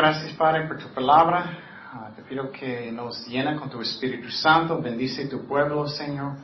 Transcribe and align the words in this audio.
Gracias 0.00 0.32
Padre 0.32 0.66
por 0.66 0.78
tu 0.78 0.88
palabra. 0.94 1.58
Ah, 1.92 2.10
te 2.16 2.22
pido 2.22 2.50
que 2.50 2.90
nos 2.90 3.26
llena 3.28 3.54
con 3.60 3.68
tu 3.68 3.82
Espíritu 3.82 4.30
Santo. 4.30 4.80
Bendice 4.80 5.26
tu 5.26 5.46
pueblo, 5.46 5.86
Señor. 5.86 6.38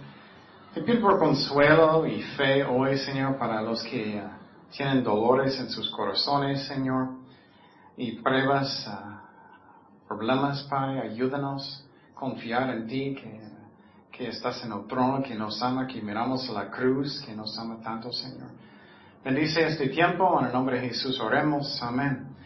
Te 0.74 0.82
pido 0.82 1.00
por 1.00 1.18
consuelo 1.18 2.06
y 2.06 2.20
fe 2.36 2.62
hoy, 2.64 2.98
Señor, 2.98 3.38
para 3.38 3.62
los 3.62 3.82
que 3.82 4.20
ah, 4.22 4.36
tienen 4.70 5.02
dolores 5.02 5.58
en 5.58 5.70
sus 5.70 5.90
corazones, 5.90 6.66
Señor, 6.66 7.14
y 7.96 8.20
pruebas, 8.20 8.86
ah, 8.88 9.22
problemas, 10.06 10.62
Padre. 10.64 11.00
Ayúdanos 11.00 11.88
a 12.14 12.14
confiar 12.14 12.68
en 12.68 12.86
ti, 12.86 13.14
que, 13.14 13.40
que 14.12 14.28
estás 14.28 14.62
en 14.66 14.72
el 14.72 14.86
trono, 14.86 15.22
que 15.22 15.34
nos 15.34 15.62
ama, 15.62 15.86
que 15.86 16.02
miramos 16.02 16.46
la 16.50 16.70
cruz, 16.70 17.22
que 17.24 17.34
nos 17.34 17.58
ama 17.58 17.80
tanto, 17.82 18.12
Señor. 18.12 18.50
Bendice 19.24 19.66
este 19.66 19.88
tiempo, 19.88 20.38
en 20.40 20.46
el 20.48 20.52
nombre 20.52 20.78
de 20.78 20.88
Jesús 20.90 21.18
oremos. 21.20 21.82
Amén. 21.82 22.36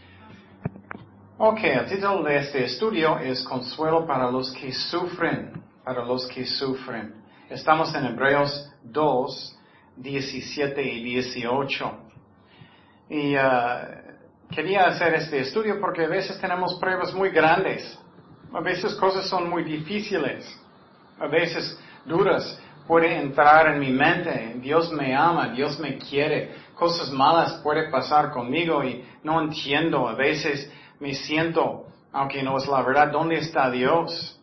Ok, 1.42 1.60
el 1.62 1.86
título 1.86 2.22
de 2.22 2.36
este 2.36 2.64
estudio 2.64 3.18
es 3.18 3.42
Consuelo 3.44 4.06
para 4.06 4.30
los 4.30 4.50
que 4.50 4.70
sufren, 4.74 5.50
para 5.82 6.04
los 6.04 6.26
que 6.26 6.44
sufren. 6.44 7.14
Estamos 7.48 7.94
en 7.94 8.04
Hebreos 8.04 8.70
2, 8.82 9.58
17 9.96 10.82
y 10.82 11.02
18. 11.02 11.92
Y 13.08 13.36
uh, 13.36 13.40
quería 14.54 14.88
hacer 14.88 15.14
este 15.14 15.38
estudio 15.40 15.80
porque 15.80 16.04
a 16.04 16.08
veces 16.08 16.38
tenemos 16.38 16.74
pruebas 16.78 17.14
muy 17.14 17.30
grandes. 17.30 17.98
A 18.52 18.60
veces 18.60 18.94
cosas 18.96 19.26
son 19.26 19.48
muy 19.48 19.64
difíciles. 19.64 20.44
A 21.18 21.26
veces 21.26 21.80
duras. 22.04 22.60
Puede 22.86 23.16
entrar 23.16 23.66
en 23.68 23.80
mi 23.80 23.92
mente. 23.92 24.56
Dios 24.56 24.92
me 24.92 25.16
ama, 25.16 25.48
Dios 25.54 25.80
me 25.80 25.96
quiere 25.96 26.50
cosas 26.80 27.10
malas 27.10 27.60
puede 27.62 27.90
pasar 27.90 28.30
conmigo 28.30 28.82
y 28.82 29.04
no 29.22 29.42
entiendo. 29.42 30.08
A 30.08 30.14
veces 30.14 30.72
me 31.00 31.14
siento, 31.14 31.86
aunque 32.12 32.42
no 32.42 32.56
es 32.58 32.66
la 32.68 32.82
verdad, 32.82 33.10
¿dónde 33.10 33.38
está 33.38 33.70
Dios? 33.70 34.38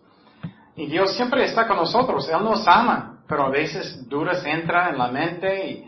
Y 0.75 0.88
Dios 0.88 1.16
siempre 1.16 1.45
está 1.45 1.67
con 1.67 1.77
nosotros, 1.77 2.27
Él 2.30 2.44
nos 2.44 2.67
ama, 2.67 3.19
pero 3.27 3.45
a 3.45 3.50
veces 3.50 4.08
dudas 4.09 4.44
entran 4.45 4.94
en 4.94 4.97
la 4.97 5.08
mente 5.08 5.85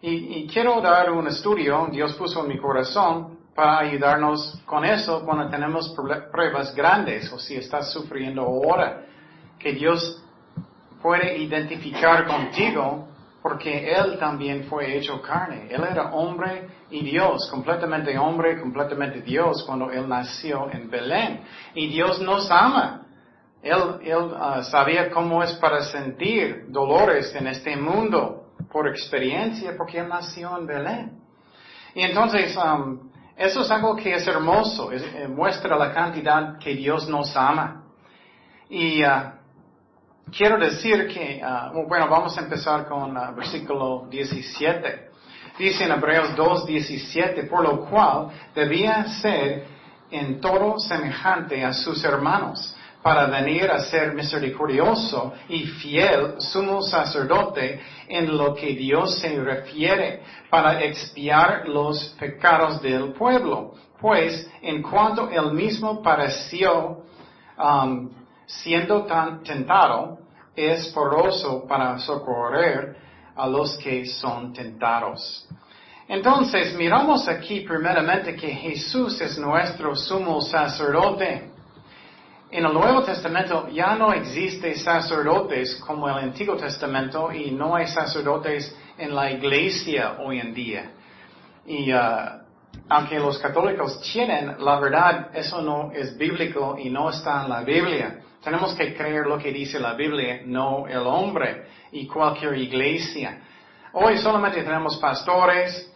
y, 0.00 0.48
quiero 0.52 0.80
dar 0.80 1.12
un 1.12 1.28
estudio, 1.28 1.88
Dios 1.92 2.14
puso 2.14 2.42
en 2.42 2.48
mi 2.48 2.58
corazón 2.58 3.38
para 3.54 3.78
ayudarnos 3.78 4.60
con 4.66 4.84
eso 4.84 5.24
cuando 5.24 5.48
tenemos 5.48 5.94
pruebas 6.32 6.74
grandes 6.74 7.32
o 7.32 7.38
si 7.38 7.54
estás 7.54 7.92
sufriendo 7.92 8.42
ahora, 8.42 9.04
que 9.58 9.72
Dios 9.72 10.20
puede 11.00 11.38
identificar 11.38 12.26
contigo 12.26 13.11
porque 13.42 13.92
Él 13.92 14.18
también 14.18 14.64
fue 14.64 14.96
hecho 14.96 15.20
carne. 15.20 15.66
Él 15.68 15.82
era 15.82 16.12
hombre 16.12 16.68
y 16.90 17.04
Dios, 17.04 17.48
completamente 17.50 18.16
hombre, 18.16 18.60
completamente 18.60 19.20
Dios 19.20 19.64
cuando 19.66 19.90
Él 19.90 20.08
nació 20.08 20.70
en 20.70 20.88
Belén. 20.88 21.40
Y 21.74 21.88
Dios 21.88 22.20
nos 22.20 22.48
ama. 22.50 23.06
Él, 23.60 23.98
él 24.02 24.30
ah, 24.36 24.62
sabía 24.62 25.10
cómo 25.10 25.42
es 25.42 25.52
para 25.54 25.82
sentir 25.82 26.66
dolores 26.68 27.34
en 27.34 27.48
este 27.48 27.76
mundo 27.76 28.52
por 28.70 28.88
experiencia 28.88 29.74
porque 29.76 29.98
Él 29.98 30.08
nació 30.08 30.56
en 30.56 30.66
Belén. 30.66 31.22
Y 31.94 32.02
entonces, 32.02 32.56
um, 32.56 33.10
eso 33.36 33.62
es 33.62 33.70
algo 33.70 33.96
que 33.96 34.14
es 34.14 34.26
hermoso, 34.26 34.92
eh, 34.92 35.26
muestra 35.28 35.76
la 35.76 35.92
cantidad 35.92 36.58
que 36.58 36.74
Dios 36.74 37.08
nos 37.08 37.36
ama. 37.36 37.84
Y 38.70 39.04
uh, 39.04 39.41
quiero 40.30 40.58
decir 40.58 41.08
que, 41.08 41.40
ah, 41.42 41.72
bueno, 41.88 42.08
vamos 42.08 42.36
a 42.36 42.42
empezar 42.42 42.86
con 42.86 43.16
uh, 43.16 43.34
versículo 43.34 44.06
17. 44.08 45.10
Dice 45.58 45.84
en 45.84 45.92
Hebreos 45.92 46.34
2, 46.34 46.66
17, 46.66 47.44
por 47.44 47.62
lo 47.62 47.84
cual 47.86 48.28
debía 48.54 49.04
ser 49.20 49.66
en 50.10 50.40
todo 50.40 50.78
semejante 50.78 51.64
a 51.64 51.72
sus 51.72 52.02
hermanos, 52.04 52.74
para 53.02 53.26
venir 53.26 53.68
a 53.70 53.80
ser 53.80 54.14
misericordioso 54.14 55.32
y 55.48 55.64
fiel 55.64 56.34
sumo 56.38 56.82
sacerdote 56.82 57.80
en 58.08 58.36
lo 58.36 58.54
que 58.54 58.74
Dios 58.74 59.18
se 59.18 59.42
refiere, 59.42 60.22
para 60.48 60.82
expiar 60.82 61.68
los 61.68 62.14
pecados 62.18 62.80
del 62.80 63.12
pueblo. 63.12 63.74
Pues 64.00 64.48
en 64.62 64.82
cuanto 64.82 65.28
él 65.30 65.52
mismo 65.52 66.00
pareció 66.00 67.02
um, 67.58 68.08
siendo 68.60 69.04
tan 69.04 69.42
tentado, 69.42 70.18
es 70.54 70.88
poroso 70.88 71.66
para 71.66 71.98
socorrer 71.98 72.96
a 73.34 73.46
los 73.46 73.76
que 73.78 74.04
son 74.06 74.52
tentados. 74.52 75.48
Entonces, 76.08 76.74
miramos 76.74 77.26
aquí 77.28 77.60
primeramente 77.60 78.36
que 78.36 78.48
Jesús 78.48 79.18
es 79.20 79.38
nuestro 79.38 79.96
sumo 79.96 80.40
sacerdote. 80.42 81.50
En 82.50 82.66
el 82.66 82.74
Nuevo 82.74 83.02
Testamento 83.02 83.68
ya 83.70 83.94
no 83.94 84.12
existe 84.12 84.74
sacerdotes 84.74 85.76
como 85.76 86.06
el 86.08 86.16
Antiguo 86.16 86.56
Testamento 86.56 87.32
y 87.32 87.52
no 87.52 87.74
hay 87.74 87.86
sacerdotes 87.86 88.76
en 88.98 89.14
la 89.14 89.30
iglesia 89.30 90.18
hoy 90.18 90.40
en 90.40 90.52
día. 90.52 90.90
Y 91.64 91.90
uh, 91.94 92.42
aunque 92.90 93.18
los 93.18 93.38
católicos 93.38 93.98
tienen, 94.12 94.56
la 94.58 94.78
verdad, 94.78 95.30
eso 95.32 95.62
no 95.62 95.92
es 95.92 96.18
bíblico 96.18 96.76
y 96.78 96.90
no 96.90 97.08
está 97.08 97.44
en 97.44 97.48
la 97.48 97.62
Biblia. 97.62 98.20
Tenemos 98.42 98.74
que 98.74 98.94
creer 98.94 99.26
lo 99.26 99.38
que 99.38 99.52
dice 99.52 99.78
la 99.78 99.94
Biblia, 99.94 100.40
no 100.44 100.88
el 100.88 101.06
hombre 101.06 101.68
y 101.92 102.08
cualquier 102.08 102.56
iglesia. 102.56 103.40
Hoy 103.92 104.18
solamente 104.18 104.62
tenemos 104.62 104.96
pastores, 104.96 105.92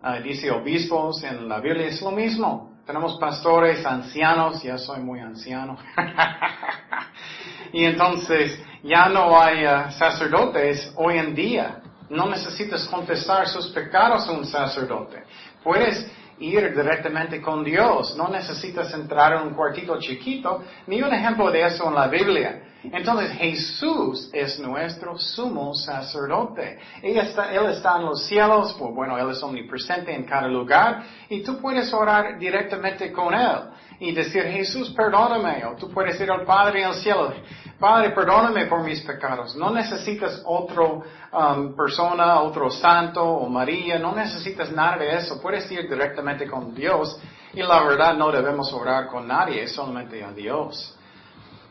ah, 0.00 0.20
dice 0.20 0.48
obispos, 0.50 1.24
en 1.24 1.48
la 1.48 1.58
Biblia 1.58 1.88
es 1.88 2.00
lo 2.00 2.12
mismo. 2.12 2.78
Tenemos 2.86 3.18
pastores 3.18 3.84
ancianos, 3.84 4.62
ya 4.62 4.78
soy 4.78 5.00
muy 5.00 5.18
anciano. 5.18 5.76
y 7.72 7.84
entonces 7.84 8.62
ya 8.84 9.08
no 9.08 9.40
hay 9.40 9.64
ah, 9.64 9.90
sacerdotes 9.90 10.92
hoy 10.94 11.18
en 11.18 11.34
día. 11.34 11.82
No 12.10 12.28
necesitas 12.28 12.86
contestar 12.86 13.48
sus 13.48 13.68
pecados 13.70 14.28
a 14.28 14.32
un 14.32 14.46
sacerdote. 14.46 15.24
Puedes 15.64 16.08
ir 16.40 16.74
directamente 16.74 17.40
con 17.40 17.64
Dios. 17.64 18.16
No 18.16 18.28
necesitas 18.28 18.92
entrar 18.94 19.32
en 19.34 19.48
un 19.48 19.54
cuartito 19.54 19.98
chiquito, 19.98 20.62
ni 20.86 21.02
un 21.02 21.12
ejemplo 21.12 21.50
de 21.50 21.66
eso 21.66 21.88
en 21.88 21.94
la 21.94 22.08
Biblia. 22.08 22.62
Entonces 22.84 23.32
Jesús 23.32 24.30
es 24.32 24.58
nuestro 24.60 25.18
sumo 25.18 25.74
sacerdote. 25.74 26.78
Él 27.02 27.18
está, 27.18 27.52
él 27.52 27.66
está 27.70 27.96
en 27.96 28.06
los 28.06 28.24
cielos, 28.26 28.76
pues, 28.78 28.94
bueno, 28.94 29.18
Él 29.18 29.30
es 29.30 29.42
omnipresente 29.42 30.14
en 30.14 30.24
cada 30.24 30.46
lugar 30.46 31.02
y 31.28 31.42
tú 31.42 31.60
puedes 31.60 31.92
orar 31.92 32.38
directamente 32.38 33.10
con 33.10 33.34
Él 33.34 33.58
y 34.00 34.12
decir, 34.12 34.44
Jesús, 34.44 34.90
perdóname, 34.90 35.64
o 35.64 35.74
tú 35.74 35.90
puedes 35.90 36.20
ir 36.20 36.30
al 36.30 36.44
Padre 36.44 36.82
en 36.82 36.88
el 36.88 36.94
cielo, 36.94 37.32
Padre, 37.78 38.10
perdóname 38.10 38.66
por 38.66 38.82
mis 38.82 39.00
pecados. 39.02 39.54
No 39.54 39.70
necesitas 39.70 40.42
otra 40.44 40.82
um, 40.82 41.76
persona, 41.76 42.40
otro 42.40 42.70
santo 42.70 43.22
o 43.22 43.48
María, 43.48 44.00
no 44.00 44.16
necesitas 44.16 44.72
nada 44.72 44.96
de 44.98 45.16
eso. 45.16 45.40
Puedes 45.40 45.70
ir 45.70 45.88
directamente 45.88 46.48
con 46.48 46.74
Dios 46.74 47.20
y 47.54 47.62
la 47.62 47.84
verdad 47.84 48.14
no 48.14 48.32
debemos 48.32 48.72
orar 48.72 49.06
con 49.06 49.28
nadie, 49.28 49.68
solamente 49.68 50.24
a 50.24 50.32
Dios. 50.32 50.96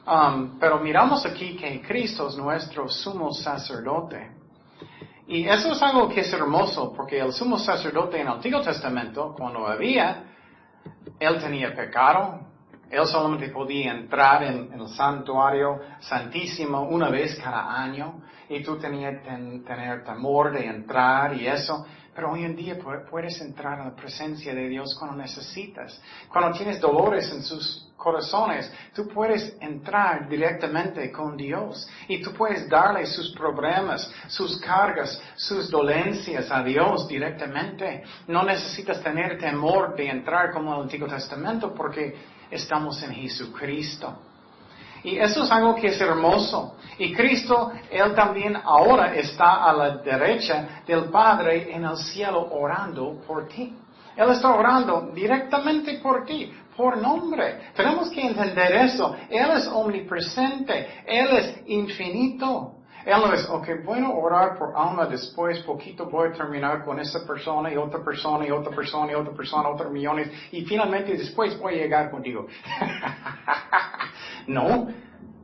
Um, 0.06 0.58
pero 0.58 0.80
miramos 0.80 1.26
aquí 1.26 1.58
que 1.58 1.82
Cristo 1.82 2.30
es 2.30 2.38
nuestro 2.38 2.88
sumo 2.88 3.34
sacerdote. 3.34 4.32
Y 5.28 5.46
eso 5.46 5.74
es 5.74 5.82
algo 5.82 6.08
que 6.08 6.22
es 6.22 6.32
hermoso, 6.32 6.94
porque 6.96 7.20
el 7.20 7.34
sumo 7.34 7.58
sacerdote 7.58 8.16
en 8.22 8.28
el 8.28 8.34
Antiguo 8.34 8.62
Testamento, 8.62 9.36
cuando 9.38 9.68
había, 9.68 10.24
él 11.20 11.40
tenía 11.40 11.76
pecado, 11.76 12.42
él 12.90 13.06
solamente 13.06 13.50
podía 13.50 13.92
entrar 13.92 14.44
en, 14.44 14.72
el 14.74 14.88
santuario 14.90 15.80
santísimo 16.00 16.84
una 16.84 17.10
vez 17.10 17.38
cada 17.44 17.82
año 17.82 18.22
y 18.50 18.64
tú 18.64 18.78
tenías 18.78 19.22
que 19.22 19.30
tener 19.66 20.04
temor 20.06 20.52
de 20.52 20.66
entrar 20.66 21.34
y 21.36 21.48
eso. 21.48 21.86
Pero 22.18 22.32
hoy 22.32 22.46
en 22.46 22.56
día 22.56 22.76
puedes 23.12 23.40
entrar 23.42 23.78
en 23.78 23.86
la 23.90 23.96
presencia 23.96 24.52
de 24.52 24.68
Dios 24.68 24.96
cuando 24.98 25.18
necesitas. 25.18 26.02
Cuando 26.28 26.58
tienes 26.58 26.82
dolores 26.82 27.32
en 27.32 27.44
sus 27.44 27.94
corazones, 27.96 28.74
tú 28.96 29.08
puedes 29.08 29.56
entrar 29.62 30.28
directamente 30.28 31.12
con 31.12 31.38
Dios 31.38 31.88
y 32.08 32.20
tú 32.20 32.34
puedes 32.34 32.68
darle 32.68 33.06
sus 33.06 33.36
problemas, 33.36 34.12
sus 34.30 34.60
cargas, 34.60 35.22
sus 35.36 35.70
dolencias 35.70 36.50
a 36.50 36.64
Dios 36.64 37.08
directamente. 37.08 38.04
No 38.28 38.42
necesitas 38.42 39.00
tener 39.04 39.38
temor 39.38 39.96
de 39.96 40.10
entrar 40.10 40.52
como 40.52 40.74
el 40.74 40.82
Antiguo 40.82 41.08
Testamento 41.08 41.72
porque 41.72 42.16
estamos 42.50 43.00
en 43.04 43.12
Jesucristo. 43.12 44.18
Y 45.08 45.18
eso 45.20 45.46
es 45.46 45.52
algo 45.52 45.74
que 45.74 45.88
es 45.88 46.02
hermoso. 46.02 46.76
Y 46.98 47.14
Cristo, 47.14 47.72
Él 47.90 48.14
también 48.14 48.58
ahora 48.62 49.16
está 49.16 49.64
a 49.64 49.72
la 49.72 49.98
derecha 50.00 50.82
del 50.86 51.06
Padre 51.06 51.74
en 51.74 51.86
el 51.86 51.96
cielo 51.96 52.50
orando 52.52 53.22
por 53.26 53.48
ti. 53.48 53.74
Él 54.18 54.30
está 54.32 54.54
orando 54.54 55.12
directamente 55.14 56.00
por 56.00 56.26
ti, 56.26 56.52
por 56.76 56.98
nombre. 56.98 57.72
Tenemos 57.74 58.10
que 58.10 58.20
entender 58.20 58.74
eso. 58.76 59.16
Él 59.30 59.50
es 59.52 59.66
omnipresente, 59.68 61.04
Él 61.06 61.38
es 61.38 61.62
infinito. 61.68 62.74
Él 63.06 63.22
no 63.26 63.32
es, 63.32 63.48
ok, 63.50 63.86
bueno, 63.86 64.14
orar 64.14 64.58
por 64.58 64.74
alma, 64.76 65.06
después 65.06 65.60
poquito 65.60 66.10
voy 66.10 66.28
a 66.28 66.34
terminar 66.34 66.84
con 66.84 67.00
esa 67.00 67.26
persona 67.26 67.72
y 67.72 67.78
otra 67.78 68.04
persona 68.04 68.46
y 68.46 68.52
otra 68.52 68.76
persona 68.76 69.14
y 69.14 69.16
otra 69.16 69.34
persona, 69.34 69.70
otros 69.70 69.90
millones, 69.90 70.30
y 70.52 70.66
finalmente 70.66 71.14
después 71.14 71.58
voy 71.58 71.76
a 71.76 71.78
llegar 71.78 72.12
contigo. 72.12 72.48
no, 74.48 74.88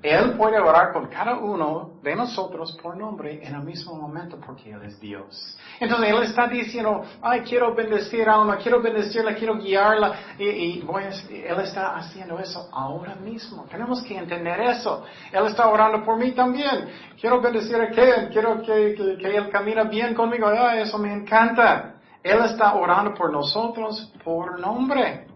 él 0.04 0.34
puede 0.34 0.60
orar 0.60 0.92
con 0.92 1.08
cada 1.08 1.38
uno 1.38 1.92
de 2.02 2.14
nosotros 2.14 2.78
por 2.84 2.98
nombre 2.98 3.40
en 3.42 3.56
el 3.56 3.64
mismo 3.64 3.96
momento 3.96 4.38
porque 4.46 4.70
Él 4.70 4.82
es 4.84 5.00
Dios. 5.00 5.58
Entonces 5.80 6.10
Él 6.10 6.24
está 6.24 6.46
diciendo, 6.46 7.06
ay, 7.22 7.40
quiero 7.40 7.74
bendecir 7.74 8.28
a 8.28 8.36
alma, 8.36 8.58
quiero 8.58 8.82
bendecirla, 8.82 9.34
quiero 9.34 9.56
guiarla. 9.56 10.14
Y, 10.38 10.82
voy 10.82 11.04
Él 11.30 11.58
está 11.62 11.96
haciendo 11.96 12.38
eso 12.38 12.68
ahora 12.74 13.16
mismo. 13.16 13.64
Tenemos 13.72 14.04
que 14.04 14.18
entender 14.18 14.60
eso. 14.60 15.06
Él 15.32 15.46
está 15.46 15.70
orando 15.70 16.04
por 16.04 16.18
mí 16.18 16.32
también. 16.34 16.90
Quiero 17.18 17.40
bendecir 17.40 17.78
a 17.78 17.90
Ken, 17.90 18.28
quiero 18.30 18.62
que, 18.62 18.96
que, 19.18 19.38
Él 19.38 19.50
camina 19.50 19.86
bien 19.86 20.14
conmigo. 20.14 20.48
Ay, 20.50 20.82
eso 20.82 20.98
me 20.98 21.14
encanta. 21.14 21.96
Él 22.22 22.40
está 22.44 22.76
orando 22.76 23.14
por 23.14 23.32
nosotros 23.32 24.12
por 24.22 24.60
nombre. 24.60 25.28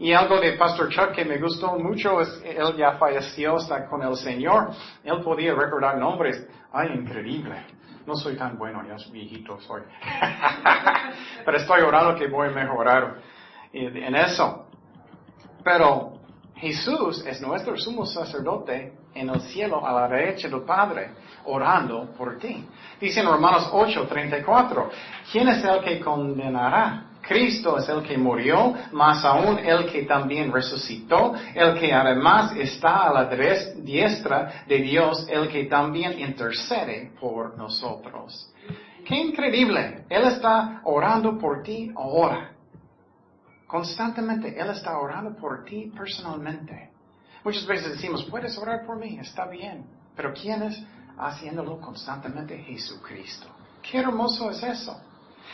Y 0.00 0.14
algo 0.14 0.40
de 0.40 0.54
Pastor 0.54 0.88
Chuck 0.88 1.12
que 1.12 1.26
me 1.26 1.36
gustó 1.36 1.78
mucho 1.78 2.22
es, 2.22 2.42
él 2.42 2.74
ya 2.74 2.92
falleció, 2.92 3.58
está 3.58 3.86
con 3.86 4.02
el 4.02 4.16
Señor. 4.16 4.70
Él 5.04 5.20
podía 5.22 5.54
recordar 5.54 5.98
nombres. 5.98 6.42
Ay, 6.72 6.88
increíble. 6.94 7.66
No 8.06 8.16
soy 8.16 8.34
tan 8.34 8.56
bueno, 8.56 8.82
ya 8.88 8.96
viejito 9.12 9.60
soy. 9.60 9.82
Pero 11.44 11.56
estoy 11.58 11.82
orando 11.82 12.18
que 12.18 12.28
voy 12.28 12.48
a 12.48 12.50
mejorar 12.50 13.16
en 13.74 14.14
eso. 14.14 14.68
Pero 15.62 16.14
Jesús 16.56 17.22
es 17.26 17.42
nuestro 17.42 17.76
sumo 17.76 18.06
sacerdote 18.06 18.94
en 19.12 19.28
el 19.28 19.42
cielo 19.42 19.86
a 19.86 19.92
la 19.92 20.08
derecha 20.08 20.48
del 20.48 20.62
Padre, 20.62 21.10
orando 21.44 22.10
por 22.16 22.38
ti. 22.38 22.66
Dice 22.98 23.20
en 23.20 23.26
Romanos 23.26 23.68
8, 23.70 24.06
34, 24.08 24.90
¿quién 25.30 25.48
es 25.48 25.62
el 25.62 25.82
que 25.82 26.00
condenará? 26.00 27.09
Cristo 27.30 27.78
es 27.78 27.88
el 27.88 28.02
que 28.02 28.18
murió, 28.18 28.74
más 28.90 29.24
aún 29.24 29.60
el 29.60 29.86
que 29.86 30.02
también 30.02 30.52
resucitó, 30.52 31.32
el 31.54 31.78
que 31.78 31.92
además 31.92 32.56
está 32.56 33.08
a 33.08 33.12
la 33.12 33.26
diestra 33.76 34.64
de 34.66 34.78
Dios, 34.78 35.28
el 35.28 35.48
que 35.48 35.66
también 35.66 36.18
intercede 36.18 37.12
por 37.20 37.56
nosotros. 37.56 38.52
Qué 39.06 39.14
increíble. 39.14 40.06
Él 40.08 40.24
está 40.24 40.80
orando 40.82 41.38
por 41.38 41.62
ti 41.62 41.92
ahora. 41.94 42.50
Constantemente 43.64 44.60
Él 44.60 44.70
está 44.70 44.98
orando 44.98 45.36
por 45.36 45.64
ti 45.64 45.92
personalmente. 45.96 46.90
Muchas 47.44 47.64
veces 47.64 47.92
decimos, 47.92 48.24
puedes 48.24 48.58
orar 48.58 48.84
por 48.84 48.98
mí, 48.98 49.20
está 49.20 49.46
bien. 49.46 49.86
Pero 50.16 50.34
¿quién 50.34 50.64
es 50.64 50.82
haciéndolo 51.16 51.80
constantemente? 51.80 52.58
Jesucristo. 52.58 53.46
Qué 53.88 53.98
hermoso 53.98 54.50
es 54.50 54.60
eso. 54.64 55.00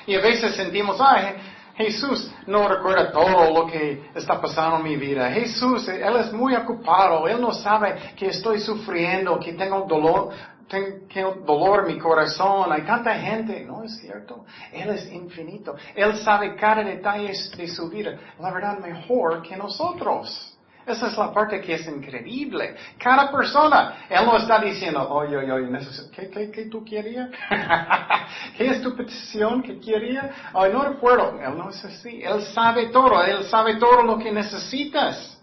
Y 0.06 0.14
a 0.14 0.20
veces 0.20 0.54
sentimos, 0.54 0.98
ay, 1.00 1.34
Jesús 1.76 2.32
no 2.46 2.68
recuerda 2.68 3.12
todo 3.12 3.52
lo 3.52 3.66
que 3.66 4.08
está 4.14 4.40
pasando 4.40 4.78
en 4.78 4.84
mi 4.84 4.96
vida. 4.96 5.30
Jesús, 5.30 5.86
Él 5.88 6.16
es 6.16 6.32
muy 6.32 6.54
ocupado. 6.54 7.28
Él 7.28 7.40
no 7.40 7.52
sabe 7.52 8.14
que 8.16 8.28
estoy 8.28 8.60
sufriendo, 8.60 9.38
que 9.38 9.52
tengo 9.52 9.82
dolor, 9.82 10.30
tengo 10.68 11.34
dolor 11.44 11.80
en 11.80 11.94
mi 11.94 11.98
corazón. 12.00 12.72
Hay 12.72 12.82
tanta 12.82 13.14
gente. 13.14 13.62
No 13.64 13.84
es 13.84 13.98
cierto. 13.98 14.46
Él 14.72 14.88
es 14.88 15.12
infinito. 15.12 15.76
Él 15.94 16.16
sabe 16.16 16.56
cada 16.56 16.82
detalle 16.82 17.32
de 17.56 17.68
su 17.68 17.90
vida. 17.90 18.18
La 18.40 18.50
verdad, 18.52 18.78
mejor 18.78 19.42
que 19.42 19.56
nosotros. 19.56 20.55
Esa 20.86 21.08
es 21.08 21.18
la 21.18 21.32
parte 21.32 21.60
que 21.60 21.74
es 21.74 21.86
increíble. 21.88 22.76
Cada 22.96 23.32
persona, 23.32 24.06
Él 24.08 24.24
no 24.24 24.36
está 24.36 24.60
diciendo, 24.60 25.08
oye, 25.10 25.36
oye, 25.36 25.50
oye, 25.50 25.78
¿qué, 26.14 26.30
qué, 26.30 26.50
qué 26.52 26.66
tú 26.66 26.84
querías? 26.84 27.28
¿Qué 28.56 28.68
es 28.68 28.82
tu 28.82 28.94
petición 28.94 29.64
que 29.64 29.80
quería? 29.80 30.30
Ay, 30.54 30.72
no 30.72 30.84
recuerdo. 30.84 31.40
Él 31.40 31.58
no 31.58 31.70
es 31.70 31.84
así. 31.84 32.22
Él 32.22 32.40
sabe 32.54 32.86
todo. 32.86 33.20
Él 33.24 33.44
sabe 33.46 33.76
todo 33.76 34.02
lo 34.02 34.16
que 34.16 34.30
necesitas. 34.30 35.36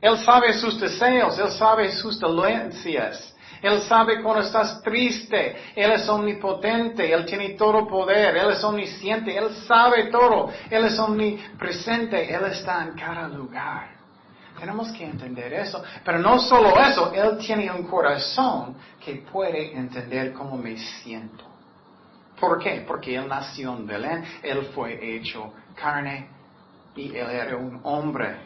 Él 0.00 0.16
sabe 0.18 0.54
sus 0.54 0.80
deseos. 0.80 1.38
Él 1.38 1.50
sabe 1.50 1.92
sus 1.92 2.18
dolencias. 2.18 3.36
Él 3.60 3.82
sabe 3.82 4.22
cuando 4.22 4.40
estás 4.40 4.82
triste. 4.82 5.54
Él 5.76 5.92
es 5.92 6.08
omnipotente. 6.08 7.12
Él 7.12 7.26
tiene 7.26 7.50
todo 7.50 7.86
poder. 7.86 8.38
Él 8.38 8.52
es 8.52 8.64
omnisciente. 8.64 9.36
Él 9.36 9.54
sabe 9.68 10.04
todo. 10.04 10.50
Él 10.70 10.86
es 10.86 10.98
omnipresente. 10.98 12.34
Él 12.34 12.44
está 12.46 12.84
en 12.84 12.94
cada 12.94 13.28
lugar. 13.28 14.01
Tenemos 14.62 14.92
que 14.92 15.04
entender 15.04 15.52
eso. 15.54 15.82
Pero 16.04 16.20
no 16.20 16.38
solo 16.38 16.78
eso, 16.78 17.12
Él 17.12 17.36
tiene 17.38 17.68
un 17.72 17.82
corazón 17.82 18.76
que 19.04 19.16
puede 19.16 19.76
entender 19.76 20.32
cómo 20.32 20.56
me 20.56 20.78
siento. 20.78 21.44
¿Por 22.38 22.60
qué? 22.62 22.84
Porque 22.86 23.16
Él 23.16 23.26
nació 23.26 23.76
en 23.76 23.88
Belén, 23.88 24.24
Él 24.40 24.66
fue 24.72 25.16
hecho 25.16 25.52
carne 25.74 26.28
y 26.94 27.08
Él 27.08 27.28
era 27.28 27.56
un 27.56 27.80
hombre. 27.82 28.36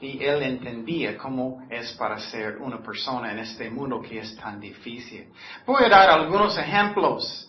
Y 0.00 0.20
Él 0.24 0.42
entendía 0.42 1.16
cómo 1.16 1.64
es 1.70 1.92
para 1.92 2.18
ser 2.18 2.56
una 2.56 2.82
persona 2.82 3.30
en 3.30 3.38
este 3.38 3.70
mundo 3.70 4.02
que 4.02 4.18
es 4.18 4.34
tan 4.34 4.58
difícil. 4.58 5.28
Voy 5.64 5.84
a 5.84 5.88
dar 5.88 6.10
algunos 6.10 6.58
ejemplos, 6.58 7.48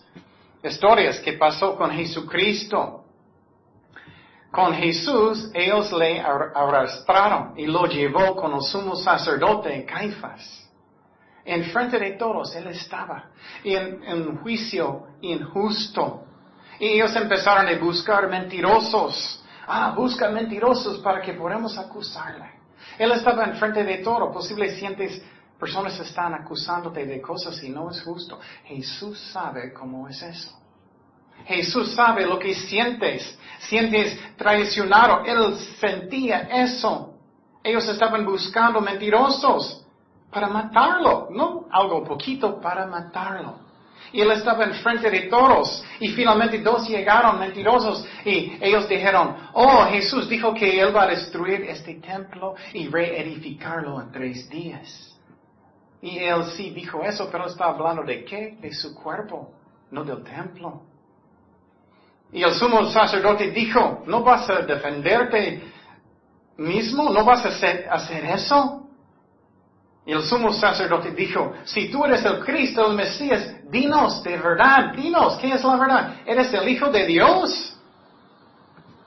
historias 0.62 1.18
que 1.18 1.32
pasó 1.32 1.74
con 1.74 1.90
Jesucristo. 1.90 3.01
Con 4.52 4.74
Jesús 4.74 5.50
ellos 5.54 5.90
le 5.92 6.20
arrastraron 6.20 7.54
y 7.56 7.66
lo 7.66 7.86
llevó 7.86 8.36
con 8.36 8.52
el 8.52 8.60
sumo 8.60 8.94
sacerdote 8.94 9.86
Caifás. 9.86 10.68
En 11.42 11.64
frente 11.64 11.98
de 11.98 12.12
todos 12.12 12.54
él 12.54 12.66
estaba 12.66 13.30
en, 13.64 14.02
un 14.12 14.36
juicio 14.42 15.06
injusto. 15.22 16.26
Y 16.78 16.88
ellos 16.88 17.16
empezaron 17.16 17.66
a 17.66 17.78
buscar 17.78 18.28
mentirosos. 18.28 19.42
Ah, 19.66 19.94
busca 19.96 20.28
mentirosos 20.28 20.98
para 20.98 21.22
que 21.22 21.32
podamos 21.32 21.78
acusarle. 21.78 22.50
Él 22.98 23.10
estaba 23.12 23.44
en 23.44 23.56
frente 23.56 23.82
de 23.84 23.98
todo. 23.98 24.30
Posible 24.30 24.70
sientes 24.76 25.22
personas 25.58 25.98
están 25.98 26.34
acusándote 26.34 27.06
de 27.06 27.22
cosas 27.22 27.62
y 27.62 27.70
no 27.70 27.90
es 27.90 28.02
justo. 28.02 28.38
Jesús 28.64 29.18
sabe 29.32 29.72
cómo 29.72 30.08
es 30.08 30.22
eso. 30.22 30.61
Jesús 31.46 31.94
sabe 31.94 32.26
lo 32.26 32.38
que 32.38 32.54
sientes. 32.54 33.38
Sientes 33.60 34.18
traicionado. 34.36 35.24
Él 35.24 35.56
sentía 35.80 36.48
eso. 36.50 37.14
Ellos 37.62 37.88
estaban 37.88 38.24
buscando 38.24 38.80
mentirosos 38.80 39.84
para 40.30 40.48
matarlo. 40.48 41.28
No 41.30 41.66
algo 41.70 42.04
poquito 42.04 42.60
para 42.60 42.86
matarlo. 42.86 43.60
Y 44.12 44.20
él 44.20 44.30
estaba 44.32 44.64
enfrente 44.64 45.10
de 45.10 45.22
todos. 45.22 45.82
Y 46.00 46.08
finalmente 46.08 46.58
dos 46.58 46.88
llegaron 46.88 47.38
mentirosos. 47.38 48.06
Y 48.24 48.58
ellos 48.60 48.88
dijeron, 48.88 49.36
oh, 49.54 49.84
Jesús 49.86 50.28
dijo 50.28 50.52
que 50.52 50.80
él 50.80 50.94
va 50.94 51.04
a 51.04 51.08
destruir 51.08 51.62
este 51.62 51.94
templo 51.94 52.54
y 52.74 52.88
reedificarlo 52.88 54.00
en 54.00 54.12
tres 54.12 54.48
días. 54.50 55.12
Y 56.02 56.18
él 56.18 56.44
sí 56.56 56.70
dijo 56.70 57.02
eso, 57.04 57.28
pero 57.30 57.46
está 57.46 57.66
hablando 57.66 58.02
de 58.02 58.24
qué? 58.24 58.58
De 58.60 58.72
su 58.74 58.92
cuerpo, 58.92 59.52
no 59.92 60.02
del 60.02 60.24
templo. 60.24 60.82
Y 62.32 62.42
el 62.42 62.54
sumo 62.54 62.90
sacerdote 62.90 63.50
dijo, 63.50 64.02
¿no 64.06 64.22
vas 64.22 64.48
a 64.48 64.62
defenderte 64.62 65.62
mismo? 66.56 67.10
¿No 67.10 67.24
vas 67.24 67.44
a 67.44 67.48
hacer, 67.48 68.24
eso? 68.24 68.88
Y 70.06 70.12
el 70.12 70.22
sumo 70.22 70.52
sacerdote 70.52 71.10
dijo, 71.12 71.52
si 71.64 71.90
tú 71.90 72.04
eres 72.04 72.24
el 72.24 72.40
Cristo, 72.40 72.90
el 72.90 72.96
Mesías, 72.96 73.54
dinos 73.70 74.22
de 74.22 74.38
verdad, 74.38 74.92
dinos, 74.94 75.36
¿qué 75.36 75.52
es 75.52 75.62
la 75.62 75.76
verdad? 75.76 76.16
¿Eres 76.24 76.52
el 76.54 76.66
Hijo 76.68 76.90
de 76.90 77.06
Dios? 77.06 77.76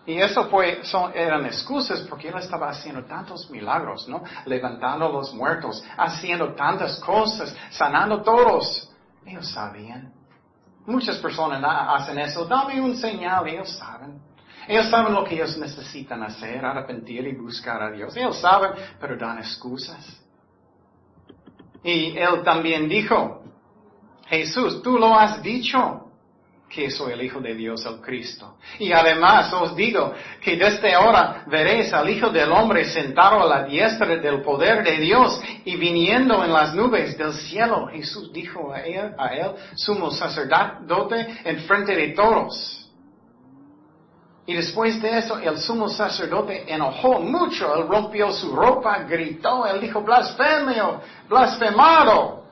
Y 0.06 0.22
eso 0.22 0.48
fue, 0.50 0.84
son, 0.84 1.12
eran 1.16 1.48
excusas 1.48 2.02
porque 2.02 2.30
él 2.30 2.36
estaba 2.38 2.70
haciendo 2.70 3.04
tantos 3.06 3.50
milagros, 3.50 4.08
¿no? 4.08 4.24
Levantando 4.46 5.08
a 5.08 5.10
los 5.10 5.34
muertos, 5.34 5.84
haciendo 5.98 6.54
tantas 6.54 7.00
cosas, 7.00 7.56
sanando 7.72 8.22
todos. 8.22 8.88
Ellos 9.26 9.50
sabían. 9.50 10.14
Muchas 10.86 11.18
personas 11.18 11.62
hacen 11.64 12.20
eso. 12.20 12.46
Dame 12.46 12.82
un 12.82 12.96
señal. 12.96 13.48
Ellos 13.48 13.76
saben. 13.78 14.20
Ellos 14.68 14.90
saben 14.90 15.14
lo 15.14 15.24
que 15.24 15.36
ellos 15.36 15.58
necesitan 15.58 16.24
hacer, 16.24 16.66
arrepentir 16.66 17.28
y 17.28 17.36
buscar 17.36 17.82
a 17.82 17.92
Dios. 17.92 18.16
Ellos 18.18 18.40
saben, 18.40 18.72
pero 19.00 19.16
dan 19.16 19.38
excusas. 19.38 20.22
Y 21.84 22.18
él 22.18 22.42
también 22.44 22.90
dijo, 22.90 23.44
Jesús, 24.26 24.82
tú 24.82 24.98
lo 24.98 25.18
has 25.18 25.42
dicho 25.44 26.05
que 26.70 26.90
soy 26.90 27.14
el 27.14 27.22
Hijo 27.22 27.40
de 27.40 27.54
Dios, 27.54 27.86
el 27.86 28.02
Cristo. 28.02 28.58
Y 28.80 28.92
además 28.92 29.52
os 29.54 29.76
digo 29.76 30.14
que 30.42 30.58
desde 30.58 30.94
ahora 30.94 31.44
veréis 31.48 31.94
al 31.94 32.10
Hijo 32.10 32.30
del 32.30 32.52
Hombre 32.52 32.86
sentado 32.86 33.42
a 33.42 33.46
la 33.46 33.64
diestra 33.64 34.08
del 34.18 34.42
poder 34.42 34.84
de 34.84 34.98
Dios 34.98 35.42
y 35.64 35.76
viniendo 35.76 36.44
en 36.44 36.52
las 36.52 36.74
nubes 36.74 37.18
del 37.18 37.34
cielo. 37.34 37.88
Jesús 37.88 38.32
dijo 38.34 38.74
a 38.74 38.82
él, 38.82 39.14
a 39.18 39.28
él 39.34 39.52
sumo 39.76 40.12
sacerdote 40.12 41.28
en 41.44 41.60
frente 41.62 41.96
de 41.96 42.10
todos. 42.10 42.82
Y 44.48 44.54
después 44.54 45.02
de 45.02 45.18
eso, 45.18 45.40
el 45.40 45.58
sumo 45.58 45.90
sacerdote 45.90 46.72
enojó 46.72 47.20
mucho, 47.20 47.76
él 47.76 47.88
rompió 47.88 48.32
su 48.32 48.56
ropa, 48.56 49.00
gritó, 49.00 49.66
él 49.66 49.82
dijo, 49.82 50.02
blasfemio, 50.02 51.02
blasfemado. 51.28 52.45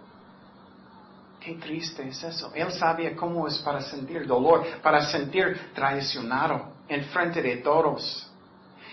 Qué 1.44 1.56
triste 1.56 2.08
es 2.08 2.24
eso. 2.24 2.52
Él 2.56 2.72
sabía 2.72 3.16
cómo 3.16 3.48
es 3.48 3.58
para 3.60 3.82
sentir 3.82 4.26
dolor, 4.26 4.66
para 4.82 5.04
sentir 5.06 5.72
traicionado 5.74 6.76
en 6.88 7.04
frente 7.06 7.42
de 7.42 7.58
todos. 7.58 8.32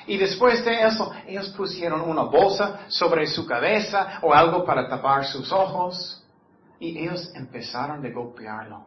Y 0.06 0.16
después 0.16 0.64
de 0.64 0.82
eso, 0.82 1.12
ellos 1.28 1.50
pusieron 1.50 2.00
una 2.00 2.22
bolsa 2.22 2.80
sobre 2.88 3.28
su 3.28 3.46
cabeza 3.46 4.18
o 4.22 4.34
algo 4.34 4.64
para 4.64 4.88
tapar 4.88 5.24
sus 5.26 5.52
ojos. 5.52 6.24
Y 6.80 6.98
ellos 6.98 7.30
empezaron 7.34 8.04
a 8.04 8.10
golpearlo. 8.10 8.86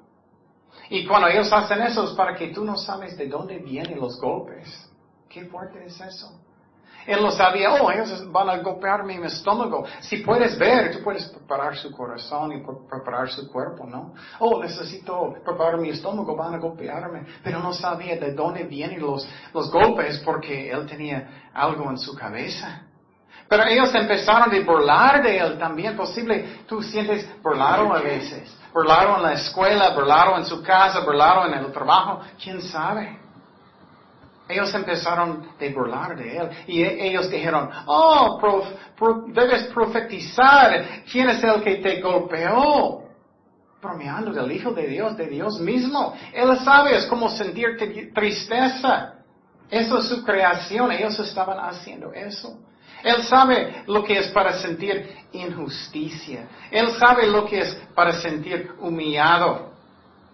Y 0.90 1.06
cuando 1.06 1.30
ellos 1.30 1.52
hacen 1.54 1.82
eso 1.84 2.04
es 2.04 2.12
para 2.12 2.36
que 2.36 2.48
tú 2.48 2.66
no 2.66 2.76
sabes 2.76 3.18
de 3.18 3.28
dónde 3.28 3.60
vienen 3.60 3.98
los 3.98 4.20
golpes. 4.20 4.90
Qué 5.30 5.46
fuerte 5.46 5.86
es 5.86 6.02
eso. 6.02 6.38
Él 7.06 7.22
lo 7.22 7.32
sabía, 7.32 7.74
oh, 7.74 7.92
ellos 7.92 8.32
van 8.32 8.50
a 8.50 8.58
golpearme 8.58 9.18
mi 9.20 9.28
estómago. 9.28 9.86
Si 10.00 10.18
puedes 10.18 10.58
ver, 10.58 10.92
tú 10.92 11.04
puedes 11.04 11.26
preparar 11.26 11.76
su 11.76 11.92
corazón 11.92 12.54
y 12.54 12.64
preparar 12.90 13.30
su 13.30 13.52
cuerpo, 13.52 13.86
¿no? 13.86 14.14
Oh, 14.40 14.62
necesito 14.62 15.36
preparar 15.44 15.78
mi 15.78 15.90
estómago, 15.90 16.36
van 16.36 16.56
a 16.56 16.58
golpearme. 16.58 17.26
Pero 17.44 17.60
no 17.60 17.74
sabía 17.74 18.16
de 18.16 18.34
dónde 18.34 18.64
vienen 18.64 19.02
los, 19.02 19.28
los 19.54 19.72
golpes 19.72 20.20
porque 20.26 20.72
él 20.72 20.86
tenía 20.86 21.50
algo 21.54 21.90
en 21.90 21.98
su 21.98 22.16
cabeza. 22.16 22.84
Pero 23.50 23.66
ellos 23.66 23.94
empezaron 23.94 24.54
a 24.54 24.66
burlar 24.66 25.22
de 25.22 25.38
él 25.38 25.60
también. 25.60 25.96
Posible, 25.96 26.64
tú 26.68 26.82
sientes 26.82 27.30
burlado 27.42 27.94
a 27.94 28.02
veces. 28.02 28.58
Burlado 28.74 29.18
en 29.18 29.24
la 29.24 29.34
escuela, 29.34 29.94
burlado 29.94 30.38
en 30.38 30.46
su 30.46 30.64
casa, 30.64 31.02
burlado 31.02 31.46
en 31.48 31.54
el 31.54 31.72
trabajo. 31.72 32.22
¿Quién 32.42 32.62
sabe? 32.62 33.23
Ellos 34.54 34.74
empezaron 34.76 35.48
a 35.60 35.74
burlar 35.74 36.16
de 36.16 36.38
él 36.38 36.50
y 36.68 36.84
e, 36.84 37.08
ellos 37.08 37.30
dijeron, 37.30 37.70
oh, 37.88 38.40
debes 39.30 39.64
profetizar 39.74 41.04
quién 41.12 41.30
es 41.30 41.44
el 41.44 41.64
que 41.64 41.76
te 41.78 42.02
golpeó. 42.02 43.02
Bromeando 43.82 44.32
del 44.32 44.52
Hijo 44.52 44.72
de 44.72 44.88
Dios, 44.88 45.18
de 45.18 45.28
Dios 45.28 45.60
mismo. 45.60 46.16
Él 46.32 46.58
sabe 46.60 46.96
es 46.96 47.06
como 47.08 47.30
sentir 47.30 47.78
tristeza. 48.14 49.16
Eso 49.70 49.98
es 49.98 50.08
su 50.08 50.24
creación. 50.24 50.92
Ellos 50.92 51.20
estaban 51.20 51.60
haciendo 51.60 52.14
eso. 52.14 52.60
Él 53.04 53.24
sabe 53.24 53.84
lo 53.88 54.04
que 54.04 54.20
es 54.20 54.28
para 54.30 54.54
sentir 54.54 55.10
injusticia. 55.34 56.48
Él 56.72 56.92
sabe 56.98 57.28
lo 57.28 57.46
que 57.46 57.60
es 57.60 57.76
para 57.94 58.14
sentir 58.14 58.72
humillado 58.80 59.73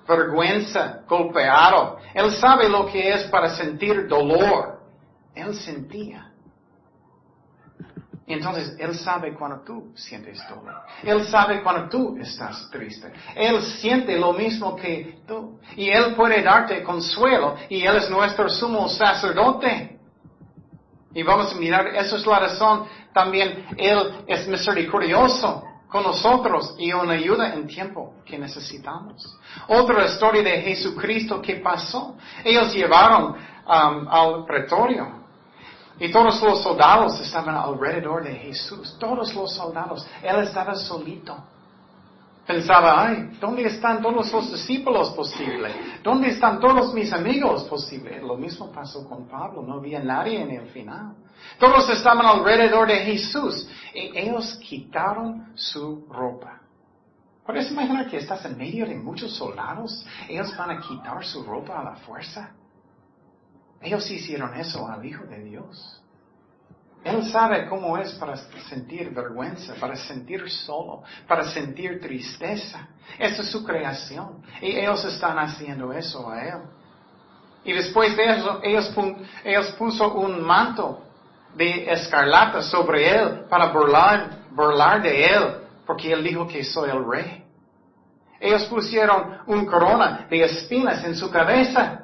vergüenza, 0.09 1.01
golpeado. 1.07 1.97
Él 2.13 2.31
sabe 2.35 2.67
lo 2.67 2.87
que 2.87 3.13
es 3.13 3.23
para 3.27 3.55
sentir 3.55 4.07
dolor. 4.07 4.79
Él 5.35 5.53
sentía. 5.55 6.31
Entonces, 8.27 8.75
Él 8.77 8.95
sabe 8.95 9.33
cuando 9.33 9.61
tú 9.61 9.91
sientes 9.95 10.39
dolor. 10.47 10.81
Él 11.03 11.25
sabe 11.25 11.63
cuando 11.63 11.89
tú 11.89 12.17
estás 12.21 12.69
triste. 12.69 13.11
Él 13.35 13.61
siente 13.63 14.17
lo 14.19 14.33
mismo 14.33 14.75
que 14.75 15.19
tú. 15.27 15.59
Y 15.75 15.89
Él 15.89 16.13
puede 16.15 16.43
darte 16.43 16.83
consuelo. 16.83 17.55
Y 17.69 17.85
Él 17.85 17.95
es 17.95 18.09
nuestro 18.09 18.49
sumo 18.49 18.87
sacerdote. 18.87 19.99
Y 21.13 21.23
vamos 21.23 21.53
a 21.53 21.55
mirar, 21.55 21.87
eso 21.87 22.17
es 22.17 22.25
la 22.25 22.39
razón. 22.39 22.85
También 23.13 23.65
Él 23.77 24.23
es 24.27 24.47
misericordioso 24.47 25.68
con 25.89 26.03
nosotros 26.03 26.75
y 26.77 26.93
una 26.93 27.13
ayuda 27.13 27.53
en 27.53 27.67
tiempo 27.67 28.13
que 28.23 28.37
necesitamos. 28.37 29.37
Otra 29.67 30.05
historia 30.05 30.43
de 30.43 30.61
Jesucristo 30.61 31.41
que 31.41 31.55
pasó. 31.55 32.15
Ellos 32.43 32.73
llevaron 32.73 33.31
um, 33.31 34.07
al 34.07 34.45
pretorio 34.45 35.19
y 35.99 36.11
todos 36.11 36.41
los 36.41 36.61
soldados 36.61 37.19
estaban 37.19 37.55
alrededor 37.55 38.23
de 38.23 38.35
Jesús. 38.35 38.97
Todos 38.99 39.33
los 39.33 39.53
soldados. 39.53 40.07
Él 40.21 40.39
estaba 40.43 40.75
solito. 40.75 41.35
Pensaba, 42.49 43.05
ay, 43.05 43.37
¿dónde 43.39 43.67
están 43.67 44.01
todos 44.01 44.33
los 44.33 44.51
discípulos 44.51 45.11
posible? 45.11 45.69
¿Dónde 46.01 46.29
están 46.29 46.59
todos 46.59 46.95
mis 46.95 47.13
amigos 47.13 47.65
posible? 47.65 48.19
Lo 48.23 48.37
mismo 48.37 48.71
pasó 48.71 49.07
con 49.07 49.27
Pablo, 49.27 49.61
no 49.61 49.75
había 49.75 49.99
nadie 49.99 50.41
en 50.41 50.49
el 50.49 50.67
final. 50.69 51.13
Todos 51.59 51.87
estaban 51.91 52.25
alrededor 52.25 52.87
de 52.87 53.05
Jesús 53.05 53.69
y 53.93 54.17
ellos 54.17 54.59
quitaron 54.67 55.51
su 55.53 56.07
ropa. 56.09 56.61
¿Puedes 57.45 57.69
imaginar 57.69 58.09
que 58.09 58.17
estás 58.17 58.43
en 58.45 58.57
medio 58.57 58.87
de 58.87 58.95
muchos 58.95 59.31
soldados? 59.35 60.03
Ellos 60.27 60.51
van 60.57 60.71
a 60.71 60.81
quitar 60.81 61.23
su 61.23 61.43
ropa 61.43 61.79
a 61.79 61.83
la 61.83 61.95
fuerza. 61.97 62.49
Ellos 63.79 64.09
hicieron 64.09 64.55
eso 64.55 64.87
al 64.87 65.05
Hijo 65.05 65.23
de 65.25 65.43
Dios. 65.43 65.98
Él 67.03 67.31
sabe 67.31 67.67
cómo 67.67 67.97
es 67.97 68.11
para 68.13 68.35
sentir 68.67 69.11
vergüenza, 69.11 69.73
para 69.79 69.95
sentir 69.95 70.49
solo, 70.49 71.03
para 71.27 71.45
sentir 71.45 71.99
tristeza. 72.01 72.89
Esa 73.17 73.41
es 73.41 73.49
su 73.49 73.63
creación. 73.63 74.43
Y 74.61 74.77
ellos 74.77 75.03
están 75.05 75.39
haciendo 75.39 75.93
eso 75.93 76.29
a 76.29 76.45
Él. 76.45 76.61
Y 77.63 77.73
después 77.73 78.15
de 78.17 78.25
eso, 78.25 78.59
ellos, 78.63 78.93
ellos 79.43 79.71
puso 79.77 80.13
un 80.13 80.41
manto 80.41 81.03
de 81.55 81.89
escarlata 81.91 82.61
sobre 82.61 83.09
Él 83.09 83.45
para 83.49 83.67
burlar, 83.71 84.39
burlar 84.51 85.01
de 85.01 85.25
Él, 85.25 85.43
porque 85.85 86.11
Él 86.11 86.23
dijo 86.23 86.47
que 86.47 86.63
soy 86.65 86.89
el 86.89 87.05
rey. 87.05 87.45
Ellos 88.41 88.65
pusieron 88.65 89.39
un 89.47 89.65
corona 89.65 90.27
de 90.29 90.43
espinas 90.43 91.03
en 91.05 91.15
su 91.15 91.31
cabeza. 91.31 92.03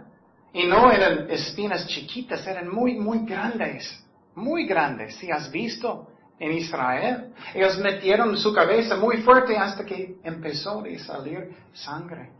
Y 0.53 0.65
no 0.67 0.89
eran 0.89 1.29
espinas 1.29 1.85
chiquitas, 1.85 2.47
eran 2.47 2.73
muy, 2.73 2.93
muy 2.93 3.25
grandes 3.25 4.04
muy 4.35 4.65
grande, 4.65 5.11
si 5.11 5.31
has 5.31 5.51
visto 5.51 6.07
en 6.39 6.51
Israel. 6.51 7.33
Ellos 7.53 7.77
metieron 7.79 8.37
su 8.37 8.53
cabeza 8.53 8.95
muy 8.97 9.17
fuerte 9.17 9.57
hasta 9.57 9.85
que 9.85 10.17
empezó 10.23 10.83
a 10.83 10.99
salir 10.99 11.55
sangre. 11.73 12.31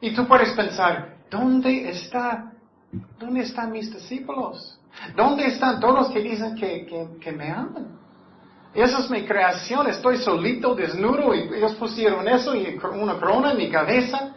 Y 0.00 0.14
tú 0.14 0.26
puedes 0.26 0.50
pensar, 0.52 1.16
¿dónde 1.30 1.90
está, 1.90 2.52
dónde 3.18 3.40
están 3.40 3.72
mis 3.72 3.92
discípulos? 3.92 4.78
¿Dónde 5.16 5.46
están 5.46 5.80
todos 5.80 5.94
los 5.94 6.10
que 6.10 6.20
dicen 6.20 6.54
que, 6.54 7.18
que 7.20 7.32
me 7.32 7.50
aman? 7.50 7.98
Esa 8.74 8.98
es 8.98 9.10
mi 9.10 9.24
creación, 9.24 9.86
estoy 9.86 10.18
solito, 10.18 10.74
desnudo, 10.74 11.32
y 11.32 11.42
ellos 11.42 11.74
pusieron 11.74 12.26
eso 12.26 12.56
y 12.56 12.76
una 12.92 13.14
corona 13.20 13.52
en 13.52 13.58
mi 13.58 13.70
cabeza. 13.70 14.34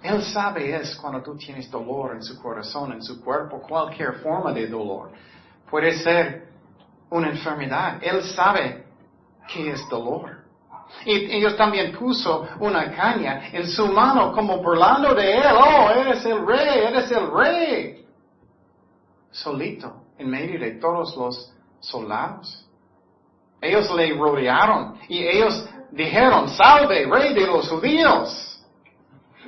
Él 0.00 0.22
sabe 0.22 0.76
es 0.76 0.94
cuando 0.96 1.20
tú 1.20 1.36
tienes 1.36 1.68
dolor 1.68 2.14
en 2.14 2.22
su 2.22 2.40
corazón, 2.40 2.92
en 2.92 3.02
su 3.02 3.20
cuerpo, 3.20 3.60
cualquier 3.60 4.14
forma 4.14 4.52
de 4.52 4.68
dolor. 4.68 5.10
Puede 5.72 5.94
ser 5.94 6.48
una 7.08 7.30
enfermedad. 7.30 7.96
Él 8.02 8.22
sabe 8.24 8.84
que 9.48 9.70
es 9.70 9.88
dolor. 9.88 10.42
Y 11.06 11.34
ellos 11.34 11.56
también 11.56 11.96
puso 11.96 12.46
una 12.60 12.92
caña 12.94 13.48
en 13.50 13.66
su 13.66 13.86
mano 13.88 14.34
como 14.34 14.58
burlando 14.58 15.14
de 15.14 15.34
él. 15.34 15.44
Oh, 15.50 15.88
eres 15.88 16.26
el 16.26 16.46
rey, 16.46 16.78
eres 16.88 17.10
el 17.10 17.30
rey. 17.32 18.06
Solito, 19.30 20.02
en 20.18 20.28
medio 20.28 20.60
de 20.60 20.72
todos 20.72 21.16
los 21.16 21.54
soldados. 21.80 22.68
Ellos 23.58 23.90
le 23.96 24.14
rodearon 24.14 24.98
y 25.08 25.26
ellos 25.26 25.66
dijeron, 25.90 26.50
salve, 26.50 27.06
rey 27.06 27.32
de 27.32 27.46
los 27.46 27.66
judíos. 27.70 28.62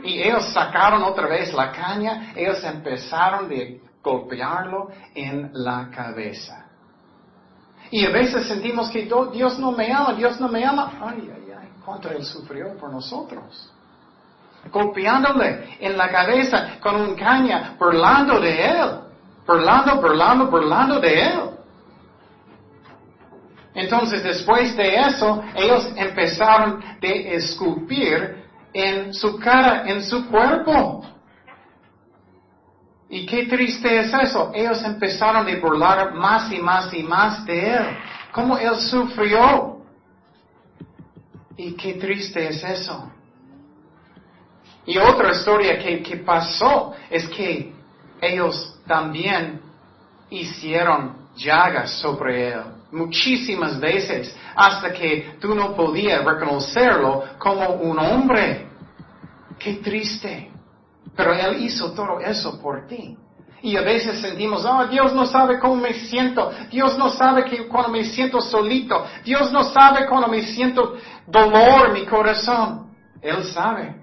Y 0.03 0.23
ellos 0.23 0.51
sacaron 0.55 1.03
otra 1.03 1.27
vez 1.27 1.53
la 1.53 1.71
caña, 1.71 2.33
ellos 2.35 2.65
empezaron 2.65 3.47
de 3.47 3.84
golpearlo 4.05 4.91
en 5.15 5.51
la 5.55 5.89
cabeza. 5.91 6.67
Y 7.91 8.05
a 8.05 8.11
veces 8.11 8.47
sentimos 8.47 8.91
que 8.91 9.09
Dios 9.33 9.59
no 9.59 9.73
me 9.73 9.93
ama, 9.93 10.13
Dios 10.13 10.39
no 10.41 10.49
me 10.49 10.65
ama. 10.65 10.93
Ay, 11.01 11.31
ay, 11.35 11.53
ay, 11.59 11.69
cuánto 11.85 12.11
Él 12.11 12.25
sufrió 12.25 12.77
por 12.77 12.93
nosotros. 12.93 13.73
Golpeándole 14.71 15.77
en 15.81 15.97
la 15.97 16.11
cabeza 16.11 16.79
con 16.81 16.97
un 16.97 17.15
caña, 17.15 17.77
burlando 17.79 18.41
de 18.41 18.67
Él. 18.67 19.01
Burlando, 19.47 20.01
burlando, 20.01 20.47
burlando 20.47 21.01
de 21.01 21.23
Él. 21.23 21.41
Entonces, 23.75 24.23
después 24.23 24.77
de 24.77 24.97
eso, 25.01 25.43
ellos 25.55 25.93
empezaron 25.97 26.83
a 26.83 27.07
escupir 27.07 28.45
en 28.73 29.13
su 29.13 29.39
cara, 29.39 29.85
en 29.87 30.03
su 30.03 30.27
cuerpo. 30.29 31.05
Y 33.15 33.25
qué 33.27 33.47
triste 33.47 34.01
es 34.01 34.13
eso. 34.13 34.51
Ellos 34.53 34.83
empezaron 34.83 35.47
a 35.49 35.61
burlar 35.61 36.15
más 36.15 36.51
y 36.51 36.59
más 36.59 36.93
y 36.93 37.05
más 37.05 37.47
de 37.47 37.75
él. 37.77 37.97
Cómo 38.33 38.59
él 38.59 38.75
sufrió. 38.75 39.85
Y 41.57 41.75
qué 41.75 41.95
triste 41.95 42.49
es 42.49 42.65
eso. 42.65 43.09
Y 44.85 44.99
otra 44.99 45.31
historia 45.31 45.79
que, 45.79 46.17
pasó 46.27 46.93
es 47.09 47.29
que 47.29 47.73
ellos 48.21 48.81
también 48.85 49.61
hicieron 50.29 51.29
llagas 51.37 51.93
sobre 52.01 52.49
él 52.49 52.63
muchísimas 52.91 53.79
veces 53.79 54.37
hasta 54.57 54.93
que 54.93 55.37
tú 55.41 55.55
no 55.55 55.77
podías 55.77 56.25
reconocerlo 56.25 57.23
como 57.39 57.75
un 57.75 57.97
hombre. 57.97 58.67
Qué 59.57 59.75
triste. 59.75 60.51
Pero 61.17 61.33
Él 61.33 61.63
hizo 61.63 61.93
todo 61.93 62.21
eso 62.21 62.61
por 62.61 62.87
ti. 62.87 63.17
Y 63.65 63.79
a 63.79 63.81
veces 63.81 64.21
sentimos, 64.21 64.63
oh, 64.67 64.87
Dios 64.89 65.15
no 65.15 65.25
sabe 65.25 65.59
cómo 65.59 65.77
me 65.77 65.95
siento. 65.95 66.53
Dios 66.71 66.99
no 66.99 67.09
sabe 67.09 67.47
que 67.47 67.67
cuando 67.67 67.89
me 67.89 68.05
siento 68.05 68.39
solito. 68.41 69.07
Dios 69.25 69.51
no 69.53 69.65
sabe 69.65 70.07
cuando 70.07 70.29
me 70.29 70.43
siento 70.43 70.97
dolor 71.27 71.87
en 71.89 71.93
mi 71.95 72.05
corazón. 72.05 72.95
Él 73.23 73.43
sabe. 73.45 73.97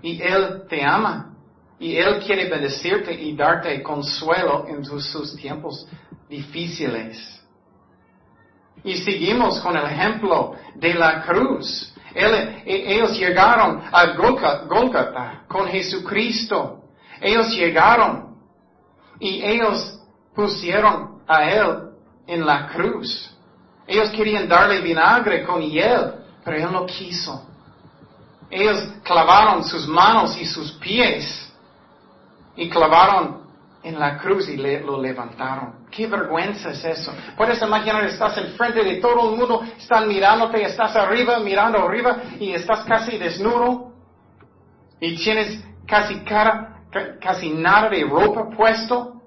Y 0.00 0.22
Él 0.22 0.62
te 0.66 0.82
ama. 0.82 1.34
Y 1.78 1.96
Él 1.96 2.20
quiere 2.20 2.48
bendecirte 2.48 3.12
y 3.12 3.36
darte 3.36 3.82
consuelo 3.82 4.64
en 4.66 4.82
sus, 4.82 5.36
tiempos 5.36 5.86
difíciles. 6.30 7.44
Y 8.82 8.96
seguimos 8.96 9.60
con 9.60 9.76
el 9.76 9.84
ejemplo 9.84 10.54
de 10.74 10.94
la 10.94 11.22
cruz. 11.22 11.91
E, 12.14 12.94
ellos 12.94 13.18
llegaron 13.18 13.82
a 13.90 14.06
Golgotha 14.14 15.42
con 15.48 15.66
Jesucristo. 15.68 16.80
Ellos 17.20 17.48
llegaron 17.54 18.36
y 19.20 19.42
ellos 19.44 20.00
pusieron 20.34 21.22
a 21.26 21.48
Él 21.50 21.90
en 22.26 22.44
la 22.44 22.68
cruz. 22.68 23.30
Ellos 23.86 24.10
querían 24.10 24.48
darle 24.48 24.80
vinagre 24.80 25.44
con 25.44 25.60
hiel, 25.62 26.14
pero 26.44 26.56
Él 26.56 26.72
no 26.72 26.86
quiso. 26.86 27.46
Ellos 28.50 28.82
clavaron 29.02 29.64
sus 29.64 29.86
manos 29.86 30.36
y 30.36 30.44
sus 30.44 30.72
pies 30.72 31.52
y 32.56 32.68
clavaron 32.68 33.41
en 33.82 33.98
la 33.98 34.16
cruz 34.18 34.48
y 34.48 34.56
lo 34.56 35.00
levantaron. 35.00 35.86
Qué 35.90 36.06
vergüenza 36.06 36.70
es 36.70 36.84
eso. 36.84 37.12
Puedes 37.36 37.60
imaginar, 37.60 38.04
estás 38.04 38.36
enfrente 38.38 38.82
de 38.82 38.96
todo 38.96 39.30
el 39.30 39.36
mundo, 39.36 39.62
están 39.76 40.08
mirándote, 40.08 40.62
estás 40.62 40.94
arriba, 40.94 41.38
mirando 41.40 41.78
arriba 41.78 42.18
y 42.38 42.52
estás 42.52 42.84
casi 42.84 43.18
desnudo 43.18 43.92
y 45.00 45.16
tienes 45.16 45.64
casi 45.86 46.20
cara, 46.20 46.82
casi 47.20 47.50
nada 47.50 47.88
de 47.88 48.04
ropa 48.04 48.48
puesto. 48.56 49.20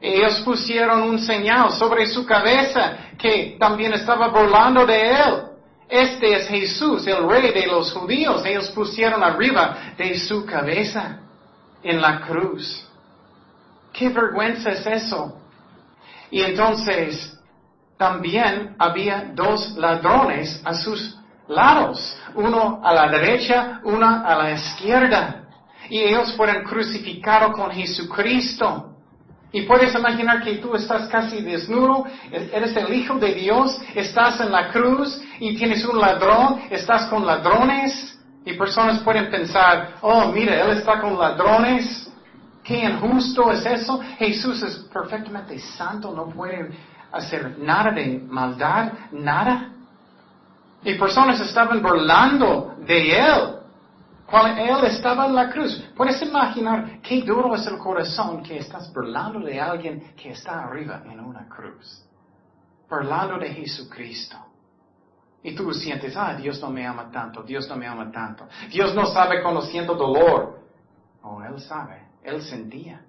Ellos 0.00 0.40
pusieron 0.44 1.02
un 1.02 1.20
señal 1.20 1.70
sobre 1.70 2.08
su 2.08 2.26
cabeza 2.26 2.96
que 3.16 3.56
también 3.60 3.92
estaba 3.94 4.28
burlando 4.28 4.84
de 4.84 5.12
él. 5.12 5.42
Este 5.88 6.34
es 6.34 6.48
Jesús, 6.48 7.06
el 7.06 7.28
rey 7.28 7.52
de 7.52 7.66
los 7.68 7.92
judíos. 7.92 8.44
Ellos 8.44 8.70
pusieron 8.70 9.22
arriba 9.22 9.94
de 9.96 10.18
su 10.18 10.44
cabeza 10.44 11.21
en 11.82 12.00
la 12.00 12.20
cruz. 12.20 12.86
¿Qué 13.92 14.08
vergüenza 14.08 14.70
es 14.70 14.86
eso? 14.86 15.38
Y 16.30 16.40
entonces 16.40 17.38
también 17.98 18.74
había 18.78 19.30
dos 19.34 19.76
ladrones 19.76 20.60
a 20.64 20.74
sus 20.74 21.18
lados, 21.48 22.16
uno 22.34 22.80
a 22.82 22.92
la 22.92 23.08
derecha, 23.08 23.80
uno 23.84 24.06
a 24.06 24.34
la 24.34 24.52
izquierda. 24.52 25.44
Y 25.90 26.00
ellos 26.00 26.34
fueron 26.36 26.64
crucificados 26.64 27.52
con 27.52 27.70
Jesucristo. 27.70 28.88
Y 29.52 29.62
puedes 29.62 29.94
imaginar 29.94 30.42
que 30.42 30.54
tú 30.54 30.74
estás 30.74 31.08
casi 31.08 31.42
desnudo, 31.42 32.06
eres 32.30 32.74
el 32.74 32.92
Hijo 32.94 33.16
de 33.16 33.34
Dios, 33.34 33.78
estás 33.94 34.40
en 34.40 34.50
la 34.50 34.70
cruz 34.70 35.20
y 35.38 35.54
tienes 35.54 35.84
un 35.84 36.00
ladrón, 36.00 36.62
estás 36.70 37.06
con 37.08 37.26
ladrones. 37.26 38.11
Y 38.44 38.54
personas 38.54 39.00
pueden 39.00 39.30
pensar, 39.30 39.94
oh, 40.00 40.26
mira, 40.32 40.64
Él 40.64 40.78
está 40.78 41.00
con 41.00 41.18
ladrones. 41.18 42.10
Qué 42.62 42.84
injusto 42.84 43.50
es 43.52 43.64
eso. 43.66 44.00
Jesús 44.18 44.62
es 44.62 44.76
perfectamente 44.92 45.58
santo, 45.58 46.12
no 46.12 46.26
puede 46.28 46.70
hacer 47.12 47.58
nada 47.58 47.92
de 47.92 48.18
maldad, 48.18 48.92
nada. 49.12 49.70
Y 50.84 50.94
personas 50.94 51.40
estaban 51.40 51.80
burlando 51.82 52.74
de 52.84 53.16
Él. 53.16 53.58
Cuando 54.26 54.60
Él 54.60 54.84
estaba 54.86 55.26
en 55.26 55.34
la 55.34 55.50
cruz, 55.50 55.84
puedes 55.94 56.20
imaginar 56.22 57.00
qué 57.02 57.20
duro 57.22 57.54
es 57.54 57.66
el 57.66 57.78
corazón 57.78 58.42
que 58.42 58.58
estás 58.58 58.92
burlando 58.92 59.40
de 59.40 59.60
alguien 59.60 60.14
que 60.16 60.30
está 60.30 60.64
arriba 60.64 61.02
en 61.04 61.20
una 61.20 61.46
cruz. 61.48 62.02
Burlando 62.88 63.38
de 63.38 63.50
Jesucristo. 63.50 64.36
Y 65.42 65.54
tú 65.54 65.72
sientes, 65.74 66.16
ah, 66.16 66.34
Dios 66.34 66.60
no 66.60 66.70
me 66.70 66.86
ama 66.86 67.10
tanto, 67.10 67.42
Dios 67.42 67.68
no 67.68 67.76
me 67.76 67.86
ama 67.86 68.10
tanto. 68.12 68.46
Dios 68.70 68.94
no 68.94 69.06
sabe 69.06 69.42
cuando 69.42 69.62
siento 69.62 69.94
dolor. 69.94 70.60
Oh, 71.22 71.42
Él 71.42 71.60
sabe, 71.60 72.08
Él 72.22 72.42
sentía. 72.42 73.00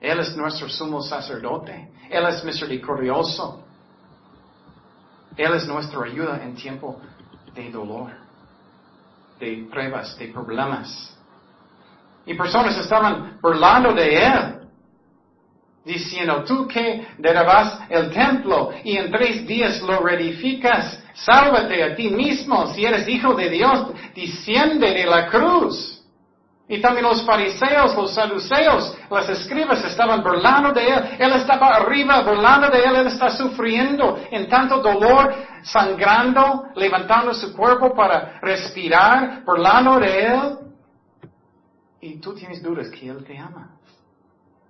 Él 0.00 0.18
es 0.20 0.34
nuestro 0.36 0.68
sumo 0.68 1.02
sacerdote. 1.02 1.92
Él 2.08 2.26
es 2.26 2.42
misericordioso. 2.42 3.62
Él 5.36 5.54
es 5.54 5.66
nuestra 5.66 6.02
ayuda 6.02 6.42
en 6.42 6.54
tiempo 6.54 7.00
de 7.54 7.70
dolor 7.70 8.20
de 9.40 9.66
pruebas, 9.70 10.16
de 10.18 10.28
problemas. 10.28 11.16
Y 12.26 12.34
personas 12.34 12.76
estaban 12.76 13.38
burlando 13.40 13.92
de 13.94 14.24
él, 14.24 14.60
diciendo, 15.84 16.44
tú 16.44 16.68
que 16.68 17.08
derrabas 17.18 17.80
el 17.88 18.12
templo 18.12 18.70
y 18.84 18.98
en 18.98 19.10
tres 19.10 19.46
días 19.46 19.80
lo 19.80 20.00
reedificas, 20.00 21.02
sálvate 21.24 21.82
a 21.82 21.94
ti 21.94 22.10
mismo 22.10 22.66
si 22.74 22.84
eres 22.84 23.06
hijo 23.08 23.34
de 23.34 23.48
Dios, 23.50 23.88
desciende 24.14 24.92
de 24.92 25.06
la 25.06 25.28
cruz. 25.28 26.00
Y 26.70 26.80
también 26.80 27.04
los 27.04 27.24
fariseos, 27.24 27.96
los 27.96 28.14
saduceos, 28.14 28.96
las 29.10 29.28
escribas 29.28 29.84
estaban 29.84 30.22
burlando 30.22 30.72
de 30.72 30.86
él. 30.86 31.04
Él 31.18 31.32
estaba 31.32 31.74
arriba 31.74 32.20
burlando 32.20 32.70
de 32.70 32.78
él. 32.78 32.94
Él 32.94 33.06
está 33.08 33.28
sufriendo 33.28 34.20
en 34.30 34.48
tanto 34.48 34.80
dolor, 34.80 35.34
sangrando, 35.64 36.66
levantando 36.76 37.34
su 37.34 37.52
cuerpo 37.56 37.92
para 37.92 38.38
respirar, 38.40 39.42
burlando 39.44 39.98
de 39.98 40.26
él. 40.26 40.58
Y 42.02 42.20
tú 42.20 42.34
tienes 42.34 42.62
dudas 42.62 42.88
que 42.88 43.08
él 43.08 43.24
te 43.24 43.36
ama. 43.36 43.79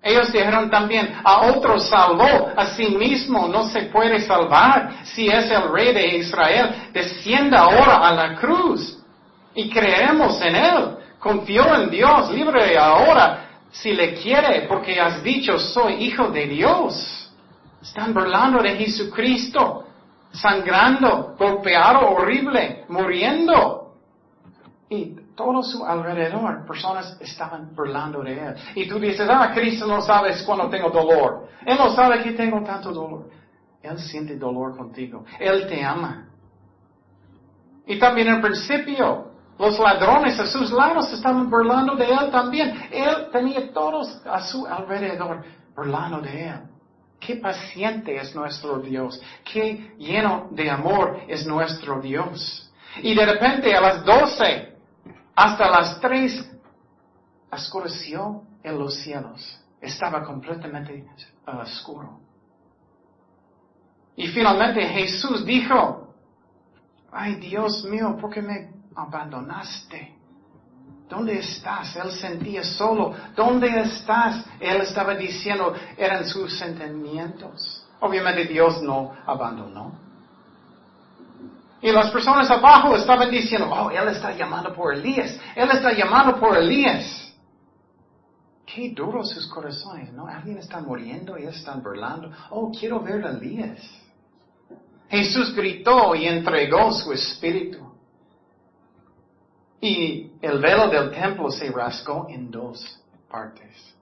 Ellos 0.03 0.33
dijeron 0.33 0.71
también, 0.71 1.15
a 1.23 1.47
otro 1.49 1.79
salvó, 1.79 2.51
a 2.57 2.67
sí 2.75 2.87
mismo 2.97 3.49
no 3.49 3.65
se 3.69 3.83
puede 3.83 4.21
salvar. 4.21 5.05
Si 5.05 5.27
es 5.29 5.51
el 5.51 5.71
rey 5.71 5.93
de 5.93 6.17
Israel, 6.17 6.89
descienda 6.93 7.61
ahora 7.61 7.97
a 7.97 8.15
la 8.15 8.35
cruz 8.37 8.99
y 9.55 9.69
creemos 9.69 10.41
en 10.41 10.57
él. 10.57 10.97
Confió 11.19 11.75
en 11.75 11.91
Dios, 11.91 12.31
libre 12.33 12.79
ahora 12.79 13.51
si 13.71 13.93
le 13.93 14.15
quiere, 14.15 14.63
porque 14.63 15.01
has 15.01 15.23
dicho 15.23 15.59
soy 15.59 16.05
hijo 16.05 16.29
de 16.29 16.47
Dios. 16.47 17.31
Están 17.83 18.13
burlando 18.13 18.63
de 18.63 18.77
Jesucristo, 18.77 19.85
sangrando, 20.33 21.35
golpeado 21.39 22.11
horrible, 22.11 22.85
muriendo. 22.89 23.80
Y 24.93 25.15
todo 25.37 25.63
su 25.63 25.87
alrededor, 25.87 26.67
personas 26.67 27.17
estaban 27.21 27.73
burlando 27.77 28.25
de 28.25 28.33
él. 28.33 28.55
Y 28.75 28.89
tú 28.89 28.99
dices, 28.99 29.29
ah, 29.31 29.53
Cristo 29.55 29.87
no 29.87 30.01
sabes 30.01 30.43
cuando 30.43 30.69
tengo 30.69 30.91
dolor. 30.91 31.49
Él 31.65 31.79
no 31.79 31.91
sabe 31.95 32.21
que 32.25 32.33
tengo 32.33 32.61
tanto 32.65 32.91
dolor. 32.91 33.31
Él 33.81 33.97
siente 34.01 34.37
dolor 34.37 34.77
contigo. 34.77 35.25
Él 35.39 35.69
te 35.69 35.85
ama. 35.85 36.27
Y 37.87 38.01
también 38.01 38.29
en 38.29 38.43
principio, 38.43 39.31
los 39.61 39.79
ladrones 39.79 40.41
a 40.41 40.47
sus 40.47 40.73
lados 40.73 41.13
estaban 41.13 41.49
burlando 41.49 41.95
de 41.95 42.11
él 42.11 42.31
también. 42.33 42.89
Él 42.91 43.29
tenía 43.31 43.73
todos 43.73 44.21
a 44.27 44.43
su 44.43 44.67
alrededor 44.67 45.45
burlando 45.77 46.21
de 46.21 46.49
él. 46.49 46.61
Qué 47.21 47.37
paciente 47.37 48.17
es 48.17 48.35
nuestro 48.35 48.81
Dios. 48.81 49.23
Qué 49.45 49.95
lleno 49.99 50.49
de 50.51 50.69
amor 50.69 51.21
es 51.29 51.47
nuestro 51.47 52.01
Dios. 52.01 52.73
Y 53.03 53.15
de 53.15 53.25
repente 53.25 53.73
a 53.73 53.81
las 53.81 54.05
doce 54.05 54.70
hasta 55.41 55.71
las 55.71 55.99
tres 56.01 56.47
oscureció 57.51 58.43
en 58.63 58.79
los 58.79 58.95
cielos. 58.97 59.59
Estaba 59.81 60.23
completamente 60.23 61.07
oscuro. 61.47 62.21
Y 64.17 64.29
finalmente 64.29 64.87
Jesús 64.87 65.47
dijo, 65.47 66.15
ay 67.11 67.37
Dios 67.37 67.85
mío, 67.85 68.19
¿por 68.21 68.31
qué 68.31 68.43
me 68.43 68.71
abandonaste? 68.95 70.15
¿Dónde 71.09 71.39
estás? 71.39 71.97
Él 71.97 72.13
sentía 72.13 72.63
solo. 72.63 73.15
¿Dónde 73.35 73.81
estás? 73.81 74.45
Él 74.61 74.83
estaba 74.83 75.15
diciendo, 75.15 75.75
eran 75.97 76.27
sus 76.27 76.59
sentimientos. 76.59 77.89
Obviamente 78.01 78.45
Dios 78.45 78.83
no 78.83 79.13
abandonó. 79.25 80.10
Y 81.83 81.91
las 81.91 82.11
personas 82.11 82.51
abajo 82.51 82.95
estaban 82.97 83.31
diciendo, 83.31 83.71
oh, 83.71 83.91
Él 83.91 84.09
está 84.09 84.33
llamando 84.33 84.75
por 84.75 84.95
Elías. 84.95 85.39
Él 85.55 85.71
está 85.71 85.93
llamando 85.93 86.39
por 86.39 86.57
Elías. 86.57 87.33
Qué 88.67 88.91
duros 88.91 89.31
sus 89.31 89.47
corazones, 89.49 90.13
¿no? 90.13 90.27
Alguien 90.27 90.59
está 90.59 90.81
muriendo 90.81 91.39
y 91.39 91.45
están 91.45 91.83
burlando. 91.83 92.31
Oh, 92.51 92.71
quiero 92.71 93.01
ver 93.01 93.27
a 93.27 93.31
Elías. 93.31 93.81
Jesús 95.09 95.55
gritó 95.55 96.15
y 96.15 96.27
entregó 96.27 96.93
su 96.93 97.13
espíritu. 97.13 97.91
Y 99.81 100.33
el 100.43 100.59
velo 100.59 100.89
del 100.89 101.11
templo 101.11 101.51
se 101.51 101.71
rascó 101.71 102.27
en 102.29 102.51
dos 102.51 103.01
partes. 103.29 103.95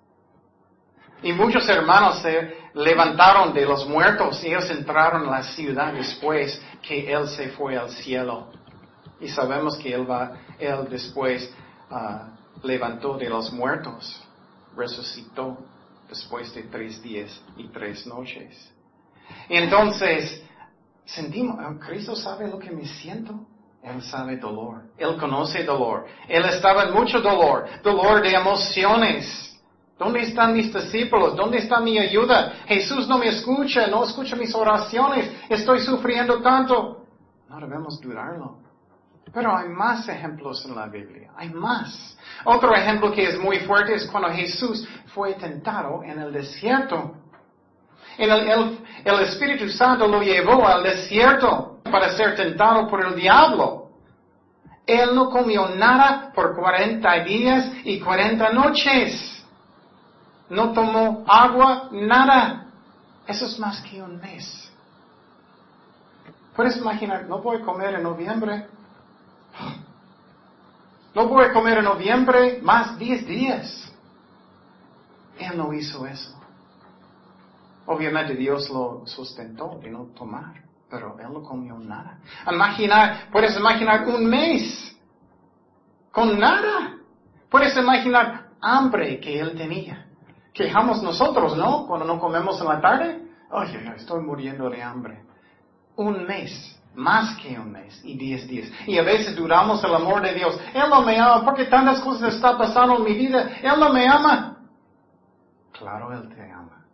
Y 1.23 1.33
muchos 1.33 1.69
hermanos 1.69 2.21
se 2.21 2.68
levantaron 2.79 3.53
de 3.53 3.67
los 3.67 3.89
muertos 3.89 4.43
y 4.45 4.49
ellos 4.49 4.71
entraron 4.71 5.25
en 5.25 5.31
la 5.31 5.43
ciudad 5.43 5.93
después 5.93 6.63
que 6.81 7.13
Él 7.13 7.27
se 7.29 7.49
fue 7.49 7.77
al 7.77 7.91
cielo. 7.91 8.51
Y 9.21 9.29
sabemos 9.29 9.77
que 9.77 9.93
Él, 9.93 10.09
va, 10.09 10.33
él 10.61 10.87
después 10.89 11.53
ah, 11.91 12.37
levantó 12.63 13.19
de 13.19 13.29
los 13.29 13.53
muertos, 13.53 14.23
resucitó 14.77 15.59
después 16.09 16.55
de 16.55 16.63
tres 16.65 17.03
días 17.03 17.43
y 17.57 17.67
tres 17.69 18.07
noches. 18.07 18.73
Entonces, 19.49 20.41
sentimos, 21.05 21.57
ah, 21.59 21.75
Cristo 21.85 22.15
sabe 22.15 22.47
lo 22.47 22.61
que 22.61 22.71
me 22.71 22.87
siento. 22.87 23.45
Él 23.83 24.03
sabe 24.03 24.37
dolor. 24.37 24.83
Él 24.97 25.17
conoce 25.17 25.65
dolor. 25.65 26.07
Él 26.29 26.45
estaba 26.45 26.85
en 26.85 26.95
mucho 26.95 27.21
dolor. 27.21 27.69
Dolor 27.83 28.23
de 28.23 28.33
emociones. 28.33 29.58
¿Dónde 29.99 30.21
están 30.21 30.53
mis 30.53 30.73
discípulos? 30.73 31.35
¿Dónde 31.35 31.59
está 31.59 31.81
mi 31.81 31.99
ayuda? 31.99 32.55
Jesús 32.67 33.09
no 33.09 33.19
me 33.19 33.29
escucha, 33.29 33.89
no 33.89 34.05
escucha 34.05 34.37
mis 34.37 34.55
oraciones. 34.55 35.31
Estoy 35.49 35.81
sufriendo 35.81 36.41
tanto. 36.41 37.05
No 37.49 37.59
debemos 37.59 38.01
dudarlo. 38.01 38.59
Pero 39.33 39.57
hay 39.57 39.69
más 39.69 40.09
ejemplos 40.09 40.65
en 40.65 40.77
la 40.77 40.87
Biblia. 40.87 41.33
Hay 41.37 41.51
más. 41.51 42.17
Otro 42.45 42.75
ejemplo 42.75 43.13
que 43.13 43.29
es 43.29 43.39
muy 43.39 43.59
fuerte 43.61 43.95
es 43.95 44.07
cuando 44.07 44.31
Jesús 44.31 44.87
fue 45.07 45.35
tentado 45.35 46.03
en 46.05 46.21
el 46.21 46.33
desierto. 46.33 47.15
El, 48.17 49.21
Espíritu 49.23 49.69
Santo 49.69 50.07
lo 50.07 50.23
llevó 50.23 50.67
al 50.67 50.83
desierto 50.83 51.81
para 51.85 52.11
ser 52.17 52.35
tentado 52.37 52.89
por 52.89 53.05
el 53.05 53.15
diablo. 53.15 53.91
Él 54.87 55.15
no 55.15 55.29
comió 55.29 55.69
nada 55.69 56.33
por 56.35 56.57
40 56.57 57.25
días 57.25 57.73
y 57.85 58.01
40 58.01 58.51
noches. 58.53 59.38
No 60.51 60.73
tomó 60.73 61.25
agua, 61.27 61.89
nada. 61.93 62.67
Eso 63.27 63.47
es 63.47 63.59
más 63.59 63.81
que 63.83 64.03
un 64.03 64.19
mes. 64.19 64.71
Puedes 66.57 66.77
imaginar, 66.77 67.27
no 67.27 67.41
voy 67.41 67.61
a 67.61 67.65
comer 67.65 67.95
en 67.95 68.03
noviembre. 68.03 68.67
No 71.15 71.29
voy 71.29 71.45
a 71.45 71.53
comer 71.53 71.79
en 71.79 71.85
noviembre 71.85 72.61
más 72.63 72.99
10 72.99 73.27
días. 73.27 73.93
Él 75.39 75.57
no 75.57 75.73
hizo 75.73 76.07
eso. 76.07 76.35
Obviamente 77.87 78.35
Dios 78.35 78.69
lo 78.71 79.07
sustentó 79.07 79.79
de 79.83 79.91
no 79.91 80.07
tomar, 80.17 80.63
pero 80.91 81.17
él 81.21 81.33
no 81.33 81.43
comió 81.43 81.79
nada. 81.79 82.19
Imaginar, 82.51 83.29
puedes 83.31 83.57
imaginar 83.57 84.07
un 84.09 84.27
mes 84.27 84.97
con 86.11 86.39
nada. 86.39 86.97
Puedes 87.49 87.77
imaginar 87.77 88.49
hambre 88.61 89.21
que 89.21 89.39
él 89.39 89.57
tenía. 89.57 90.08
Quejamos 90.59 91.01
nosotros, 91.05 91.57
¿no? 91.57 91.87
Cuando 91.87 92.05
no 92.05 92.19
comemos 92.19 92.61
en 92.61 92.67
la 92.67 92.81
tarde. 92.81 93.23
Oye, 93.53 93.93
estoy 93.95 94.25
muriendo 94.25 94.69
de 94.69 94.83
hambre. 94.83 95.23
Un 95.95 96.27
mes, 96.27 96.77
más 96.97 97.37
que 97.37 97.57
un 97.57 97.71
mes 97.71 98.01
y 98.03 98.19
diez 98.19 98.49
días. 98.49 98.69
Y 98.85 98.99
a 98.99 99.05
veces 99.05 99.37
duramos 99.37 99.85
el 99.85 99.95
amor 99.95 100.21
de 100.21 100.35
Dios. 100.35 100.59
Él 100.75 100.91
no 100.91 101.03
me 101.03 101.17
ama 101.17 101.45
porque 101.45 101.67
tantas 101.67 102.01
cosas 102.01 102.35
están 102.35 102.59
pasando 102.59 102.97
en 102.97 103.05
mi 103.05 103.15
vida. 103.15 103.53
Él 103.63 103.79
no 103.79 103.93
me 103.93 104.09
ama. 104.09 104.59
Claro, 105.79 106.13
Él 106.13 106.29
te 106.29 106.51
ama. 106.51 106.85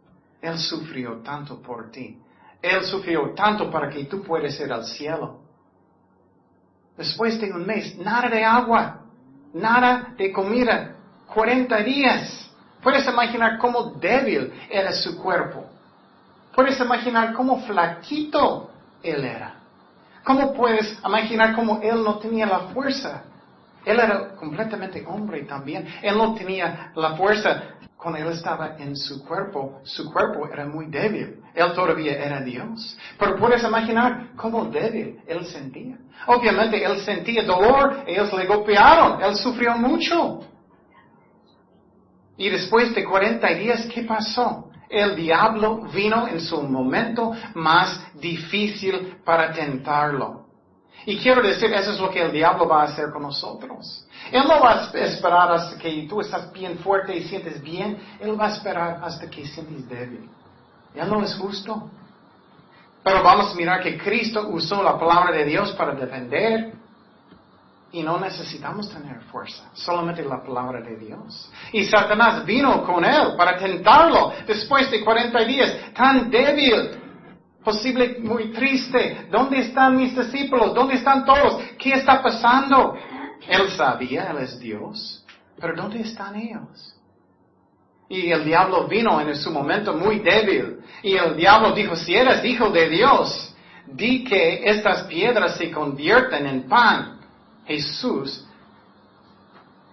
Él 0.42 0.58
sufrió 0.58 1.22
tanto 1.22 1.62
por 1.62 1.90
ti. 1.90 2.18
Él 2.60 2.84
sufrió 2.84 3.32
tanto 3.34 3.70
para 3.70 3.88
que 3.88 4.04
tú 4.04 4.22
puedas 4.22 4.60
ir 4.60 4.70
al 4.70 4.84
cielo. 4.84 5.40
Después 6.98 7.40
de 7.40 7.50
un 7.50 7.64
mes, 7.64 7.96
nada 7.96 8.28
de 8.28 8.44
agua, 8.44 9.00
nada 9.54 10.12
de 10.18 10.30
comida, 10.30 10.96
40 11.32 11.78
días. 11.78 12.50
Puedes 12.84 13.08
imaginar 13.08 13.58
cómo 13.58 13.94
débil 13.98 14.52
era 14.70 14.92
su 14.92 15.16
cuerpo. 15.20 15.64
Puedes 16.54 16.78
imaginar 16.78 17.32
cómo 17.32 17.62
flaquito 17.62 18.70
él 19.02 19.24
era. 19.24 19.54
¿Cómo 20.22 20.52
puedes 20.54 20.98
imaginar 21.04 21.54
cómo 21.54 21.80
él 21.82 22.04
no 22.04 22.18
tenía 22.18 22.46
la 22.46 22.60
fuerza? 22.74 23.24
Él 23.84 23.98
era 23.98 24.36
completamente 24.36 25.04
hombre 25.06 25.42
también. 25.44 25.86
Él 26.02 26.16
no 26.16 26.34
tenía 26.34 26.92
la 26.94 27.16
fuerza 27.16 27.74
cuando 27.96 28.20
él 28.20 28.28
estaba 28.28 28.76
en 28.78 28.94
su 28.94 29.24
cuerpo, 29.24 29.80
su 29.82 30.12
cuerpo 30.12 30.46
era 30.52 30.66
muy 30.66 30.86
débil. 30.86 31.42
Él 31.54 31.72
todavía 31.72 32.22
era 32.22 32.42
Dios. 32.42 32.98
Pero 33.18 33.36
puedes 33.36 33.64
imaginar 33.64 34.28
cómo 34.36 34.66
débil 34.66 35.20
él 35.26 35.46
sentía. 35.46 35.96
Obviamente 36.26 36.84
él 36.84 37.00
sentía 37.00 37.44
dolor, 37.44 38.04
ellos 38.06 38.30
le 38.34 38.44
golpearon, 38.44 39.22
él 39.22 39.34
sufrió 39.36 39.78
mucho. 39.78 40.40
Y 42.36 42.48
después 42.50 42.94
de 42.94 43.04
40 43.04 43.46
días, 43.54 43.86
¿qué 43.86 44.02
pasó? 44.02 44.70
El 44.88 45.16
diablo 45.16 45.82
vino 45.92 46.28
en 46.28 46.40
su 46.40 46.60
momento 46.62 47.32
más 47.54 48.00
difícil 48.14 49.16
para 49.24 49.52
tentarlo. 49.52 50.44
Y 51.06 51.18
quiero 51.18 51.42
decir, 51.42 51.72
eso 51.72 51.92
es 51.92 52.00
lo 52.00 52.10
que 52.10 52.22
el 52.22 52.32
diablo 52.32 52.66
va 52.66 52.82
a 52.82 52.84
hacer 52.84 53.10
con 53.10 53.22
nosotros. 53.22 54.06
Él 54.32 54.42
no 54.48 54.60
va 54.60 54.90
a 54.90 54.98
esperar 54.98 55.52
hasta 55.52 55.78
que 55.78 56.06
tú 56.08 56.20
estás 56.20 56.50
bien 56.52 56.78
fuerte 56.78 57.14
y 57.14 57.24
sientes 57.24 57.62
bien. 57.62 57.98
Él 58.20 58.40
va 58.40 58.46
a 58.46 58.54
esperar 58.54 59.00
hasta 59.02 59.28
que 59.28 59.46
sientes 59.46 59.86
débil. 59.88 60.30
Él 60.94 61.08
no 61.10 61.22
es 61.22 61.34
justo. 61.34 61.90
Pero 63.02 63.22
vamos 63.22 63.52
a 63.52 63.54
mirar 63.54 63.82
que 63.82 63.98
Cristo 63.98 64.48
usó 64.48 64.82
la 64.82 64.98
palabra 64.98 65.32
de 65.32 65.44
Dios 65.44 65.72
para 65.72 65.94
defender. 65.94 66.72
Y 67.94 68.02
no 68.02 68.18
necesitamos 68.18 68.90
tener 68.90 69.20
fuerza, 69.30 69.70
solamente 69.72 70.24
la 70.24 70.42
palabra 70.42 70.80
de 70.80 70.96
Dios. 70.96 71.48
Y 71.72 71.84
Satanás 71.84 72.44
vino 72.44 72.82
con 72.82 73.04
él 73.04 73.36
para 73.38 73.56
tentarlo 73.56 74.32
después 74.44 74.90
de 74.90 75.04
40 75.04 75.44
días, 75.44 75.76
tan 75.94 76.28
débil, 76.28 76.90
posible 77.62 78.16
muy 78.18 78.50
triste. 78.50 79.28
¿Dónde 79.30 79.60
están 79.60 79.96
mis 79.96 80.12
discípulos? 80.12 80.74
¿Dónde 80.74 80.94
están 80.94 81.24
todos? 81.24 81.62
¿Qué 81.78 81.92
está 81.92 82.20
pasando? 82.20 82.96
Él 83.46 83.70
sabía, 83.70 84.24
Él 84.24 84.38
es 84.38 84.58
Dios, 84.58 85.24
pero 85.60 85.76
¿dónde 85.76 86.00
están 86.00 86.34
ellos? 86.34 86.96
Y 88.08 88.32
el 88.32 88.44
diablo 88.44 88.88
vino 88.88 89.20
en 89.20 89.36
su 89.36 89.52
momento 89.52 89.94
muy 89.94 90.18
débil. 90.18 90.80
Y 91.00 91.14
el 91.14 91.36
diablo 91.36 91.70
dijo, 91.70 91.94
si 91.94 92.12
eres 92.12 92.44
hijo 92.44 92.70
de 92.70 92.88
Dios, 92.88 93.54
di 93.86 94.24
que 94.24 94.68
estas 94.68 95.04
piedras 95.04 95.56
se 95.56 95.70
convierten 95.70 96.44
en 96.44 96.68
pan. 96.68 97.13
Jesús 97.66 98.46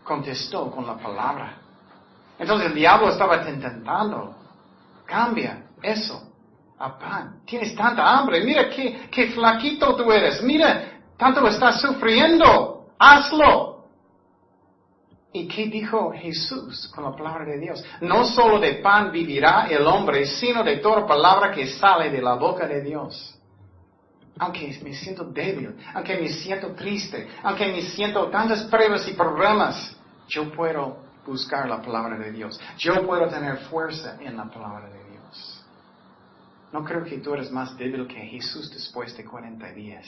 contestó 0.04 0.70
con 0.72 0.86
la 0.86 0.98
palabra. 0.98 1.58
Entonces 2.38 2.68
el 2.68 2.76
diablo 2.76 3.10
estaba 3.10 3.38
intentando, 3.50 4.36
cambia 5.06 5.64
eso 5.82 6.22
a 6.80 6.98
pan. 6.98 7.42
Tienes 7.46 7.76
tanta 7.76 8.18
hambre, 8.18 8.44
mira 8.44 8.70
qué, 8.70 9.08
qué 9.12 9.32
flaquito 9.32 9.96
tú 9.96 10.12
eres, 10.12 10.42
mira, 10.42 11.00
tanto 11.18 11.48
estás 11.48 11.80
sufriendo 11.82 12.72
hazlo. 13.02 13.72
¿Y 15.34 15.48
qué 15.48 15.68
dijo 15.68 16.12
Jesús 16.12 16.92
con 16.94 17.06
la 17.06 17.16
palabra 17.16 17.46
de 17.46 17.58
Dios? 17.58 17.84
No 18.02 18.26
solo 18.26 18.60
de 18.60 18.76
pan 18.76 19.12
vivirá 19.12 19.68
el 19.70 19.88
hombre, 19.88 20.26
sino 20.26 20.64
de 20.64 20.78
toda 20.78 21.08
palabra 21.08 21.52
que 21.52 21.68
sale 21.68 22.10
de 22.10 22.22
la 22.22 22.36
boca 22.36 22.68
de 22.68 22.82
Dios. 22.82 23.38
Aunque 24.40 24.80
me 24.84 24.94
siento 24.94 25.26
débil, 25.26 25.76
aunque 25.94 26.18
me 26.18 26.30
siento 26.30 26.74
triste, 26.74 27.28
aunque 27.44 27.68
me 27.68 27.82
siento 27.82 28.28
tantas 28.30 28.64
pruebas 28.64 29.08
y 29.08 29.14
problemas, 29.14 29.96
yo 30.28 30.52
puedo 30.52 31.04
buscar 31.26 31.68
la 31.70 31.82
palabra 31.82 32.18
de 32.18 32.32
Dios. 32.32 32.60
Yo 32.78 33.06
puedo 33.06 33.28
tener 33.28 33.58
fuerza 33.70 34.18
en 34.20 34.38
la 34.38 34.46
palabra 34.46 34.90
de 34.90 35.04
Dios. 35.12 35.66
No 36.72 36.84
creo 36.84 37.04
que 37.04 37.20
tú 37.20 37.34
eres 37.34 37.52
más 37.52 37.78
débil 37.78 38.08
que 38.08 38.20
Jesús 38.20 38.72
después 38.72 39.16
de 39.16 39.26
40 39.26 39.72
días. 39.74 40.08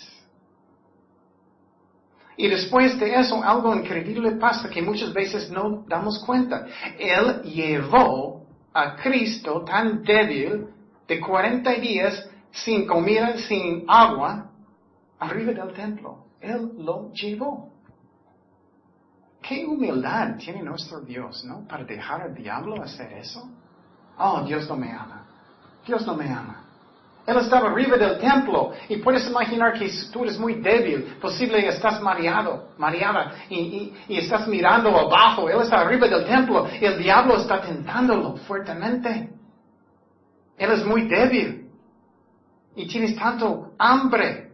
Y 2.35 2.47
después 2.47 2.99
de 2.99 3.13
eso, 3.13 3.43
algo 3.43 3.75
increíble 3.75 4.31
pasa 4.31 4.69
que 4.69 4.81
muchas 4.81 5.13
veces 5.13 5.51
no 5.51 5.83
damos 5.87 6.23
cuenta. 6.25 6.65
Él 6.97 7.43
llevó 7.43 8.45
a 8.73 8.95
Cristo 8.95 9.63
tan 9.63 10.01
débil 10.03 10.67
de 11.07 11.19
40 11.19 11.71
días 11.73 12.29
sin 12.53 12.85
comida, 12.85 13.37
sin 13.37 13.83
agua, 13.87 14.51
arriba 15.19 15.51
del 15.53 15.73
templo. 15.73 16.25
Él 16.39 16.71
lo 16.77 17.11
llevó. 17.11 17.71
Qué 19.41 19.65
humildad 19.65 20.37
tiene 20.37 20.61
nuestro 20.61 21.01
Dios, 21.01 21.43
¿no? 21.43 21.67
Para 21.67 21.83
dejar 21.83 22.21
al 22.21 22.35
diablo 22.35 22.81
hacer 22.81 23.11
eso. 23.13 23.49
Oh, 24.17 24.43
Dios 24.43 24.69
no 24.69 24.77
me 24.77 24.91
ama. 24.91 25.25
Dios 25.85 26.05
no 26.05 26.15
me 26.15 26.29
ama. 26.29 26.63
Él 27.25 27.37
estaba 27.37 27.71
arriba 27.71 27.97
del 27.97 28.19
templo 28.19 28.73
y 28.89 28.97
puedes 28.97 29.27
imaginar 29.29 29.73
que 29.73 29.89
tú 30.11 30.23
eres 30.23 30.37
muy 30.37 30.55
débil, 30.55 31.17
posible 31.21 31.65
estás 31.67 32.01
mareado, 32.01 32.71
mareada 32.77 33.33
y, 33.49 33.93
estás 34.09 34.47
mirando 34.47 34.89
abajo. 34.89 35.49
Él 35.49 35.61
está 35.61 35.81
arriba 35.81 36.07
del 36.07 36.25
templo 36.25 36.67
y 36.79 36.85
el 36.85 37.01
diablo 37.01 37.37
está 37.37 37.61
tentándolo 37.61 38.35
fuertemente. 38.37 39.29
Él 40.57 40.71
es 40.71 40.85
muy 40.85 41.07
débil 41.07 41.62
y 42.75 42.87
tienes 42.87 43.15
tanto 43.15 43.73
hambre 43.77 44.51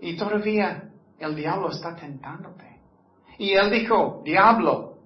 y 0.00 0.16
todavía 0.16 0.84
el 1.18 1.36
diablo 1.36 1.70
está 1.70 1.94
tentándote. 1.94 2.80
Y 3.38 3.52
él 3.52 3.70
dijo, 3.70 4.22
diablo, 4.24 4.96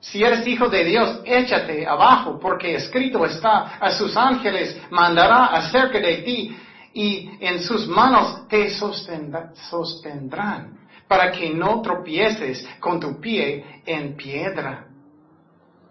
si 0.00 0.22
eres 0.22 0.46
hijo 0.46 0.68
de 0.68 0.84
Dios, 0.84 1.20
échate 1.24 1.86
abajo, 1.86 2.38
porque 2.40 2.74
escrito 2.74 3.24
está, 3.24 3.76
a 3.78 3.90
sus 3.92 4.16
ángeles 4.16 4.80
mandará 4.90 5.46
acerca 5.46 6.00
de 6.00 6.16
ti 6.18 6.56
y 6.94 7.30
en 7.38 7.62
sus 7.62 7.86
manos 7.86 8.48
te 8.48 8.70
sostendrán, 8.70 10.78
para 11.06 11.30
que 11.30 11.50
no 11.50 11.80
tropieces 11.82 12.66
con 12.80 12.98
tu 12.98 13.20
pie 13.20 13.82
en 13.84 14.16
piedra. 14.16 14.86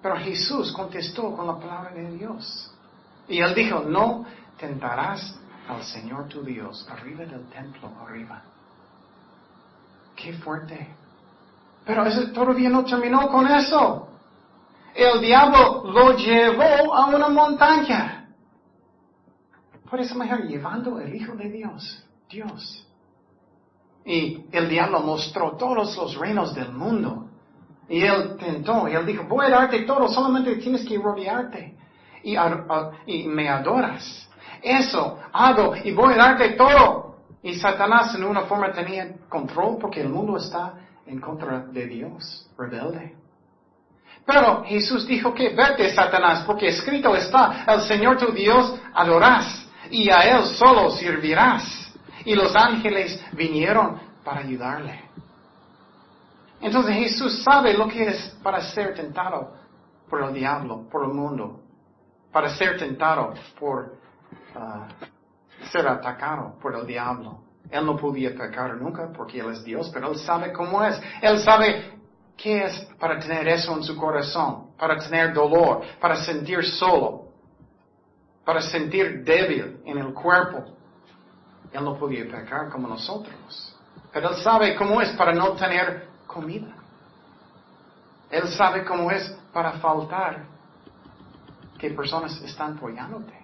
Pero 0.01 0.17
Jesús 0.17 0.71
contestó 0.71 1.35
con 1.35 1.47
la 1.47 1.57
palabra 1.57 1.91
de 1.91 2.17
Dios. 2.17 2.71
Y 3.27 3.39
él 3.39 3.53
dijo, 3.53 3.81
no 3.81 4.25
tentarás 4.59 5.39
al 5.67 5.83
Señor 5.83 6.27
tu 6.27 6.43
Dios 6.43 6.87
arriba 6.89 7.25
del 7.25 7.47
templo, 7.49 7.91
arriba. 8.05 8.41
Qué 10.15 10.33
fuerte. 10.33 10.87
Pero 11.85 12.05
eso 12.05 12.31
todavía 12.31 12.69
no 12.69 12.83
terminó 12.83 13.27
con 13.29 13.47
eso. 13.47 14.09
El 14.93 15.21
diablo 15.21 15.83
lo 15.85 16.17
llevó 16.17 16.93
a 16.93 17.07
una 17.07 17.29
montaña. 17.29 18.27
Puedes 19.89 20.11
imaginar 20.11 20.43
llevando 20.43 20.99
el 20.99 21.15
Hijo 21.15 21.35
de 21.35 21.49
Dios, 21.49 22.05
Dios. 22.29 22.85
Y 24.05 24.45
el 24.51 24.69
diablo 24.69 25.01
mostró 25.01 25.55
todos 25.55 25.95
los 25.95 26.15
reinos 26.15 26.53
del 26.53 26.71
mundo. 26.71 27.27
Y 27.87 28.03
él 28.03 28.35
tentó, 28.37 28.87
y 28.87 28.93
él 28.93 29.05
dijo, 29.05 29.23
voy 29.23 29.47
a 29.47 29.49
darte 29.49 29.81
todo, 29.81 30.07
solamente 30.09 30.55
tienes 30.57 30.87
que 30.87 30.97
rodearte. 30.97 31.75
Y, 32.23 32.35
y 33.07 33.27
me 33.27 33.49
adoras. 33.49 34.28
Eso 34.61 35.19
hago 35.31 35.75
y 35.83 35.91
voy 35.91 36.13
a 36.13 36.17
darte 36.17 36.51
todo. 36.51 37.15
Y 37.41 37.55
Satanás 37.55 38.13
en 38.15 38.23
una 38.23 38.41
forma 38.41 38.71
tenía 38.71 39.15
control 39.29 39.77
porque 39.79 40.01
el 40.01 40.09
mundo 40.09 40.37
está 40.37 40.73
en 41.05 41.19
contra 41.19 41.59
de 41.59 41.87
Dios, 41.87 42.49
rebelde. 42.57 43.15
Pero 44.25 44.63
Jesús 44.63 45.07
dijo 45.07 45.33
que 45.33 45.55
vete, 45.55 45.93
Satanás, 45.93 46.43
porque 46.45 46.67
escrito 46.67 47.15
está, 47.15 47.65
el 47.67 47.81
Señor 47.81 48.17
tu 48.17 48.31
Dios 48.31 48.75
adorás 48.93 49.67
y 49.89 50.09
a 50.09 50.21
Él 50.21 50.45
solo 50.45 50.91
servirás. 50.91 51.91
Y 52.25 52.35
los 52.35 52.55
ángeles 52.55 53.19
vinieron 53.31 53.99
para 54.23 54.41
ayudarle. 54.41 55.09
Entonces 56.61 56.95
Jesús 56.95 57.41
sabe 57.43 57.73
lo 57.73 57.87
que 57.87 58.03
es 58.03 58.37
para 58.43 58.61
ser 58.61 58.93
tentado 58.93 59.53
por 60.09 60.23
el 60.23 60.33
diablo, 60.33 60.87
por 60.91 61.05
el 61.05 61.13
mundo, 61.13 61.61
para 62.31 62.49
ser 62.49 62.77
tentado 62.77 63.33
por 63.59 63.98
ah, 64.59 64.87
ser 65.71 65.87
atacado 65.87 66.57
por 66.59 66.75
el 66.75 66.85
diablo. 66.85 67.39
Él 67.69 67.85
no 67.85 67.95
podía 67.95 68.35
pecar 68.35 68.75
nunca 68.75 69.11
porque 69.15 69.39
Él 69.39 69.51
es 69.51 69.63
Dios, 69.63 69.89
pero 69.93 70.11
Él 70.11 70.17
sabe 70.17 70.51
cómo 70.51 70.83
es. 70.83 70.99
Él 71.21 71.39
sabe 71.39 71.99
qué 72.35 72.63
es 72.63 72.87
para 72.99 73.19
tener 73.19 73.47
eso 73.47 73.73
en 73.73 73.83
su 73.83 73.95
corazón, 73.95 74.71
para 74.77 74.97
tener 74.97 75.33
dolor, 75.33 75.81
para 75.99 76.15
sentir 76.15 76.65
solo, 76.65 77.27
para 78.43 78.61
sentir 78.61 79.23
débil 79.23 79.81
en 79.85 79.97
el 79.97 80.13
cuerpo. 80.13 80.65
Él 81.71 81.83
no 81.83 81.95
podía 81.97 82.23
pecar 82.23 82.69
como 82.69 82.87
nosotros. 82.87 83.75
Pero 84.11 84.29
Él 84.29 84.35
sabe 84.41 84.75
cómo 84.75 85.01
es 85.01 85.09
para 85.11 85.33
no 85.33 85.51
tener 85.51 86.07
comida. 86.25 86.73
Él 88.31 88.47
sabe 88.49 88.83
cómo 88.83 89.11
es 89.11 89.29
para 89.53 89.73
faltar 89.73 90.45
que 91.77 91.91
personas 91.91 92.39
están 92.41 92.77
apoyándote. 92.77 93.38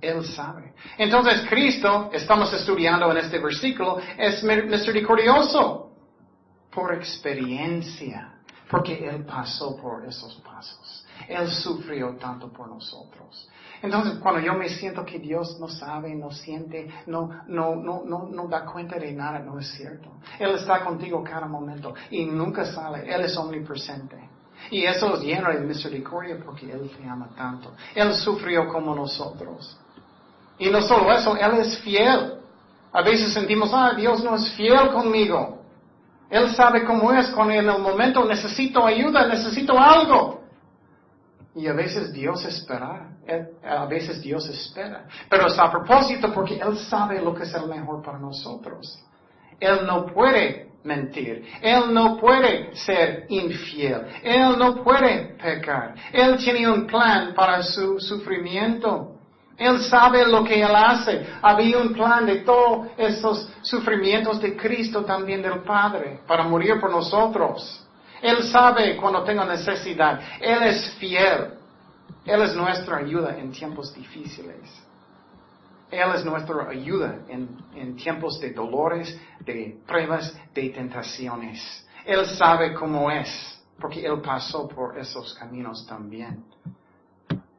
Él 0.00 0.24
sabe. 0.24 0.74
Entonces 0.98 1.46
Cristo, 1.48 2.10
estamos 2.12 2.52
estudiando 2.52 3.10
en 3.10 3.18
este 3.18 3.38
versículo, 3.38 3.98
es 4.16 4.42
misericordioso 4.42 5.90
por 6.70 6.94
experiencia, 6.94 8.34
porque 8.70 9.08
Él 9.08 9.24
pasó 9.24 9.76
por 9.76 10.04
esos 10.06 10.36
pasos. 10.36 11.06
Él 11.28 11.48
sufrió 11.48 12.16
tanto 12.16 12.52
por 12.52 12.68
nosotros. 12.68 13.48
Entonces, 13.82 14.18
cuando 14.18 14.40
yo 14.40 14.54
me 14.54 14.68
siento 14.68 15.04
que 15.04 15.18
Dios 15.18 15.58
no 15.58 15.68
sabe, 15.68 16.14
no 16.14 16.30
siente, 16.30 16.88
no, 17.06 17.30
no, 17.46 17.74
no, 17.74 18.02
no, 18.04 18.28
no 18.30 18.46
da 18.46 18.64
cuenta 18.64 18.98
de 18.98 19.12
nada, 19.12 19.38
no 19.38 19.58
es 19.58 19.68
cierto. 19.72 20.10
Él 20.38 20.50
está 20.54 20.84
contigo 20.84 21.24
cada 21.24 21.46
momento 21.46 21.94
y 22.10 22.26
nunca 22.26 22.66
sale. 22.66 23.12
Él 23.12 23.22
es 23.22 23.36
omnipresente. 23.36 24.16
Y 24.70 24.84
eso 24.84 25.14
es 25.14 25.22
lleno 25.22 25.50
de 25.50 25.60
misericordia 25.60 26.38
porque 26.44 26.70
Él 26.70 26.90
te 26.96 27.08
ama 27.08 27.30
tanto. 27.34 27.72
Él 27.94 28.12
sufrió 28.14 28.68
como 28.68 28.94
nosotros. 28.94 29.78
Y 30.60 30.70
no 30.70 30.82
solo 30.82 31.10
eso, 31.12 31.36
Él 31.36 31.58
es 31.58 31.78
fiel. 31.78 32.34
A 32.92 33.02
veces 33.02 33.32
sentimos, 33.32 33.70
ah, 33.72 33.94
Dios 33.96 34.22
no 34.22 34.36
es 34.36 34.52
fiel 34.52 34.90
conmigo. 34.90 35.62
Él 36.28 36.54
sabe 36.54 36.84
cómo 36.84 37.12
es 37.12 37.28
cuando 37.30 37.54
en 37.54 37.68
el 37.68 37.78
momento 37.78 38.24
necesito 38.24 38.86
ayuda, 38.86 39.26
necesito 39.26 39.76
algo. 39.76 40.42
Y 41.54 41.66
a 41.66 41.72
veces 41.72 42.12
Dios 42.12 42.44
espera, 42.44 43.08
a 43.64 43.86
veces 43.86 44.20
Dios 44.20 44.48
espera. 44.48 45.06
Pero 45.28 45.48
es 45.48 45.58
a 45.58 45.70
propósito 45.70 46.32
porque 46.32 46.58
Él 46.58 46.78
sabe 46.78 47.20
lo 47.20 47.34
que 47.34 47.44
es 47.44 47.54
el 47.54 47.66
mejor 47.66 48.02
para 48.02 48.18
nosotros. 48.18 49.02
Él 49.58 49.86
no 49.86 50.06
puede 50.06 50.70
mentir. 50.84 51.44
Él 51.62 51.92
no 51.92 52.18
puede 52.18 52.76
ser 52.76 53.24
infiel. 53.30 54.06
Él 54.22 54.58
no 54.58 54.84
puede 54.84 55.36
pecar. 55.42 55.94
Él 56.12 56.36
tiene 56.36 56.70
un 56.70 56.86
plan 56.86 57.34
para 57.34 57.62
su 57.62 57.98
sufrimiento. 57.98 59.19
Él 59.60 59.82
sabe 59.82 60.26
lo 60.26 60.42
que 60.42 60.58
Él 60.58 60.74
hace. 60.74 61.26
Había 61.42 61.76
un 61.76 61.92
plan 61.92 62.24
de 62.24 62.36
todos 62.36 62.88
esos 62.96 63.46
sufrimientos 63.60 64.40
de 64.40 64.56
Cristo 64.56 65.04
también 65.04 65.42
del 65.42 65.60
Padre 65.60 66.20
para 66.26 66.44
morir 66.44 66.80
por 66.80 66.90
nosotros. 66.90 67.86
Él 68.22 68.42
sabe 68.44 68.96
cuando 68.96 69.22
tengo 69.22 69.44
necesidad. 69.44 70.18
Él 70.40 70.62
es 70.62 70.94
fiel. 70.94 71.58
Él 72.24 72.40
es 72.40 72.54
nuestra 72.54 72.96
ayuda 72.96 73.36
en 73.36 73.52
tiempos 73.52 73.92
difíciles. 73.92 74.62
Él 75.90 76.08
es 76.14 76.24
nuestra 76.24 76.66
ayuda 76.66 77.18
en, 77.28 77.58
en, 77.74 77.96
tiempos 77.96 78.40
de 78.40 78.54
dolores, 78.54 79.14
de 79.40 79.78
pruebas, 79.86 80.34
de 80.54 80.70
tentaciones. 80.70 81.86
Él 82.06 82.24
sabe 82.24 82.72
cómo 82.72 83.10
es, 83.10 83.28
porque 83.78 84.06
Él 84.06 84.22
pasó 84.22 84.66
por 84.66 84.98
esos 84.98 85.34
caminos 85.34 85.86
también. 85.86 86.44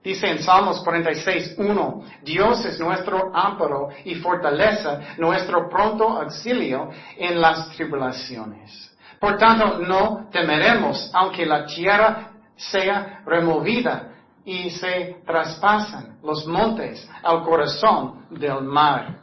Dice 0.04 0.28
en 0.28 0.42
Salmos 0.42 0.84
46, 0.84 1.56
1, 1.58 2.04
Dios 2.24 2.66
es 2.66 2.80
nuestro 2.80 3.32
amparo 3.36 3.90
y 4.04 4.16
fortaleza, 4.16 5.00
nuestro 5.18 5.70
pronto 5.70 6.10
auxilio 6.10 6.90
en 7.18 7.40
las 7.40 7.70
tribulaciones. 7.70 8.92
Por 9.20 9.38
tanto, 9.38 9.78
no 9.78 10.28
temeremos, 10.32 11.12
aunque 11.14 11.46
la 11.46 11.66
tierra 11.66 12.32
sea 12.56 13.22
removida 13.26 14.12
y 14.44 14.72
se 14.72 15.22
traspasan 15.24 16.18
los 16.24 16.48
montes 16.48 17.08
al 17.22 17.44
corazón 17.44 18.26
del 18.32 18.64
mar. 18.64 19.20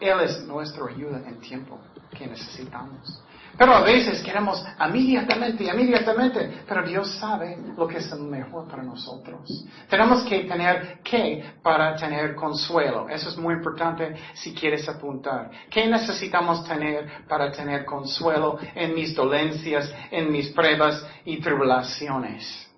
Él 0.00 0.20
es 0.20 0.42
nuestra 0.44 0.86
ayuda 0.86 1.22
en 1.28 1.38
tiempo 1.40 1.78
que 2.10 2.26
necesitamos. 2.26 3.22
Pero 3.56 3.74
a 3.74 3.82
veces 3.82 4.22
queremos 4.22 4.64
inmediatamente, 4.80 5.64
inmediatamente, 5.64 6.62
pero 6.66 6.82
Dios 6.82 7.10
sabe 7.18 7.58
lo 7.76 7.86
que 7.86 7.98
es 7.98 8.10
el 8.10 8.20
mejor 8.20 8.66
para 8.66 8.82
nosotros. 8.82 9.66
Tenemos 9.88 10.22
que 10.22 10.44
tener 10.44 11.00
qué 11.04 11.52
para 11.62 11.94
tener 11.94 12.34
consuelo. 12.34 13.08
Eso 13.08 13.28
es 13.28 13.36
muy 13.36 13.54
importante 13.54 14.14
si 14.34 14.54
quieres 14.54 14.88
apuntar. 14.88 15.50
¿Qué 15.70 15.86
necesitamos 15.86 16.64
tener 16.66 17.24
para 17.28 17.52
tener 17.52 17.84
consuelo 17.84 18.58
en 18.74 18.94
mis 18.94 19.14
dolencias, 19.14 19.92
en 20.10 20.32
mis 20.32 20.48
pruebas 20.50 21.04
y 21.24 21.38
tribulaciones? 21.38 22.70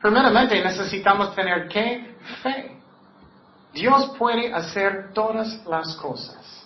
Primeramente 0.00 0.62
necesitamos 0.62 1.34
tener 1.34 1.68
qué? 1.68 2.16
Fe. 2.42 2.76
Dios 3.72 4.12
puede 4.18 4.52
hacer 4.52 5.12
todas 5.12 5.64
las 5.66 5.94
cosas. 5.96 6.59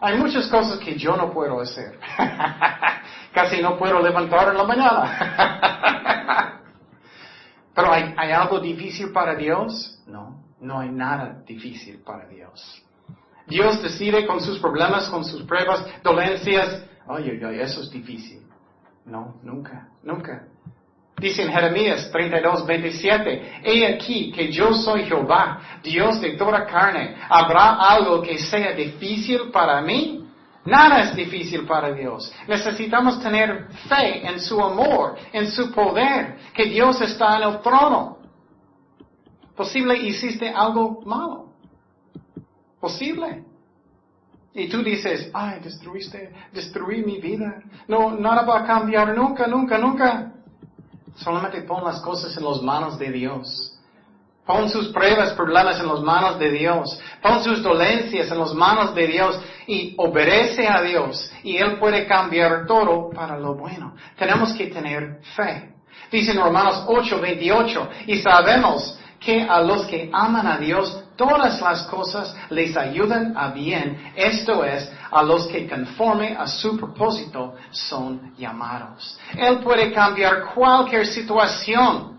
Hay 0.00 0.16
muchas 0.16 0.46
cosas 0.48 0.78
que 0.78 0.96
yo 0.96 1.16
no 1.16 1.32
puedo 1.32 1.60
hacer. 1.60 1.98
Casi 3.34 3.60
no 3.60 3.76
puedo 3.76 4.00
levantar 4.00 4.48
en 4.48 4.56
la 4.56 4.64
mañana. 4.64 6.60
Pero 7.74 7.92
¿hay, 7.92 8.14
¿hay, 8.16 8.32
algo 8.32 8.60
difícil 8.60 9.12
para 9.12 9.34
Dios? 9.34 10.00
No, 10.06 10.42
no 10.60 10.80
hay 10.80 10.90
nada 10.90 11.42
difícil 11.46 12.00
para 12.04 12.26
Dios. 12.26 12.82
Dios 13.46 13.82
decide 13.82 14.26
con 14.26 14.40
sus 14.40 14.58
problemas, 14.58 15.08
con 15.08 15.24
sus 15.24 15.42
pruebas, 15.44 15.84
dolencias. 16.02 16.84
Ay, 17.06 17.40
ay, 17.42 17.60
eso 17.60 17.82
es 17.82 17.90
difícil. 17.90 18.46
No, 19.04 19.36
nunca, 19.42 19.88
nunca. 20.02 20.47
Dice 21.18 21.42
en 21.42 21.52
Jeremías 21.52 22.10
32, 22.12 22.66
27, 22.66 23.60
He 23.64 23.86
aquí 23.86 24.30
que 24.30 24.52
yo 24.52 24.72
soy 24.72 25.04
Jehová, 25.04 25.60
Dios 25.82 26.20
de 26.20 26.36
toda 26.36 26.64
carne. 26.64 27.16
¿Habrá 27.28 27.74
algo 27.74 28.22
que 28.22 28.38
sea 28.38 28.72
difícil 28.72 29.50
para 29.50 29.80
mí? 29.80 30.24
Nada 30.64 31.00
es 31.00 31.16
difícil 31.16 31.66
para 31.66 31.92
Dios. 31.92 32.32
Necesitamos 32.46 33.20
tener 33.20 33.68
fe 33.88 34.26
en 34.26 34.38
su 34.38 34.60
amor, 34.60 35.16
en 35.32 35.50
su 35.50 35.72
poder, 35.72 36.36
que 36.54 36.66
Dios 36.66 37.00
está 37.00 37.36
en 37.38 37.42
el 37.44 37.60
trono. 37.62 38.18
Posible 39.56 39.96
hiciste 39.96 40.48
algo 40.50 41.02
malo. 41.04 41.52
Posible. 42.78 43.44
Y 44.54 44.68
tú 44.68 44.82
dices, 44.82 45.30
ay, 45.32 45.60
destruiste, 45.60 46.32
destruí 46.52 47.02
mi 47.02 47.18
vida. 47.18 47.62
No, 47.88 48.12
nada 48.12 48.42
va 48.42 48.60
a 48.60 48.64
cambiar 48.64 49.16
nunca, 49.16 49.46
nunca, 49.46 49.78
nunca. 49.78 50.32
Solamente 51.18 51.62
pon 51.62 51.84
las 51.84 52.00
cosas 52.00 52.36
en 52.36 52.44
las 52.44 52.62
manos 52.62 52.98
de 52.98 53.10
Dios. 53.10 53.74
Pon 54.46 54.70
sus 54.70 54.88
pruebas, 54.88 55.32
problemas 55.32 55.78
en 55.78 55.88
las 55.88 56.00
manos 56.00 56.38
de 56.38 56.50
Dios. 56.50 56.98
Pon 57.20 57.44
sus 57.44 57.62
dolencias 57.62 58.30
en 58.30 58.38
las 58.38 58.54
manos 58.54 58.94
de 58.94 59.06
Dios 59.06 59.38
y 59.66 59.94
obedece 59.98 60.66
a 60.66 60.80
Dios. 60.80 61.30
Y 61.42 61.58
Él 61.58 61.78
puede 61.78 62.06
cambiar 62.06 62.66
todo 62.66 63.10
para 63.10 63.38
lo 63.38 63.54
bueno. 63.54 63.94
Tenemos 64.16 64.52
que 64.54 64.68
tener 64.68 65.20
fe. 65.36 65.74
Dice 66.10 66.32
en 66.32 66.40
Romanos 66.40 66.84
8, 66.86 67.20
28, 67.20 67.88
y 68.06 68.16
sabemos 68.22 68.98
que 69.20 69.42
a 69.42 69.60
los 69.60 69.84
que 69.86 70.08
aman 70.12 70.46
a 70.46 70.56
Dios 70.56 71.04
todas 71.16 71.60
las 71.60 71.82
cosas 71.88 72.34
les 72.50 72.76
ayudan 72.76 73.36
a 73.36 73.50
bien, 73.50 74.12
esto 74.14 74.64
es, 74.64 74.90
a 75.10 75.22
los 75.22 75.46
que 75.48 75.68
conforme 75.68 76.36
a 76.36 76.46
su 76.46 76.76
propósito 76.76 77.54
son 77.70 78.34
llamados. 78.36 79.18
Él 79.36 79.60
puede 79.60 79.92
cambiar 79.92 80.54
cualquier 80.54 81.06
situación 81.06 82.18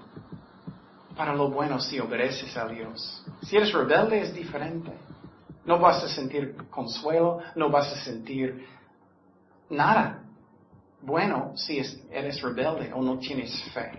para 1.16 1.34
lo 1.34 1.50
bueno 1.50 1.80
si 1.80 2.00
obedeces 2.00 2.56
a 2.56 2.68
Dios. 2.68 3.24
Si 3.42 3.58
eres 3.58 3.74
rebelde 3.74 4.22
es 4.22 4.34
diferente. 4.34 4.92
No 5.66 5.78
vas 5.78 6.04
a 6.04 6.08
sentir 6.08 6.56
consuelo, 6.70 7.40
no 7.56 7.70
vas 7.70 7.92
a 7.94 7.98
sentir 7.98 8.66
nada 9.70 10.24
bueno 11.02 11.54
si 11.56 11.82
eres 12.12 12.42
rebelde 12.42 12.92
o 12.94 13.02
no 13.02 13.18
tienes 13.20 13.62
fe. 13.74 13.92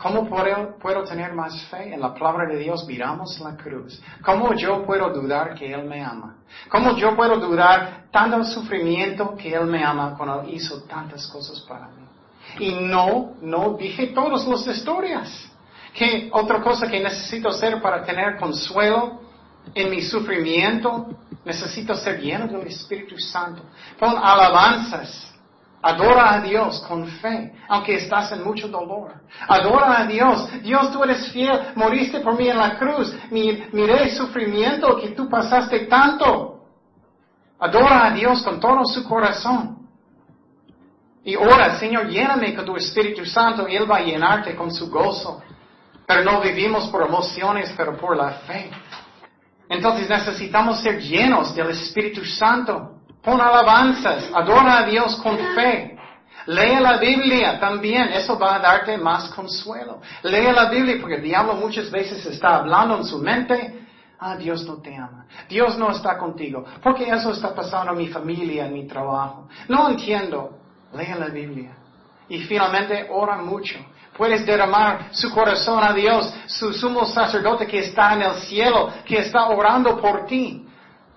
¿Cómo 0.00 0.26
puedo, 0.26 0.78
puedo, 0.78 1.04
tener 1.04 1.34
más 1.34 1.62
fe? 1.64 1.92
En 1.92 2.00
la 2.00 2.14
palabra 2.14 2.48
de 2.48 2.58
Dios 2.58 2.86
miramos 2.86 3.38
la 3.40 3.54
cruz. 3.54 4.02
¿Cómo 4.24 4.54
yo 4.54 4.82
puedo 4.86 5.10
dudar 5.10 5.54
que 5.54 5.72
Él 5.72 5.84
me 5.84 6.02
ama? 6.02 6.36
¿Cómo 6.70 6.96
yo 6.96 7.14
puedo 7.14 7.36
dudar 7.36 8.04
tanto 8.10 8.42
sufrimiento 8.44 9.36
que 9.36 9.52
Él 9.52 9.66
me 9.66 9.84
ama 9.84 10.14
cuando 10.16 10.40
Él 10.40 10.54
hizo 10.54 10.82
tantas 10.84 11.26
cosas 11.26 11.60
para 11.68 11.88
mí? 11.88 12.06
Y 12.58 12.72
no, 12.80 13.34
no 13.42 13.76
dije 13.78 14.08
todas 14.08 14.46
las 14.46 14.66
historias. 14.66 15.50
¿Qué 15.92 16.30
otra 16.32 16.62
cosa 16.62 16.88
que 16.88 16.98
necesito 16.98 17.50
hacer 17.50 17.82
para 17.82 18.02
tener 18.02 18.38
consuelo 18.38 19.20
en 19.74 19.90
mi 19.90 20.00
sufrimiento? 20.00 21.08
Necesito 21.44 21.94
ser 21.94 22.20
lleno 22.20 22.46
del 22.46 22.66
Espíritu 22.68 23.18
Santo. 23.18 23.62
Pon 23.98 24.16
alabanzas 24.16 25.29
Adora 25.82 26.34
a 26.34 26.40
Dios 26.40 26.84
con 26.86 27.06
fe, 27.06 27.54
aunque 27.68 27.94
estás 27.94 28.32
en 28.32 28.44
mucho 28.44 28.68
dolor. 28.68 29.14
Adora 29.48 30.00
a 30.00 30.06
Dios. 30.06 30.62
Dios, 30.62 30.92
tú 30.92 31.02
eres 31.02 31.32
fiel. 31.32 31.58
Moriste 31.74 32.20
por 32.20 32.38
mí 32.38 32.48
en 32.48 32.58
la 32.58 32.78
cruz. 32.78 33.14
Miré 33.30 34.02
el 34.02 34.10
sufrimiento 34.10 34.96
que 34.98 35.10
tú 35.10 35.28
pasaste 35.28 35.86
tanto. 35.86 36.64
Adora 37.58 38.06
a 38.06 38.10
Dios 38.10 38.42
con 38.42 38.60
todo 38.60 38.84
su 38.84 39.04
corazón. 39.04 39.78
Y 41.24 41.36
ora, 41.36 41.78
Señor, 41.78 42.08
lléname 42.08 42.54
con 42.54 42.64
tu 42.64 42.76
Espíritu 42.76 43.24
Santo 43.26 43.66
Él 43.66 43.90
va 43.90 43.98
a 43.98 44.02
llenarte 44.02 44.54
con 44.54 44.72
su 44.72 44.90
gozo. 44.90 45.42
Pero 46.06 46.24
no 46.24 46.40
vivimos 46.42 46.88
por 46.88 47.06
emociones, 47.06 47.72
pero 47.74 47.96
por 47.96 48.16
la 48.16 48.30
fe. 48.30 48.70
Entonces 49.68 50.10
necesitamos 50.10 50.80
ser 50.82 51.00
llenos 51.00 51.54
del 51.54 51.70
Espíritu 51.70 52.24
Santo. 52.24 52.99
Pon 53.22 53.40
alabanzas, 53.40 54.30
adora 54.32 54.78
a 54.78 54.82
Dios 54.84 55.16
con 55.16 55.36
fe. 55.54 55.98
Lee 56.46 56.80
la 56.80 56.96
Biblia 56.96 57.60
también, 57.60 58.08
eso 58.08 58.38
va 58.38 58.56
a 58.56 58.58
darte 58.58 58.96
más 58.96 59.28
consuelo. 59.30 60.00
Lee 60.22 60.52
la 60.52 60.70
Biblia 60.70 60.96
porque 61.00 61.16
el 61.16 61.22
diablo 61.22 61.54
muchas 61.54 61.90
veces 61.90 62.24
está 62.24 62.56
hablando 62.56 62.96
en 62.96 63.04
su 63.04 63.18
mente, 63.18 63.86
ah, 64.18 64.36
Dios 64.36 64.64
no 64.64 64.80
te 64.80 64.96
ama, 64.96 65.26
Dios 65.48 65.76
no 65.76 65.90
está 65.90 66.16
contigo, 66.16 66.64
porque 66.82 67.08
eso 67.08 67.32
está 67.32 67.54
pasando 67.54 67.92
en 67.92 67.98
mi 67.98 68.08
familia, 68.08 68.66
en 68.66 68.72
mi 68.72 68.86
trabajo. 68.86 69.48
No 69.68 69.90
entiendo, 69.90 70.58
lee 70.94 71.14
la 71.18 71.28
Biblia. 71.28 71.76
Y 72.28 72.38
finalmente 72.40 73.06
ora 73.10 73.36
mucho. 73.36 73.78
Puedes 74.16 74.44
derramar 74.46 75.08
su 75.12 75.30
corazón 75.30 75.82
a 75.82 75.92
Dios, 75.92 76.32
su 76.46 76.72
sumo 76.72 77.04
sacerdote 77.04 77.66
que 77.66 77.80
está 77.80 78.14
en 78.14 78.22
el 78.22 78.34
cielo, 78.36 78.90
que 79.04 79.18
está 79.18 79.48
orando 79.48 80.00
por 80.00 80.26
ti 80.26 80.66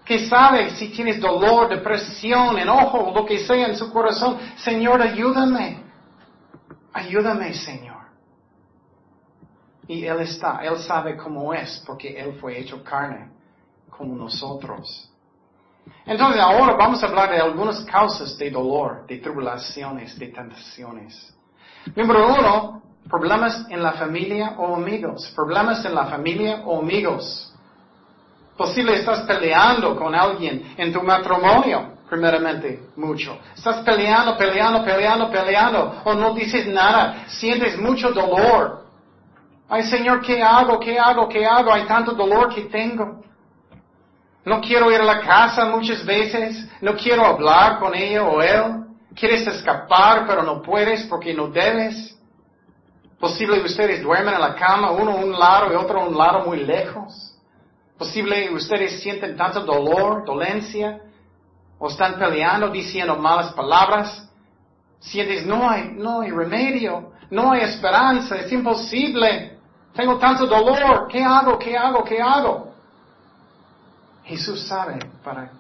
que 0.06 0.28
sabe 0.28 0.72
si 0.72 0.90
tienes 0.90 1.20
dolor, 1.20 1.70
depresión, 1.70 2.58
enojo, 2.58 3.12
lo 3.16 3.26
que 3.26 3.40
sea 3.40 3.68
en 3.68 3.76
su 3.76 3.92
corazón, 3.92 4.38
Señor, 4.58 5.02
ayúdame. 5.02 5.84
Ayúdame, 6.92 7.54
Señor. 7.54 8.04
Y 9.88 10.06
Él 10.06 10.20
está, 10.22 10.60
Él 10.64 10.78
sabe 10.80 11.18
cómo 11.18 11.54
es, 11.54 11.84
porque 11.86 12.20
Él 12.20 12.38
fue 12.40 12.60
hecho 12.60 12.84
carne, 12.84 13.30
como 13.90 14.16
nosotros. 14.16 15.10
Entonces 16.06 16.42
ahora 16.42 16.74
vamos 16.74 17.04
a 17.04 17.08
hablar 17.08 17.32
de 17.32 17.40
algunas 17.40 17.84
causas 17.86 18.38
de 18.38 18.50
dolor, 18.50 19.06
de 19.08 19.18
tribulaciones, 19.20 20.18
de 20.18 20.28
tentaciones. 20.28 21.34
Número 21.96 22.28
uno, 22.28 22.82
problemas 23.10 23.66
en 23.70 23.84
la 23.84 23.94
familia 23.94 24.56
o 24.58 24.76
amigos. 24.76 25.32
Problemas 25.36 25.84
en 25.86 25.96
la 25.96 26.06
familia 26.06 26.62
o 26.66 26.80
amigos. 26.80 27.53
Posible 28.58 28.94
estás 28.96 29.22
peleando 29.22 29.96
con 29.96 30.14
alguien 30.14 30.76
en 30.78 30.94
tu 30.94 31.02
matrimonio, 31.02 31.94
primeramente, 32.08 32.84
mucho. 32.96 33.40
Estás 33.56 33.78
peleando, 33.82 34.38
peleando, 34.38 34.84
peleando, 34.86 35.32
peleando, 35.32 36.02
o 36.04 36.14
no 36.14 36.34
dices 36.36 36.68
nada, 36.68 37.26
sientes 37.28 37.78
mucho 37.78 38.12
dolor. 38.12 38.84
Ay, 39.68 39.84
Señor, 39.84 40.22
¿qué 40.22 40.44
hago? 40.44 40.80
¿Qué 40.80 41.00
hago? 41.00 41.28
¿Qué 41.28 41.44
hago? 41.46 41.74
Hay 41.74 41.86
tanto 41.86 42.12
dolor 42.12 42.54
que 42.54 42.62
tengo. 42.66 43.24
No 44.46 44.62
quiero 44.62 44.92
ir 44.92 45.02
a 45.02 45.06
la 45.06 45.22
casa 45.22 45.66
muchas 45.66 46.06
veces, 46.06 46.68
no 46.82 46.96
quiero 46.96 47.26
hablar 47.26 47.80
con 47.80 47.96
ella 47.96 48.24
o 48.24 48.42
él. 48.42 48.84
Quieres 49.16 49.48
escapar, 49.48 50.26
pero 50.28 50.44
no 50.44 50.62
puedes 50.62 51.04
porque 51.06 51.34
no 51.34 51.48
debes. 51.48 52.16
Posible 53.20 53.62
ustedes 53.62 54.04
duermen 54.04 54.36
en 54.36 54.42
la 54.42 54.54
cama, 54.54 54.92
uno 54.92 55.12
a 55.12 55.16
un 55.16 55.32
lado 55.32 55.72
y 55.72 55.76
otro 55.76 56.02
a 56.02 56.06
un 56.06 56.18
lado 56.18 56.46
muy 56.46 56.60
lejos. 56.66 57.33
Posible 57.98 58.52
ustedes 58.52 59.02
sienten 59.02 59.38
tanto 59.38 59.62
dolor, 59.62 60.26
dolencia, 60.26 61.00
o 61.78 61.88
están 61.88 62.18
peleando, 62.18 62.70
diciendo 62.70 63.16
malas 63.16 63.54
palabras. 63.54 64.30
Sientes, 65.00 65.46
no 65.46 65.70
hay, 65.70 65.92
no 65.96 66.22
hay 66.22 66.32
remedio, 66.32 67.12
no 67.30 67.52
hay 67.52 67.62
esperanza, 67.62 68.38
es 68.38 68.52
imposible. 68.52 69.60
Tengo 69.94 70.18
tanto 70.18 70.48
dolor, 70.48 71.08
¿qué 71.08 71.24
hago? 71.24 71.60
¿Qué 71.60 71.78
hago? 71.78 72.04
¿Qué 72.04 72.22
hago? 72.22 72.74
Jesús 74.24 74.66
sabe 74.66 75.00
para 75.24 75.52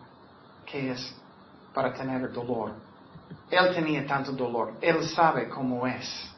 qué 0.65 0.91
es, 0.91 1.15
para 1.73 1.93
tener 1.93 2.31
dolor. 2.31 2.71
Él 3.49 3.73
tenía 3.75 4.05
tanto 4.07 4.31
dolor, 4.31 4.73
Él 4.81 5.03
sabe 5.09 5.49
cómo 5.49 5.85
es. 5.85 6.31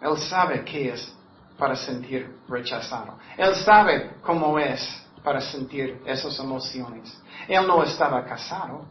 Él 0.00 0.18
sabe 0.18 0.64
qué 0.64 0.90
es 0.90 1.16
para 1.60 1.76
sentir 1.76 2.38
rechazado. 2.48 3.18
Él 3.36 3.54
sabe 3.56 4.16
cómo 4.22 4.58
es 4.58 4.80
para 5.22 5.40
sentir 5.42 6.00
esas 6.06 6.38
emociones. 6.40 7.22
Él 7.46 7.66
no 7.66 7.82
estaba 7.82 8.24
casado, 8.24 8.86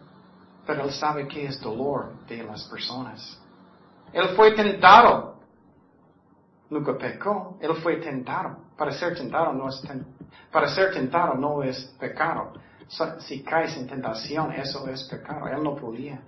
pero 0.66 0.84
él 0.84 0.92
sabe 0.92 1.28
qué 1.28 1.48
es 1.48 1.60
dolor 1.60 2.14
de 2.28 2.44
las 2.44 2.64
personas. 2.66 3.42
Él 4.14 4.30
fue 4.36 4.52
tentado. 4.52 5.40
Nunca 6.70 6.96
pecó, 6.96 7.58
él 7.60 7.74
fue 7.82 7.96
tentado. 7.96 8.58
Para 8.78 8.92
ser 8.92 9.18
tentado 9.18 9.52
no 9.52 9.68
es, 9.68 9.82
para 10.52 10.68
ser 10.70 10.94
tentado 10.94 11.34
no 11.34 11.64
es 11.64 11.84
pecado. 12.00 12.54
Si 13.20 13.42
caes 13.44 13.76
en 13.78 13.88
tentación, 13.88 14.52
eso 14.54 14.88
es 14.88 15.04
pecado. 15.06 15.48
Él 15.48 15.64
no 15.64 15.76
podía. 15.76 16.22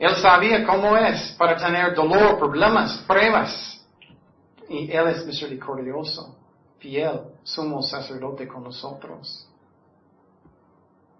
Él 0.00 0.16
sabía 0.16 0.66
cómo 0.66 0.96
es 0.96 1.32
para 1.38 1.56
tener 1.56 1.94
dolor, 1.94 2.38
problemas, 2.38 2.98
pruebas. 3.06 3.83
Y 4.68 4.90
Él 4.90 5.08
es 5.08 5.26
misericordioso, 5.26 6.36
fiel, 6.78 7.20
sumo 7.42 7.82
sacerdote 7.82 8.46
con 8.48 8.64
nosotros. 8.64 9.48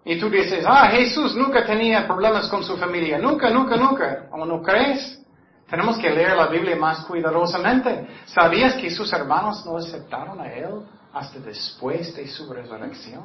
Y 0.03 0.19
tú 0.19 0.29
dices, 0.29 0.63
ah, 0.67 0.87
Jesús 0.89 1.35
nunca 1.35 1.65
tenía 1.65 2.05
problemas 2.05 2.47
con 2.47 2.63
su 2.63 2.77
familia. 2.77 3.17
Nunca, 3.17 3.49
nunca, 3.49 3.75
nunca. 3.75 4.27
¿O 4.31 4.45
no 4.45 4.61
crees? 4.61 5.19
Tenemos 5.67 5.97
que 5.97 6.11
leer 6.11 6.37
la 6.37 6.45
Biblia 6.45 6.75
más 6.75 7.05
cuidadosamente. 7.05 8.07
¿Sabías 8.25 8.75
que 8.75 8.91
sus 8.91 9.11
hermanos 9.11 9.65
no 9.65 9.77
aceptaron 9.77 10.39
a 10.39 10.53
Él 10.53 10.69
hasta 11.11 11.39
después 11.39 12.15
de 12.15 12.27
su 12.27 12.51
resurrección? 12.53 13.23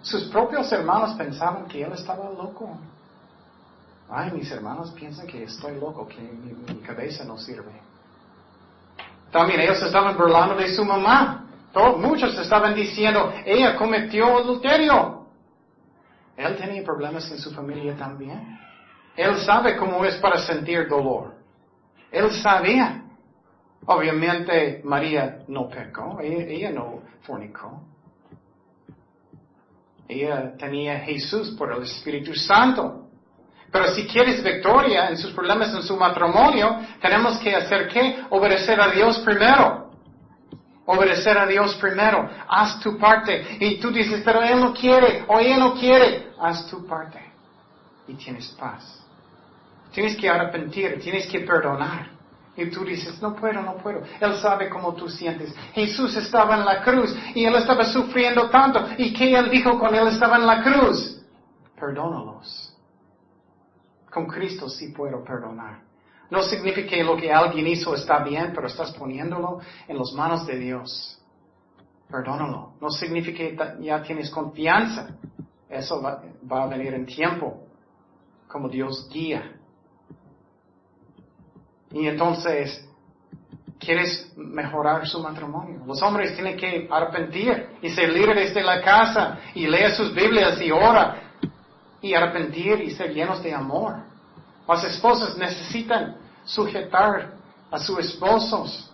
Sus 0.00 0.24
propios 0.28 0.72
hermanos 0.72 1.14
pensaban 1.16 1.66
que 1.66 1.82
Él 1.82 1.92
estaba 1.92 2.30
loco. 2.30 2.78
Ay, 4.08 4.30
mis 4.30 4.50
hermanos 4.50 4.92
piensan 4.92 5.26
que 5.26 5.42
estoy 5.42 5.78
loco, 5.78 6.08
que 6.08 6.22
mi 6.22 6.80
cabeza 6.80 7.24
no 7.24 7.36
sirve. 7.36 7.87
También 9.30 9.60
ellos 9.60 9.82
estaban 9.82 10.16
burlando 10.16 10.54
de 10.56 10.68
su 10.74 10.84
mamá. 10.84 11.44
Muchos 11.98 12.36
estaban 12.38 12.74
diciendo, 12.74 13.32
ella 13.44 13.76
cometió 13.76 14.38
adulterio. 14.38 15.26
Él 16.36 16.56
tenía 16.56 16.82
problemas 16.82 17.30
en 17.30 17.38
su 17.38 17.52
familia 17.52 17.96
también. 17.96 18.58
Él 19.16 19.36
sabe 19.38 19.76
cómo 19.76 20.04
es 20.04 20.16
para 20.16 20.38
sentir 20.38 20.88
dolor. 20.88 21.34
Él 22.10 22.30
sabía. 22.30 23.04
Obviamente 23.86 24.80
María 24.84 25.40
no 25.48 25.68
pecó, 25.68 26.18
ella 26.20 26.70
no 26.70 27.00
fornicó. 27.22 27.82
Ella 30.06 30.56
tenía 30.56 31.00
Jesús 31.00 31.50
por 31.56 31.72
el 31.72 31.82
Espíritu 31.82 32.34
Santo. 32.34 33.07
Pero 33.70 33.88
si 33.88 34.06
quieres 34.06 34.42
victoria 34.42 35.08
en 35.08 35.16
sus 35.18 35.32
problemas 35.32 35.74
en 35.74 35.82
su 35.82 35.96
matrimonio, 35.96 36.80
tenemos 37.00 37.38
que 37.38 37.54
hacer 37.54 37.88
qué? 37.88 38.24
Obedecer 38.30 38.80
a 38.80 38.88
Dios 38.88 39.18
primero. 39.18 39.90
Obedecer 40.86 41.36
a 41.36 41.46
Dios 41.46 41.74
primero. 41.74 42.28
Haz 42.48 42.80
tu 42.80 42.96
parte. 42.96 43.58
Y 43.60 43.78
tú 43.78 43.90
dices, 43.90 44.22
pero 44.24 44.42
Él 44.42 44.58
no 44.58 44.72
quiere 44.72 45.24
o 45.28 45.38
ella 45.38 45.58
no 45.58 45.74
quiere. 45.74 46.30
Haz 46.40 46.66
tu 46.68 46.86
parte. 46.86 47.20
Y 48.06 48.14
tienes 48.14 48.48
paz. 48.58 49.04
Tienes 49.92 50.16
que 50.16 50.28
arrepentir, 50.28 50.98
tienes 51.00 51.26
que 51.26 51.40
perdonar. 51.40 52.10
Y 52.56 52.70
tú 52.70 52.84
dices, 52.84 53.20
no 53.22 53.36
puedo, 53.36 53.62
no 53.62 53.76
puedo. 53.76 54.02
Él 54.18 54.34
sabe 54.40 54.68
cómo 54.68 54.94
tú 54.94 55.08
sientes. 55.08 55.54
Jesús 55.74 56.16
estaba 56.16 56.56
en 56.56 56.64
la 56.64 56.82
cruz 56.82 57.14
y 57.34 57.44
él 57.44 57.54
estaba 57.54 57.84
sufriendo 57.84 58.48
tanto. 58.50 58.84
¿Y 58.96 59.12
qué 59.12 59.36
él 59.36 59.48
dijo 59.50 59.78
cuando 59.78 60.00
él 60.00 60.08
estaba 60.08 60.36
en 60.36 60.46
la 60.46 60.62
cruz? 60.62 61.22
Perdónalos. 61.78 62.67
Con 64.10 64.26
Cristo 64.26 64.68
sí 64.68 64.88
puedo 64.88 65.22
perdonar. 65.22 65.80
No 66.30 66.42
significa 66.42 66.88
que 66.88 67.02
lo 67.02 67.16
que 67.16 67.32
alguien 67.32 67.66
hizo 67.66 67.94
está 67.94 68.22
bien, 68.22 68.52
pero 68.54 68.66
estás 68.66 68.92
poniéndolo 68.92 69.60
en 69.86 69.96
las 69.96 70.12
manos 70.12 70.46
de 70.46 70.58
Dios. 70.58 71.18
Perdónalo. 72.10 72.74
No 72.80 72.90
significa 72.90 73.38
que 73.38 73.84
ya 73.84 74.02
tienes 74.02 74.30
confianza. 74.30 75.16
Eso 75.68 76.02
va, 76.02 76.22
va 76.50 76.64
a 76.64 76.66
venir 76.66 76.94
en 76.94 77.06
tiempo, 77.06 77.66
como 78.46 78.68
Dios 78.68 79.08
guía. 79.10 79.54
Y 81.90 82.06
entonces, 82.06 82.86
¿quieres 83.78 84.32
mejorar 84.36 85.06
su 85.06 85.22
matrimonio? 85.22 85.82
Los 85.86 86.02
hombres 86.02 86.34
tienen 86.34 86.56
que 86.56 86.86
arrepentir 86.90 87.68
y 87.80 87.88
ser 87.90 88.10
líderes 88.10 88.54
de 88.54 88.62
la 88.62 88.82
casa 88.82 89.38
y 89.54 89.66
leer 89.66 89.92
sus 89.92 90.14
Biblias 90.14 90.60
y 90.60 90.70
ora 90.70 91.27
y 92.00 92.14
arrepentir 92.14 92.80
y 92.80 92.90
ser 92.90 93.12
llenos 93.12 93.42
de 93.42 93.54
amor. 93.54 93.96
Las 94.66 94.84
esposas 94.84 95.36
necesitan 95.36 96.16
sujetar 96.44 97.32
a 97.70 97.78
sus 97.78 97.98
esposos 97.98 98.92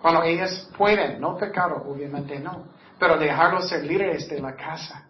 cuando 0.00 0.22
ellas 0.22 0.68
pueden, 0.76 1.20
no 1.20 1.36
pecado, 1.36 1.84
obviamente 1.88 2.38
no, 2.38 2.64
pero 2.98 3.16
dejarlos 3.16 3.68
ser 3.68 3.84
líderes 3.84 4.28
de 4.28 4.40
la 4.40 4.54
casa. 4.54 5.04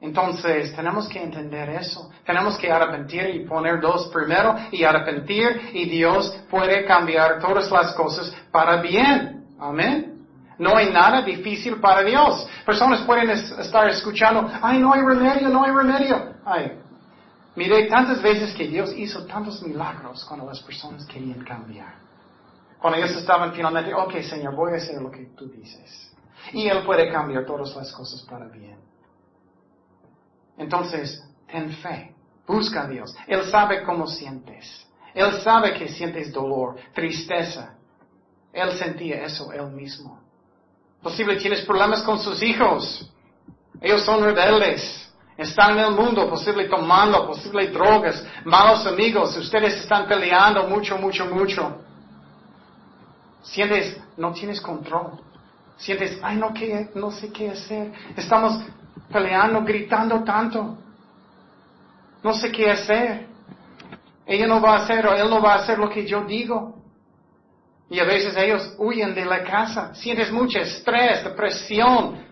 Entonces, 0.00 0.74
tenemos 0.74 1.08
que 1.08 1.22
entender 1.22 1.68
eso. 1.70 2.10
Tenemos 2.24 2.56
que 2.56 2.72
arrepentir 2.72 3.34
y 3.34 3.44
poner 3.44 3.80
dos 3.80 4.08
primero 4.08 4.56
y 4.70 4.82
arrepentir 4.82 5.70
y 5.74 5.84
Dios 5.90 6.34
puede 6.50 6.86
cambiar 6.86 7.38
todas 7.38 7.70
las 7.70 7.92
cosas 7.94 8.34
para 8.50 8.80
bien. 8.80 9.44
Amén. 9.58 10.19
No 10.60 10.76
hay 10.76 10.92
nada 10.92 11.22
difícil 11.22 11.80
para 11.80 12.02
Dios. 12.02 12.46
Personas 12.66 13.00
pueden 13.06 13.30
estar 13.30 13.88
escuchando, 13.88 14.46
ay, 14.60 14.78
no 14.78 14.92
hay 14.92 15.00
remedio, 15.00 15.48
no 15.48 15.64
hay 15.64 15.70
remedio. 15.72 16.34
Ay, 16.44 16.78
mire 17.56 17.86
tantas 17.86 18.20
veces 18.20 18.54
que 18.54 18.68
Dios 18.68 18.92
hizo 18.94 19.24
tantos 19.24 19.62
milagros 19.62 20.22
cuando 20.26 20.44
las 20.44 20.60
personas 20.60 21.06
querían 21.06 21.42
cambiar. 21.44 21.94
Cuando 22.78 22.98
ellos 22.98 23.16
estaban 23.16 23.54
finalmente, 23.54 23.94
ok, 23.94 24.20
Señor, 24.20 24.54
voy 24.54 24.74
a 24.74 24.76
hacer 24.76 25.00
lo 25.00 25.10
que 25.10 25.30
tú 25.34 25.48
dices. 25.48 26.14
Y 26.52 26.68
Él 26.68 26.82
puede 26.84 27.10
cambiar 27.10 27.46
todas 27.46 27.74
las 27.74 27.90
cosas 27.92 28.20
para 28.28 28.46
bien. 28.48 28.78
Entonces, 30.58 31.26
ten 31.50 31.72
fe. 31.76 32.14
Busca 32.46 32.82
a 32.82 32.86
Dios. 32.86 33.16
Él 33.26 33.44
sabe 33.44 33.82
cómo 33.82 34.06
sientes. 34.06 34.86
Él 35.14 35.40
sabe 35.40 35.72
que 35.72 35.88
sientes 35.88 36.30
dolor, 36.30 36.76
tristeza. 36.92 37.78
Él 38.52 38.72
sentía 38.72 39.24
eso 39.24 39.50
él 39.54 39.70
mismo. 39.70 40.19
Posible 41.02 41.36
tienes 41.36 41.62
problemas 41.62 42.02
con 42.02 42.18
sus 42.18 42.42
hijos. 42.42 43.10
Ellos 43.80 44.04
son 44.04 44.22
rebeldes. 44.22 45.08
Están 45.36 45.78
en 45.78 45.86
el 45.86 45.92
mundo, 45.92 46.28
posible 46.28 46.68
tomando, 46.68 47.26
posible 47.26 47.68
drogas, 47.68 48.22
malos 48.44 48.86
amigos. 48.86 49.34
Ustedes 49.38 49.74
están 49.76 50.06
peleando 50.06 50.64
mucho, 50.68 50.98
mucho, 50.98 51.24
mucho. 51.24 51.78
Sientes, 53.42 53.98
no 54.18 54.32
tienes 54.32 54.60
control. 54.60 55.18
Sientes, 55.78 56.18
ay, 56.22 56.36
no, 56.36 56.52
qué, 56.52 56.90
no 56.94 57.10
sé 57.10 57.32
qué 57.32 57.48
hacer. 57.48 57.90
Estamos 58.14 58.62
peleando, 59.10 59.62
gritando 59.62 60.22
tanto. 60.22 60.76
No 62.22 62.34
sé 62.34 62.52
qué 62.52 62.70
hacer. 62.70 63.26
Ella 64.26 64.46
no 64.46 64.60
va 64.60 64.74
a 64.74 64.84
hacer 64.84 65.06
o 65.06 65.14
él 65.14 65.30
no 65.30 65.40
va 65.40 65.54
a 65.54 65.56
hacer 65.60 65.78
lo 65.78 65.88
que 65.88 66.06
yo 66.06 66.22
digo. 66.24 66.76
Y 67.90 67.98
a 67.98 68.04
veces 68.04 68.36
ellos 68.36 68.72
huyen 68.78 69.12
de 69.14 69.24
la 69.24 69.42
casa. 69.42 69.92
Sientes 69.94 70.30
mucho 70.30 70.60
estrés, 70.60 71.24
depresión. 71.24 72.24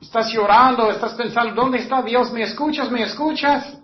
Estás 0.00 0.32
llorando, 0.32 0.90
estás 0.90 1.12
pensando, 1.12 1.54
¿dónde 1.54 1.78
está 1.78 2.00
Dios? 2.00 2.32
¿Me 2.32 2.42
escuchas? 2.42 2.90
¿Me 2.90 3.02
escuchas? 3.02 3.78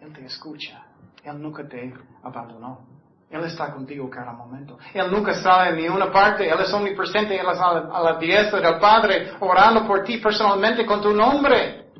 Él 0.00 0.12
te 0.12 0.24
escucha. 0.24 0.80
Él 1.24 1.42
nunca 1.42 1.66
te 1.68 1.92
abandonó. 2.22 2.86
Él 3.28 3.42
está 3.42 3.72
contigo 3.72 4.08
cada 4.08 4.32
momento. 4.32 4.78
Él 4.92 5.10
nunca 5.10 5.34
sale 5.34 5.70
en 5.70 5.76
ninguna 5.78 6.12
parte. 6.12 6.48
Él 6.48 6.60
es 6.60 6.72
omnipresente. 6.72 7.36
Él 7.36 7.46
es 7.52 7.58
a 7.58 7.72
la, 7.72 7.80
a 7.92 8.00
la 8.00 8.18
diestra 8.18 8.60
del 8.60 8.78
Padre 8.78 9.32
orando 9.40 9.84
por 9.84 10.04
ti 10.04 10.18
personalmente 10.18 10.86
con 10.86 11.02
tu 11.02 11.12
nombre, 11.12 11.90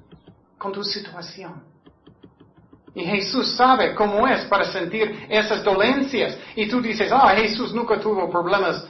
con 0.56 0.70
tu 0.70 0.84
situación. 0.84 1.73
Y 2.94 3.04
Jesús 3.04 3.56
sabe 3.56 3.94
cómo 3.94 4.26
es 4.28 4.44
para 4.46 4.64
sentir 4.64 5.26
esas 5.28 5.64
dolencias. 5.64 6.38
Y 6.54 6.68
tú 6.68 6.80
dices, 6.80 7.10
ah, 7.12 7.34
Jesús 7.36 7.74
nunca 7.74 7.98
tuvo 7.98 8.30
problemas 8.30 8.86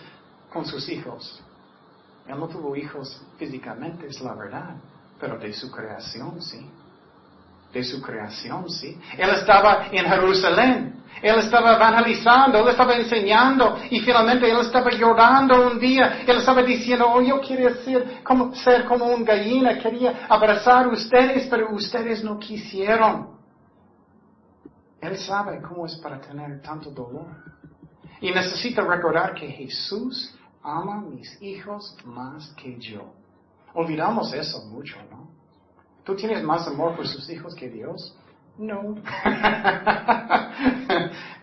con 0.52 0.66
sus 0.66 0.88
hijos. 0.88 1.42
Él 2.26 2.38
no 2.38 2.48
tuvo 2.48 2.76
hijos 2.76 3.22
físicamente, 3.38 4.07
es 4.07 4.20
la 4.20 4.34
verdad. 4.34 4.76
Pero 5.18 5.38
de 5.38 5.52
su 5.52 5.70
creación, 5.70 6.42
sí 6.42 6.68
de 7.74 7.82
su 7.82 8.00
creación, 8.00 8.70
¿sí? 8.70 8.96
Él 9.18 9.30
estaba 9.30 9.88
en 9.90 10.07
Jerusalén, 10.07 11.02
él 11.20 11.38
estaba 11.40 11.74
evangelizando, 11.74 12.61
él 12.61 12.68
estaba 12.68 12.94
enseñando 12.94 13.76
y 13.90 13.98
finalmente 14.00 14.48
él 14.48 14.59
estaba 14.61 14.90
llorando 14.92 15.66
un 15.66 15.80
día, 15.80 16.20
él 16.24 16.36
estaba 16.36 16.62
diciendo, 16.62 17.09
oh, 17.12 17.20
yo 17.20 17.40
quería 17.40 17.74
ser 17.84 18.22
como, 18.22 18.55
ser 18.55 18.84
como 18.84 19.07
un 19.07 19.24
gallina, 19.24 19.76
quería 19.78 20.26
abrazar 20.28 20.86
a 20.86 20.88
ustedes, 20.88 21.48
pero 21.48 21.74
ustedes 21.74 22.22
no 22.22 22.38
quisieron. 22.38 23.34
Él 25.05 25.18
sabe 25.18 25.61
cómo 25.61 25.84
es 25.84 25.96
para 25.96 26.18
tener 26.18 26.62
tanto 26.62 26.90
dolor. 26.90 27.26
Y 28.20 28.30
necesita 28.32 28.82
recordar 28.82 29.34
que 29.34 29.48
Jesús 29.48 30.34
ama 30.62 30.94
a 30.94 31.00
mis 31.02 31.40
hijos 31.42 31.94
más 32.07 32.48
que 32.57 32.78
yo. 32.80 33.12
Olvidamos 33.74 34.32
eso 34.32 34.64
mucho, 34.66 34.96
¿no? 35.11 35.28
¿Tú 36.05 36.16
tienes 36.16 36.42
más 36.42 36.66
amor 36.68 36.96
por 36.96 37.07
sus 37.07 37.28
hijos 37.28 37.55
que 37.55 37.68
Dios? 37.68 38.16
No. 38.57 38.94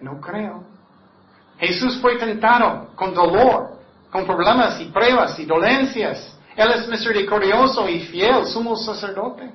no 0.02 0.20
creo. 0.20 0.64
Jesús 1.60 2.00
fue 2.02 2.18
tentado 2.18 2.96
con 2.96 3.14
dolor, 3.14 3.80
con 4.12 4.26
problemas 4.26 4.82
y 4.82 4.86
pruebas 4.86 5.38
y 5.38 5.46
dolencias. 5.46 6.36
Él 6.56 6.72
es 6.72 6.88
misericordioso 6.88 7.88
y 7.88 8.00
fiel, 8.00 8.46
sumo 8.48 8.76
sacerdote. 8.76 9.52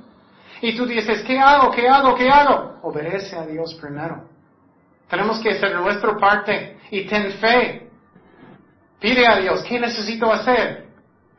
Y 0.61 0.77
tú 0.77 0.87
dices, 0.87 1.23
¿qué 1.23 1.39
hago? 1.39 1.71
¿Qué 1.71 1.89
hago? 1.89 2.15
¿Qué 2.15 2.29
hago? 2.29 2.79
Obedece 2.83 3.37
a 3.37 3.47
Dios 3.47 3.75
primero. 3.75 4.29
Tenemos 5.09 5.39
que 5.41 5.51
hacer 5.51 5.75
nuestra 5.77 6.17
parte 6.17 6.79
y 6.91 7.07
ten 7.07 7.33
fe. 7.33 7.91
Pide 8.99 9.27
a 9.27 9.37
Dios, 9.37 9.63
¿qué 9.63 9.79
necesito 9.79 10.33
hacer? 10.33 10.87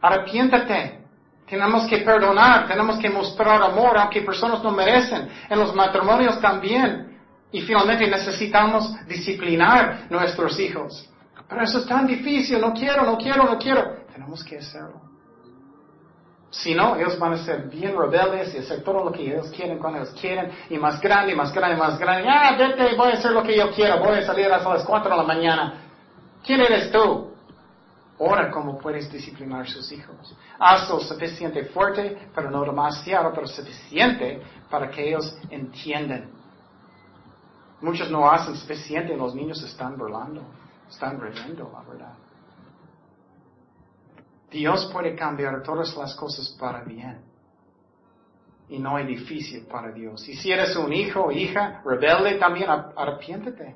Arrepiéntate. 0.02 1.02
Tenemos 1.48 1.88
que 1.88 2.00
perdonar, 2.00 2.68
tenemos 2.68 2.98
que 2.98 3.10
mostrar 3.10 3.62
amor, 3.64 3.98
aunque 3.98 4.22
personas 4.22 4.62
no 4.62 4.72
merecen. 4.72 5.30
En 5.50 5.60
los 5.60 5.74
matrimonios 5.74 6.40
también. 6.42 7.18
Y 7.52 7.62
finalmente 7.62 8.08
necesitamos 8.08 8.94
disciplinar 9.08 10.08
nuestros 10.10 10.60
hijos. 10.60 11.10
Pero 11.48 11.64
eso 11.64 11.80
es 11.80 11.86
tan 11.88 12.06
difícil, 12.06 12.60
no 12.60 12.74
quiero, 12.74 13.04
no 13.04 13.18
quiero, 13.18 13.46
no 13.46 13.58
quiero. 13.58 14.04
Tenemos 14.14 14.44
que 14.44 14.58
hacerlo. 14.58 15.07
Si 16.50 16.74
no, 16.74 16.96
ellos 16.96 17.20
van 17.20 17.34
a 17.34 17.38
ser 17.38 17.64
bien 17.64 17.96
rebeldes 17.98 18.56
y 18.56 18.60
hacer 18.60 18.84
todo 18.84 19.04
lo 19.04 19.12
que 19.12 19.24
ellos 19.24 19.50
quieren 19.50 19.78
cuando 19.78 20.00
ellos 20.00 20.16
quieren, 20.20 20.52
y 20.70 20.78
más 20.78 21.02
grande, 21.02 21.34
y 21.34 21.36
más 21.36 21.54
grande, 21.54 21.76
y 21.76 21.80
más 21.80 22.00
grande. 22.00 22.28
Ah, 22.30 22.56
vete, 22.58 22.96
voy 22.96 23.12
a 23.12 23.16
hacer 23.16 23.32
lo 23.32 23.44
que 23.44 23.56
yo 23.56 23.70
quiero, 23.72 24.00
voy 24.00 24.18
a 24.18 24.26
salir 24.26 24.52
hasta 24.52 24.74
las 24.74 24.86
4 24.86 25.12
de 25.12 25.18
la 25.18 25.24
mañana. 25.24 25.74
¿Quién 26.46 26.62
eres 26.62 26.92
tú? 26.92 27.34
Ora 28.20 28.50
cómo 28.50 28.80
puedes 28.80 29.12
disciplinar 29.12 29.62
a 29.62 29.66
sus 29.66 29.92
hijos. 29.92 30.36
Hazlo 30.58 31.00
suficiente 31.02 31.66
fuerte, 31.66 32.30
pero 32.34 32.50
no 32.50 32.64
demasiado, 32.64 33.32
pero 33.34 33.46
suficiente 33.46 34.42
para 34.70 34.90
que 34.90 35.10
ellos 35.10 35.38
entiendan. 35.50 36.32
Muchos 37.82 38.10
no 38.10 38.30
hacen 38.30 38.56
suficiente 38.56 39.14
y 39.14 39.18
los 39.18 39.36
niños 39.36 39.62
están 39.62 39.98
burlando, 39.98 40.42
están 40.90 41.20
riendo, 41.22 41.70
la 41.72 41.82
verdad. 41.88 42.14
Dios 44.50 44.90
puede 44.92 45.16
cambiar 45.16 45.62
todas 45.64 45.96
las 45.98 46.16
cosas 46.16 46.50
para 46.60 46.84
bien. 46.84 47.20
Y 48.70 48.80
no 48.80 48.98
es 48.98 49.08
difícil 49.08 49.66
para 49.66 49.92
Dios. 49.92 50.28
Y 50.28 50.36
si 50.36 50.52
eres 50.52 50.76
un 50.76 50.92
hijo 50.94 51.26
o 51.26 51.32
hija 51.32 51.82
rebelde, 51.86 52.36
también 52.36 52.70
arrepiéntete. 52.70 53.76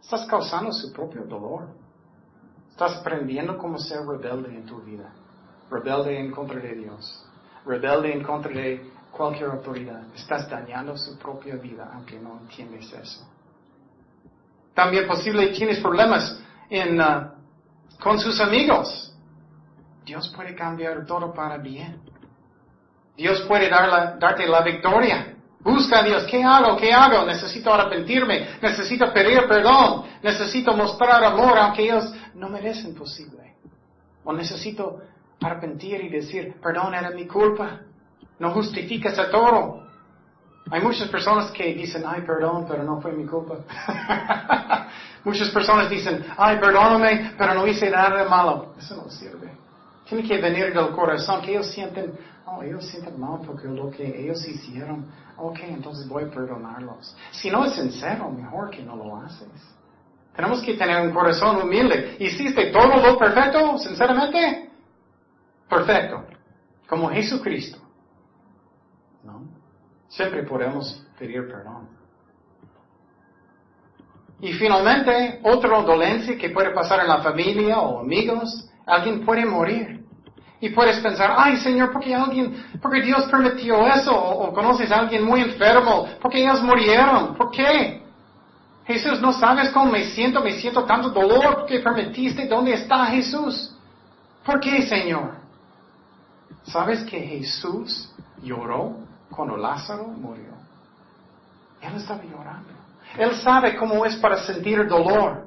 Estás 0.00 0.26
causando 0.26 0.72
su 0.72 0.92
propio 0.92 1.24
dolor. 1.24 1.68
Estás 2.70 2.96
aprendiendo 2.98 3.56
cómo 3.56 3.78
ser 3.78 4.00
rebelde 4.06 4.54
en 4.54 4.66
tu 4.66 4.80
vida. 4.82 5.12
Rebelde 5.70 6.20
en 6.20 6.30
contra 6.30 6.60
de 6.60 6.74
Dios. 6.74 7.24
Rebelde 7.64 8.12
en 8.12 8.22
contra 8.22 8.52
de 8.52 8.90
cualquier 9.10 9.50
autoridad. 9.50 10.02
Estás 10.14 10.48
dañando 10.48 10.96
su 10.96 11.18
propia 11.18 11.56
vida, 11.56 11.90
aunque 11.94 12.18
no 12.18 12.38
entiendes 12.42 12.92
eso. 12.92 13.26
También 14.74 15.06
posible 15.06 15.48
tienes 15.48 15.80
problemas 15.80 16.38
en, 16.68 17.00
uh, 17.00 17.30
con 17.98 18.18
sus 18.18 18.38
amigos. 18.40 19.15
Dios 20.06 20.32
puede 20.36 20.54
cambiar 20.54 21.04
todo 21.04 21.34
para 21.34 21.58
bien. 21.58 22.00
Dios 23.16 23.40
puede 23.42 23.68
dar 23.68 24.16
darte 24.20 24.46
la 24.46 24.62
victoria. 24.62 25.34
Busca 25.58 25.98
a 25.98 26.02
Dios. 26.04 26.22
¿Qué 26.30 26.44
hago? 26.44 26.76
¿Qué 26.76 26.92
hago? 26.92 27.26
Necesito 27.26 27.74
arrepentirme. 27.74 28.50
Necesito 28.62 29.12
pedir 29.12 29.48
perdón. 29.48 30.04
Necesito 30.22 30.76
mostrar 30.76 31.24
amor 31.24 31.58
aunque 31.58 31.82
ellos 31.82 32.14
no 32.34 32.48
merecen 32.48 32.94
posible. 32.94 33.56
O 34.22 34.32
necesito 34.32 35.02
arrepentir 35.40 36.00
y 36.04 36.08
decir, 36.08 36.54
perdón, 36.62 36.94
era 36.94 37.10
mi 37.10 37.26
culpa. 37.26 37.80
No 38.38 38.52
justificas 38.52 39.18
a 39.18 39.28
todo. 39.28 39.86
Hay 40.70 40.82
muchas 40.82 41.08
personas 41.08 41.50
que 41.50 41.74
dicen, 41.74 42.04
ay, 42.06 42.22
perdón, 42.22 42.64
pero 42.68 42.84
no 42.84 43.00
fue 43.00 43.10
mi 43.10 43.26
culpa. 43.26 43.56
muchas 45.24 45.50
personas 45.50 45.90
dicen, 45.90 46.24
ay, 46.36 46.58
perdóname, 46.58 47.34
pero 47.36 47.54
no 47.54 47.66
hice 47.66 47.90
nada 47.90 48.22
de 48.22 48.28
malo. 48.28 48.74
Eso 48.78 48.94
no 48.94 49.10
sirve. 49.10 49.55
Tiene 50.08 50.26
que 50.26 50.40
venir 50.40 50.72
del 50.72 50.90
corazón, 50.90 51.42
que 51.42 51.52
ellos 51.52 51.66
sienten, 51.70 52.16
oh, 52.46 52.62
ellos 52.62 52.86
sienten 52.86 53.18
mal 53.18 53.40
porque 53.44 53.66
lo 53.66 53.90
que 53.90 54.22
ellos 54.22 54.46
hicieron, 54.46 55.10
ok, 55.36 55.58
entonces 55.62 56.08
voy 56.08 56.24
a 56.24 56.30
perdonarlos. 56.30 57.16
Si 57.32 57.50
no 57.50 57.64
es 57.64 57.72
sincero, 57.72 58.30
mejor 58.30 58.70
que 58.70 58.82
no 58.82 58.96
lo 58.96 59.16
haces. 59.16 59.48
Tenemos 60.34 60.62
que 60.62 60.74
tener 60.74 61.00
un 61.00 61.12
corazón 61.12 61.62
humilde. 61.62 62.16
¿Hiciste 62.20 62.66
todo 62.66 62.96
lo 62.96 63.18
perfecto, 63.18 63.78
sinceramente? 63.78 64.70
Perfecto. 65.68 66.24
Como 66.86 67.08
Jesucristo. 67.08 67.78
¿No? 69.24 69.42
Siempre 70.08 70.44
podemos 70.44 71.04
pedir 71.18 71.48
perdón. 71.48 71.88
Y 74.40 74.52
finalmente, 74.52 75.40
otra 75.42 75.80
dolencia 75.80 76.36
que 76.36 76.50
puede 76.50 76.70
pasar 76.70 77.00
en 77.00 77.08
la 77.08 77.22
familia 77.22 77.80
o 77.80 78.00
amigos, 78.00 78.68
alguien 78.86 79.24
puede 79.24 79.44
morir. 79.44 80.04
Y 80.58 80.70
puedes 80.70 80.98
pensar, 81.00 81.34
ay 81.36 81.58
Señor, 81.58 81.92
¿por 81.92 82.02
qué 82.02 82.14
alguien, 82.14 82.64
porque 82.80 83.02
Dios 83.02 83.26
permitió 83.26 83.86
eso? 83.88 84.14
O, 84.14 84.52
conoces 84.54 84.90
a 84.90 85.00
alguien 85.00 85.22
muy 85.22 85.42
enfermo, 85.42 86.08
porque 86.20 86.42
ellos 86.42 86.62
murieron? 86.62 87.34
¿Por 87.34 87.50
qué? 87.50 88.02
Jesús, 88.86 89.20
no 89.20 89.32
sabes 89.32 89.70
cómo 89.70 89.92
me 89.92 90.04
siento, 90.06 90.40
me 90.40 90.52
siento 90.52 90.84
tanto 90.84 91.10
dolor 91.10 91.56
porque 91.56 91.80
permitiste. 91.80 92.46
¿Dónde 92.46 92.72
está 92.72 93.06
Jesús? 93.06 93.76
¿Por 94.44 94.60
qué, 94.60 94.86
Señor? 94.86 95.34
¿Sabes 96.62 97.02
que 97.04 97.20
Jesús 97.20 98.08
lloró 98.42 98.96
cuando 99.30 99.56
Lázaro 99.56 100.04
murió. 100.04 100.54
Él 101.80 101.94
estaba 101.96 102.22
llorando. 102.24 102.70
Él 103.18 103.34
sabe 103.36 103.76
cómo 103.76 104.04
es 104.04 104.16
para 104.16 104.38
sentir 104.38 104.86
dolor. 104.88 105.46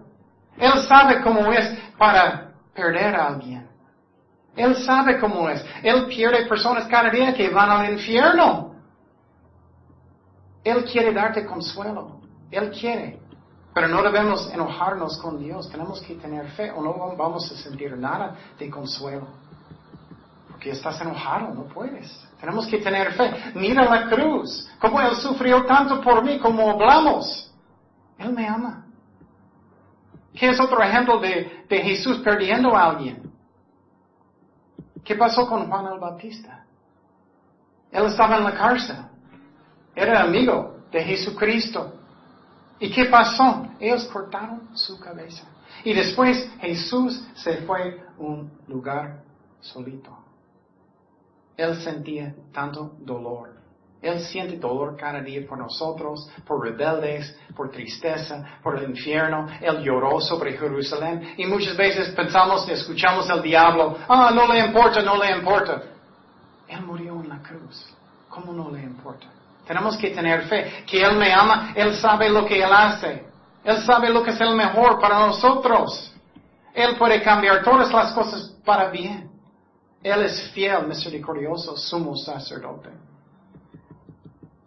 Él 0.58 0.72
sabe 0.88 1.22
cómo 1.22 1.52
es 1.52 1.78
para 1.98 2.49
perder 2.74 3.16
a 3.16 3.28
alguien. 3.28 3.68
Él 4.56 4.76
sabe 4.84 5.20
cómo 5.20 5.50
es. 5.50 5.64
Él 5.84 6.08
pierde 6.08 6.46
personas 6.46 6.88
cada 6.88 7.10
día 7.10 7.34
que 7.34 7.50
van 7.50 7.70
al 7.70 7.94
infierno. 7.94 8.76
Él 10.64 10.84
quiere 10.86 11.14
darte 11.14 11.46
consuelo. 11.46 12.20
Él 12.52 12.72
quiere. 12.72 13.20
Pero 13.74 13.88
no 13.88 14.02
debemos 14.04 14.52
enojarnos 14.52 15.18
con 15.20 15.40
Dios. 15.40 15.70
Tenemos 15.70 16.02
que 16.02 16.16
tener 16.16 16.50
fe 16.52 16.72
o 16.72 16.82
no 16.82 17.16
vamos 17.16 17.52
a 17.52 17.56
sentir 17.56 17.96
nada 17.98 18.36
de 18.58 18.70
consuelo. 18.70 19.28
Porque 20.50 20.72
estás 20.72 21.00
enojado, 21.00 21.54
no 21.54 21.64
puedes. 21.64 22.12
Tenemos 22.40 22.68
que 22.68 22.80
tener 22.80 23.14
fe. 23.14 23.54
Mira 23.56 23.86
la 23.86 24.10
cruz, 24.10 24.68
cómo 24.80 25.00
Él 25.00 25.16
sufrió 25.16 25.64
tanto 25.66 26.02
por 26.02 26.24
mí, 26.24 26.40
como 26.40 26.70
hablamos. 26.72 27.50
Él 28.18 28.34
me 28.34 28.46
ama. 28.46 28.86
¿Qué 30.40 30.48
es 30.48 30.60
otro 30.62 30.82
ejemplo 30.82 31.20
de, 31.20 31.66
Jesús 31.70 32.20
perdiendo 32.20 32.74
a 32.74 32.92
alguien? 32.92 33.30
¿Qué 35.04 35.14
pasó 35.16 35.46
con 35.46 35.68
Juan 35.68 35.88
el 35.92 36.00
Bautista? 36.00 36.66
Él 37.92 38.06
estaba 38.06 38.38
en 38.38 38.46
la 38.46 38.54
cárcel. 38.54 38.98
Era 39.94 40.22
amigo 40.22 40.78
de 40.92 41.04
Jesucristo. 41.04 41.94
¿Y 42.80 42.90
qué 42.90 43.06
pasó? 43.06 43.68
Ellos 43.82 44.06
cortaron 44.06 44.70
su 44.78 44.98
cabeza. 44.98 45.44
Y 45.84 45.94
después 45.94 46.50
Jesús 46.62 47.22
se 47.36 47.58
fue 47.64 48.00
a 48.00 48.22
un 48.22 48.50
lugar 48.68 49.22
solito. 49.60 50.18
Él 51.58 51.76
sentía 51.82 52.34
tanto 52.54 52.96
dolor. 53.00 53.58
Él 54.02 54.22
siente 54.22 54.58
dolor 54.58 54.96
cada 54.96 55.20
día 55.22 55.46
por 55.48 55.58
nosotros, 55.58 56.30
por 56.48 56.64
rebeldes, 56.64 57.38
por 57.56 57.70
tristeza, 57.70 58.60
por 58.64 58.78
el 58.78 58.90
infierno. 58.90 59.48
Él 59.60 59.84
lloró 59.84 60.22
sobre 60.22 60.58
Jerusalén. 60.58 61.34
Y 61.38 61.46
muchas 61.46 61.76
veces 61.76 62.10
pensamos, 62.16 62.68
escuchamos 62.70 63.30
al 63.30 63.42
diablo, 63.42 63.98
ah, 64.08 64.32
no 64.34 64.48
le 64.52 64.60
importa, 64.60 65.02
no 65.02 65.22
le 65.22 65.36
importa. 65.36 65.82
Él 66.68 66.82
murió 66.84 67.20
en 67.22 67.28
la 67.28 67.40
cruz. 67.40 67.94
¿Cómo 68.30 68.54
no 68.54 68.72
le 68.72 68.84
importa? 68.84 69.28
Tenemos 69.68 69.98
que 69.98 70.12
tener 70.12 70.44
fe, 70.44 70.84
que 70.88 71.02
Él 71.04 71.18
me 71.18 71.34
ama, 71.34 71.74
Él 71.76 71.94
sabe 71.96 72.30
lo 72.30 72.46
que 72.46 72.62
Él 72.64 72.72
hace. 72.72 73.26
Él 73.64 73.84
sabe 73.84 74.10
lo 74.10 74.24
que 74.24 74.32
es 74.32 74.40
el 74.40 74.56
mejor 74.56 75.00
para 75.00 75.20
nosotros. 75.20 76.14
Él 76.74 76.96
puede 76.98 77.22
cambiar 77.22 77.64
todas 77.64 77.92
las 77.92 78.14
cosas 78.14 78.56
para 78.64 78.90
bien. 78.90 79.30
Él 80.02 80.24
es 80.24 80.50
fiel, 80.52 80.88
misericordioso, 80.88 81.76
sumo 81.76 82.16
sacerdote. 82.16 82.90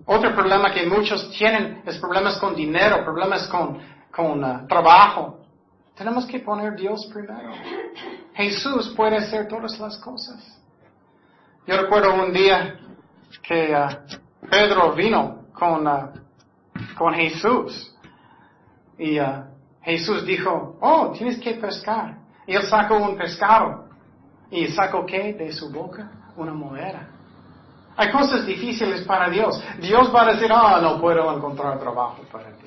Otro 0.05 0.34
problema 0.34 0.72
que 0.72 0.86
muchos 0.86 1.30
tienen 1.30 1.82
es 1.86 1.98
problemas 1.98 2.38
con 2.38 2.55
dinero, 2.55 3.05
problemas 3.05 3.46
con, 3.48 3.78
con 4.11 4.42
uh, 4.42 4.66
trabajo. 4.66 5.40
Tenemos 5.94 6.26
que 6.26 6.40
poner 6.40 6.74
Dios 6.74 7.07
primero. 7.12 7.53
Jesús 8.34 8.92
puede 8.96 9.16
hacer 9.18 9.46
todas 9.46 9.78
las 9.78 9.98
cosas. 9.98 10.61
Yo 11.66 11.80
recuerdo 11.80 12.14
un 12.14 12.32
día 12.32 12.78
que 13.42 13.74
uh, 13.74 14.48
Pedro 14.50 14.92
vino 14.92 15.44
con, 15.53 15.86
uh, 15.86 16.11
con 16.96 17.14
Jesús 17.14 17.94
y 18.98 19.18
Jesús 19.82 20.24
dijo, 20.24 20.78
oh, 20.80 21.12
tienes 21.16 21.38
que 21.40 21.55
pescar. 21.55 22.18
Y 22.46 22.55
él 22.55 22.62
sacó 22.64 22.96
un 22.96 23.16
pescado. 23.16 23.88
¿Y 24.50 24.66
sacó 24.68 25.07
qué 25.07 25.32
de 25.32 25.50
su 25.53 25.70
boca? 25.72 26.11
Una 26.36 26.53
moneda. 26.53 27.09
Hay 27.97 28.11
cosas 28.11 28.47
difíciles 28.47 29.03
para 29.03 29.28
Dios. 29.28 29.62
Dios 29.78 30.14
va 30.14 30.22
a 30.22 30.32
decir, 30.32 30.51
oh, 30.51 30.80
no 30.80 31.01
puedo 31.01 31.34
encontrar 31.34 31.78
trabajo 31.78 32.22
para 32.30 32.49
ti. 32.57 32.66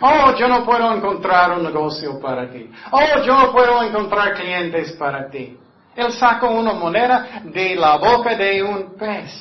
Oh, 0.00 0.34
yo 0.36 0.48
no 0.48 0.64
puedo 0.64 0.92
encontrar 0.92 1.52
un 1.52 1.62
negocio 1.62 2.20
para 2.20 2.50
ti. 2.50 2.70
Oh, 2.90 3.22
yo 3.24 3.38
no 3.38 3.52
puedo 3.52 3.82
encontrar 3.82 4.34
clientes 4.34 4.92
para 4.92 5.30
ti. 5.30 5.56
Él 5.94 6.12
sacó 6.12 6.50
una 6.50 6.72
moneda 6.72 7.42
de 7.44 7.74
la 7.74 7.96
boca 7.96 8.36
de 8.36 8.62
un 8.62 8.94
pez. 8.96 9.32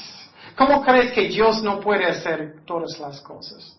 ¿Cómo 0.56 0.82
crees 0.82 1.12
que 1.12 1.28
Dios 1.28 1.62
no 1.62 1.82
puede 1.82 2.06
hacer 2.06 2.64
todas 2.66 2.98
las 3.00 3.20
cosas? 3.20 3.78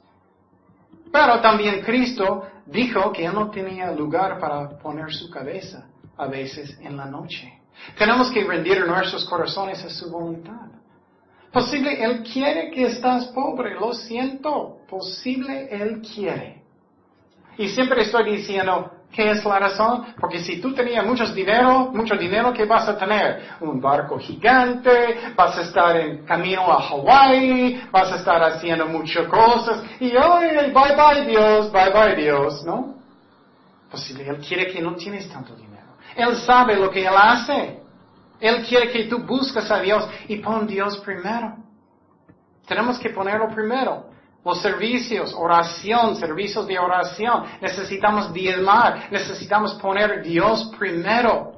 Pero 1.11 1.41
también 1.41 1.81
Cristo 1.81 2.47
dijo 2.67 3.11
que 3.13 3.25
Él 3.25 3.33
no 3.33 3.51
tenía 3.51 3.91
lugar 3.93 4.39
para 4.39 4.77
poner 4.79 5.11
su 5.15 5.31
cabeza 5.31 5.87
a 6.19 6.27
veces 6.27 6.77
en 6.81 6.97
la 6.97 7.07
noche. 7.07 7.61
Tenemos 7.97 8.31
que 8.31 8.45
rendir 8.45 8.87
nuestros 8.87 9.25
corazones 9.25 9.83
a 9.85 9.89
su 9.89 10.11
voluntad. 10.11 10.66
Posible 11.53 12.03
Él 12.05 12.23
quiere 12.23 12.71
que 12.71 12.87
estás 12.87 13.27
pobre, 13.29 13.75
lo 13.75 13.93
siento. 13.95 14.79
Posible 14.89 15.69
Él 15.71 16.03
quiere. 16.03 16.63
Y 17.59 17.69
siempre 17.69 18.03
estoy 18.03 18.37
diciendo, 18.37 18.91
¿qué 19.11 19.31
es 19.31 19.45
la 19.45 19.59
razón? 19.59 20.15
Porque 20.21 20.41
si 20.41 20.61
tú 20.61 20.75
tenías 20.75 21.05
mucho 21.07 21.27
dinero, 21.27 21.91
mucho 21.93 22.15
dinero, 22.17 22.53
¿qué 22.53 22.67
vas 22.67 22.87
a 22.87 22.99
tener? 22.99 23.43
Un 23.61 23.81
barco 23.81 24.19
gigante, 24.19 25.33
vas 25.35 25.57
a 25.57 25.63
estar 25.63 25.97
en 25.97 26.27
camino 26.27 26.71
a 26.71 26.83
Hawái, 26.83 27.89
vas 27.91 28.13
a 28.13 28.17
estar 28.17 28.43
haciendo 28.43 28.87
muchas 28.87 29.27
cosas, 29.27 29.83
y 30.01 30.13
ay, 30.15 30.71
bye 30.73 30.95
bye 30.95 31.27
Dios, 31.27 31.73
bye 31.73 31.91
bye 31.91 32.15
Dios, 32.15 32.63
¿no? 32.65 32.97
Posible 33.91 34.29
Él 34.29 34.39
quiere 34.47 34.71
que 34.71 34.83
no 34.83 34.95
tienes 34.95 35.27
tanto 35.31 35.55
dinero. 35.55 35.87
Él 36.15 36.37
sabe 36.37 36.77
lo 36.77 36.91
que 36.91 37.07
Él 37.07 37.15
hace. 37.17 37.86
Él 38.41 38.65
quiere 38.67 38.91
que 38.91 39.05
tú 39.05 39.19
busques 39.19 39.71
a 39.71 39.81
Dios 39.81 40.09
y 40.29 40.37
pon 40.37 40.67
Dios 40.67 40.99
primero. 40.99 41.57
Tenemos 42.67 42.99
que 42.99 43.11
ponerlo 43.11 43.49
primero. 43.49 44.11
Los 44.45 44.61
servicios, 44.63 45.35
oración, 45.35 46.17
servicios 46.17 46.67
de 46.67 46.79
oración. 46.79 47.45
Necesitamos 47.61 48.33
diezmar, 48.33 49.09
necesitamos 49.11 49.75
poner 49.75 50.23
Dios 50.23 50.71
primero. 50.79 51.53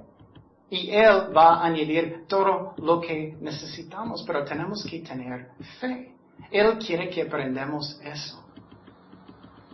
Y 0.70 0.90
Él 0.90 1.34
va 1.36 1.56
a 1.56 1.66
añadir 1.66 2.26
todo 2.28 2.74
lo 2.78 3.00
que 3.00 3.36
necesitamos, 3.40 4.22
pero 4.26 4.44
tenemos 4.44 4.86
que 4.88 5.00
tener 5.00 5.48
fe. 5.80 6.14
Él 6.50 6.78
quiere 6.78 7.08
que 7.08 7.22
aprendamos 7.22 7.98
eso. 8.02 8.47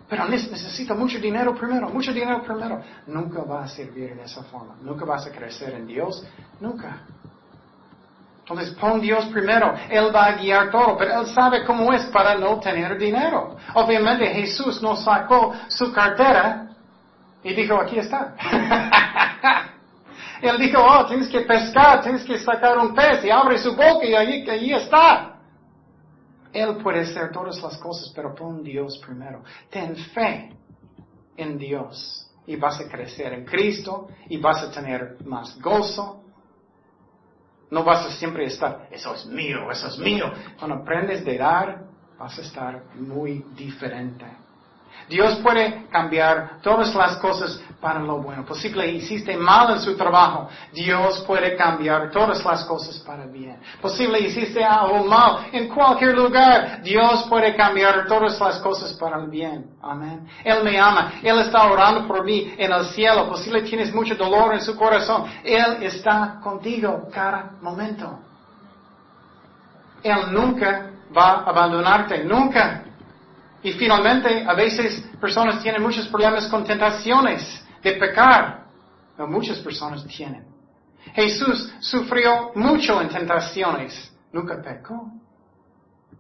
Pero 0.08 0.26
necesita 0.28 0.94
mucho 0.94 1.18
dinero 1.18 1.54
primero, 1.54 1.88
mucho 1.88 2.12
dinero 2.12 2.42
primero. 2.42 2.82
Nunca 3.06 3.42
va 3.42 3.64
a 3.64 3.68
servir 3.68 4.14
de 4.14 4.24
esa 4.24 4.42
forma. 4.44 4.76
Nunca 4.82 5.04
vas 5.04 5.26
a 5.26 5.30
crecer 5.30 5.74
en 5.74 5.86
Dios. 5.86 6.24
Nunca. 6.60 7.00
Entonces 8.40 8.74
pon 8.74 9.00
Dios 9.00 9.24
primero. 9.26 9.74
Él 9.88 10.14
va 10.14 10.26
a 10.26 10.32
guiar 10.32 10.70
todo, 10.70 10.98
pero 10.98 11.20
Él 11.20 11.26
sabe 11.28 11.64
cómo 11.64 11.92
es 11.94 12.04
para 12.06 12.34
no 12.34 12.60
tener 12.60 12.98
dinero. 12.98 13.56
Obviamente 13.72 14.26
Jesús 14.26 14.82
no 14.82 14.94
sacó 14.96 15.54
su 15.68 15.90
cartera 15.90 16.68
y 17.42 17.54
dijo, 17.54 17.80
aquí 17.80 17.98
está. 17.98 18.34
Él 20.42 20.58
dijo, 20.58 20.78
oh, 20.84 21.06
tienes 21.06 21.28
que 21.28 21.40
pescar, 21.40 22.02
tienes 22.02 22.22
que 22.24 22.38
sacar 22.38 22.76
un 22.76 22.94
pez 22.94 23.24
y 23.24 23.30
abre 23.30 23.56
su 23.56 23.74
boca 23.74 24.04
y 24.04 24.14
allí, 24.14 24.48
allí 24.50 24.74
está. 24.74 25.33
Él 26.54 26.76
puede 26.76 27.00
hacer 27.00 27.32
todas 27.32 27.60
las 27.60 27.76
cosas, 27.78 28.12
pero 28.14 28.34
pon 28.34 28.62
Dios 28.62 28.98
primero. 29.04 29.42
Ten 29.70 29.96
fe 29.96 30.56
en 31.36 31.58
Dios 31.58 32.30
y 32.46 32.54
vas 32.56 32.80
a 32.80 32.88
crecer 32.88 33.32
en 33.32 33.44
Cristo 33.44 34.08
y 34.28 34.38
vas 34.38 34.62
a 34.62 34.70
tener 34.70 35.16
más 35.24 35.60
gozo. 35.60 36.22
No 37.70 37.82
vas 37.82 38.06
a 38.06 38.10
siempre 38.12 38.44
estar, 38.44 38.88
eso 38.92 39.14
es 39.14 39.26
mío, 39.26 39.70
eso 39.70 39.88
es 39.88 39.98
mío. 39.98 40.32
Cuando 40.56 40.76
aprendes 40.76 41.24
de 41.24 41.36
dar, 41.36 41.86
vas 42.16 42.38
a 42.38 42.42
estar 42.42 42.84
muy 42.94 43.44
diferente. 43.56 44.43
Dios 45.08 45.36
puede 45.36 45.86
cambiar 45.90 46.60
todas 46.62 46.94
las 46.94 47.16
cosas 47.16 47.60
para 47.80 48.00
lo 48.00 48.22
bueno. 48.22 48.44
Posible 48.46 48.86
hiciste 48.90 49.36
mal 49.36 49.72
en 49.72 49.80
su 49.80 49.94
trabajo. 49.96 50.48
Dios 50.72 51.20
puede 51.26 51.54
cambiar 51.56 52.10
todas 52.10 52.42
las 52.42 52.64
cosas 52.64 52.98
para 53.00 53.26
bien. 53.26 53.60
Posible 53.82 54.20
hiciste 54.20 54.64
algo 54.64 55.04
mal 55.04 55.48
en 55.52 55.68
cualquier 55.68 56.16
lugar. 56.16 56.82
Dios 56.82 57.26
puede 57.28 57.54
cambiar 57.54 58.06
todas 58.06 58.40
las 58.40 58.58
cosas 58.60 58.94
para 58.94 59.18
el 59.18 59.28
bien. 59.28 59.76
Amén. 59.82 60.26
Él 60.42 60.64
me 60.64 60.78
ama. 60.78 61.12
Él 61.22 61.38
está 61.40 61.64
orando 61.64 62.08
por 62.08 62.24
mí 62.24 62.54
en 62.56 62.72
el 62.72 62.86
cielo. 62.86 63.28
Posible 63.28 63.60
tienes 63.60 63.94
mucho 63.94 64.14
dolor 64.14 64.54
en 64.54 64.62
su 64.62 64.74
corazón. 64.74 65.24
Él 65.44 65.82
está 65.82 66.40
contigo 66.42 67.08
cada 67.12 67.50
momento. 67.60 68.18
Él 70.02 70.32
nunca 70.32 70.90
va 71.14 71.42
a 71.42 71.50
abandonarte. 71.50 72.24
Nunca. 72.24 72.83
Y 73.64 73.72
finalmente, 73.72 74.44
a 74.46 74.52
veces 74.54 75.02
personas 75.18 75.62
tienen 75.62 75.82
muchos 75.82 76.06
problemas 76.08 76.46
con 76.48 76.64
tentaciones 76.64 77.64
de 77.82 77.92
pecar. 77.92 78.66
Muchas 79.26 79.58
personas 79.60 80.06
tienen. 80.06 80.44
Jesús 81.14 81.72
sufrió 81.80 82.52
mucho 82.54 83.00
en 83.00 83.08
tentaciones. 83.08 84.12
Nunca 84.32 84.60
pecó. 84.60 85.10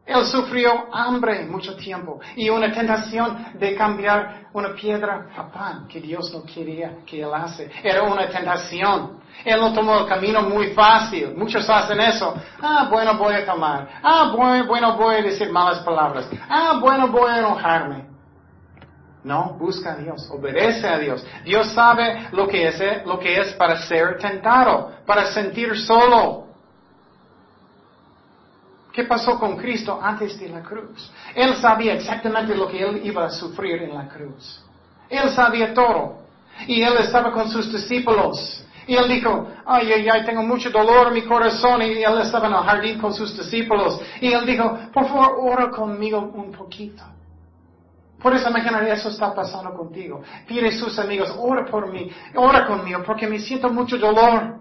Él 0.06 0.26
sufrió 0.26 0.94
hambre 0.94 1.46
mucho 1.46 1.74
tiempo 1.76 2.20
y 2.36 2.50
una 2.50 2.70
tentación 2.70 3.46
de 3.54 3.74
cambiar 3.74 4.48
una 4.52 4.74
piedra 4.74 5.28
a 5.34 5.50
pan 5.50 5.88
que 5.88 5.98
Dios 5.98 6.30
no 6.32 6.42
quería 6.44 6.98
que 7.06 7.22
él 7.22 7.32
hace. 7.32 7.70
Era 7.82 8.02
una 8.02 8.28
tentación. 8.28 9.20
Él 9.44 9.58
no 9.58 9.72
tomó 9.72 10.00
el 10.00 10.06
camino 10.06 10.42
muy 10.42 10.68
fácil. 10.74 11.34
Muchos 11.34 11.68
hacen 11.70 11.98
eso. 12.00 12.34
Ah, 12.60 12.86
bueno, 12.90 13.16
voy 13.16 13.34
a 13.34 13.46
tomar. 13.46 13.88
Ah, 14.02 14.30
bueno, 14.36 14.66
bueno, 14.66 14.96
voy 14.96 15.16
a 15.16 15.22
decir 15.22 15.50
malas 15.50 15.80
palabras. 15.80 16.28
Ah, 16.50 16.78
bueno, 16.80 17.08
voy 17.08 17.30
a 17.30 17.38
enojarme. 17.38 18.04
No, 19.24 19.56
busca 19.58 19.92
a 19.92 19.96
Dios, 19.96 20.28
obedece 20.30 20.86
a 20.86 20.98
Dios. 20.98 21.26
Dios 21.44 21.72
sabe 21.72 22.28
lo 22.32 22.46
que 22.46 22.68
es, 22.68 23.06
lo 23.06 23.18
que 23.18 23.40
es 23.40 23.54
para 23.54 23.78
ser 23.78 24.18
tentado, 24.18 24.92
para 25.06 25.24
sentir 25.32 25.78
solo. 25.78 26.43
¿Qué 28.94 29.02
pasó 29.02 29.40
con 29.40 29.56
Cristo 29.56 29.98
antes 30.00 30.38
de 30.38 30.48
la 30.48 30.62
cruz? 30.62 31.10
Él 31.34 31.56
sabía 31.56 31.94
exactamente 31.94 32.54
lo 32.54 32.68
que 32.68 32.80
él 32.80 33.00
iba 33.02 33.26
a 33.26 33.30
sufrir 33.30 33.82
en 33.82 33.92
la 33.92 34.06
cruz. 34.08 34.64
Él 35.10 35.30
sabía 35.30 35.74
todo. 35.74 36.18
Y 36.68 36.80
él 36.80 36.94
estaba 37.00 37.32
con 37.32 37.50
sus 37.50 37.72
discípulos. 37.72 38.64
Y 38.86 38.94
él 38.94 39.08
dijo, 39.08 39.48
ay, 39.66 39.90
ay, 39.90 40.08
ay, 40.08 40.24
tengo 40.24 40.44
mucho 40.44 40.70
dolor 40.70 41.08
en 41.08 41.14
mi 41.14 41.22
corazón. 41.22 41.82
Y 41.82 42.04
él 42.04 42.20
estaba 42.20 42.46
en 42.46 42.52
el 42.52 42.60
jardín 42.60 43.00
con 43.00 43.12
sus 43.12 43.36
discípulos. 43.36 44.00
Y 44.20 44.32
él 44.32 44.46
dijo, 44.46 44.78
por 44.92 45.08
favor, 45.08 45.38
ora 45.40 45.70
conmigo 45.70 46.20
un 46.20 46.52
poquito. 46.52 47.02
Por 48.22 48.32
esa 48.32 48.48
mañana 48.48 48.88
eso 48.88 49.08
está 49.08 49.34
pasando 49.34 49.74
contigo. 49.74 50.22
Pide 50.46 50.68
a 50.68 50.72
sus 50.72 50.96
amigos, 51.00 51.34
ora 51.36 51.66
por 51.66 51.92
mí, 51.92 52.10
ora 52.36 52.64
conmigo, 52.64 53.02
porque 53.04 53.26
me 53.26 53.40
siento 53.40 53.68
mucho 53.70 53.98
dolor. 53.98 54.60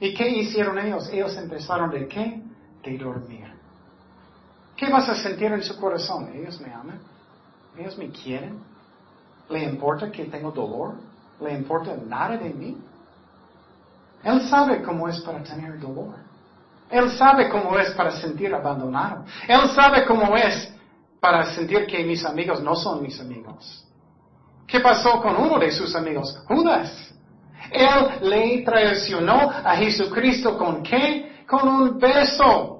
¿Y 0.00 0.14
qué 0.14 0.30
hicieron 0.30 0.78
ellos? 0.78 1.10
Ellos 1.10 1.36
empezaron 1.36 1.90
de 1.90 2.08
qué? 2.08 2.42
De 2.84 2.98
dormir. 2.98 3.52
¿Qué 4.76 4.90
vas 4.90 5.08
a 5.08 5.14
sentir 5.14 5.52
en 5.52 5.62
su 5.62 5.78
corazón? 5.78 6.30
Ellos 6.34 6.60
me 6.60 6.72
aman. 6.72 7.00
Ellos 7.76 7.96
me 7.96 8.10
quieren. 8.10 8.60
¿Le 9.48 9.64
importa 9.64 10.10
que 10.10 10.24
tengo 10.24 10.50
dolor? 10.50 10.94
¿Le 11.40 11.52
importa 11.52 11.96
nada 12.06 12.36
de 12.36 12.50
mí? 12.50 12.76
Él 14.22 14.48
sabe 14.48 14.82
cómo 14.82 15.08
es 15.08 15.20
para 15.20 15.42
tener 15.42 15.78
dolor. 15.78 16.14
Él 16.90 17.10
sabe 17.12 17.48
cómo 17.48 17.78
es 17.78 17.90
para 17.92 18.10
sentir 18.10 18.54
abandonado. 18.54 19.24
Él 19.48 19.68
sabe 19.74 20.04
cómo 20.04 20.36
es 20.36 20.72
para 21.20 21.44
sentir 21.54 21.86
que 21.86 22.04
mis 22.04 22.24
amigos 22.24 22.62
no 22.62 22.74
son 22.74 23.02
mis 23.02 23.18
amigos. 23.20 23.84
¿Qué 24.66 24.80
pasó 24.80 25.20
con 25.20 25.36
uno 25.36 25.58
de 25.58 25.70
sus 25.70 25.94
amigos? 25.94 26.38
Judas. 26.46 27.14
Él 27.70 28.28
le 28.28 28.62
traicionó 28.62 29.50
a 29.50 29.76
Jesucristo 29.76 30.56
con 30.56 30.82
qué? 30.82 31.44
Con 31.46 31.68
un 31.68 31.98
beso. 31.98 32.73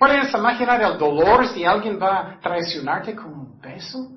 ¿Puedes 0.00 0.32
imaginar 0.32 0.80
el 0.80 0.96
dolor 0.96 1.46
si 1.48 1.62
alguien 1.62 2.00
va 2.02 2.20
a 2.20 2.40
traicionarte 2.40 3.14
con 3.14 3.34
un 3.34 3.60
beso? 3.60 4.08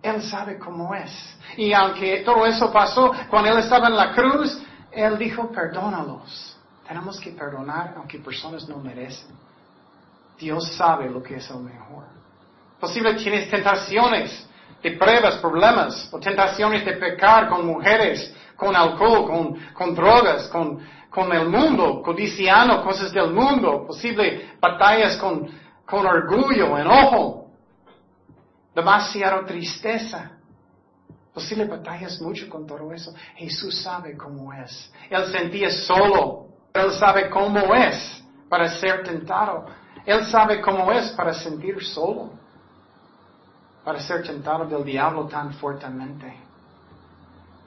Él 0.00 0.22
sabe 0.22 0.60
cómo 0.60 0.94
es. 0.94 1.10
Y 1.56 1.72
aunque 1.72 2.18
todo 2.18 2.46
eso 2.46 2.72
pasó, 2.72 3.10
cuando 3.28 3.50
Él 3.50 3.58
estaba 3.58 3.88
en 3.88 3.96
la 3.96 4.12
cruz, 4.12 4.62
Él 4.92 5.18
dijo, 5.18 5.50
perdónalos. 5.50 6.56
Tenemos 6.86 7.18
que 7.18 7.32
perdonar 7.32 7.94
aunque 7.96 8.20
personas 8.20 8.68
no 8.68 8.76
merecen. 8.76 9.34
Dios 10.38 10.76
sabe 10.76 11.10
lo 11.10 11.20
que 11.20 11.38
es 11.38 11.50
el 11.50 11.58
mejor. 11.58 12.04
Posible 12.78 13.14
tienes 13.14 13.50
tentaciones 13.50 14.48
de 14.84 14.92
pruebas, 14.92 15.38
problemas, 15.38 16.08
o 16.12 16.20
tentaciones 16.20 16.84
de 16.84 16.92
pecar 16.92 17.48
con 17.48 17.66
mujeres, 17.66 18.32
con 18.54 18.76
alcohol, 18.76 19.58
con 19.74 19.94
drogas, 19.96 20.46
con, 20.46 20.78
con 21.16 21.32
el 21.32 21.48
mundo, 21.48 22.02
codiciando 22.02 22.84
cosas 22.84 23.10
del 23.10 23.32
mundo, 23.32 23.86
posible 23.86 24.50
batallas 24.60 25.16
con, 25.16 25.48
con 25.86 26.04
orgullo, 26.04 26.76
enojo, 26.76 27.52
demasiada 28.74 29.42
tristeza. 29.46 30.32
Posible 31.32 31.64
batallas 31.64 32.20
mucho 32.20 32.46
con 32.50 32.66
todo 32.66 32.92
eso. 32.92 33.14
Jesús 33.34 33.82
sabe 33.82 34.14
cómo 34.14 34.52
es. 34.52 34.92
Él 35.08 35.26
sentía 35.32 35.70
solo. 35.70 36.48
Él 36.74 36.92
sabe 36.92 37.30
cómo 37.30 37.74
es 37.74 38.22
para 38.50 38.68
ser 38.68 39.02
tentado. 39.02 39.64
Él 40.04 40.22
sabe 40.26 40.60
cómo 40.60 40.92
es 40.92 41.12
para 41.12 41.32
sentir 41.32 41.82
solo. 41.82 42.28
Para 43.82 44.00
ser 44.00 44.22
tentado 44.22 44.66
del 44.66 44.84
diablo 44.84 45.26
tan 45.26 45.54
fuertemente. 45.54 46.45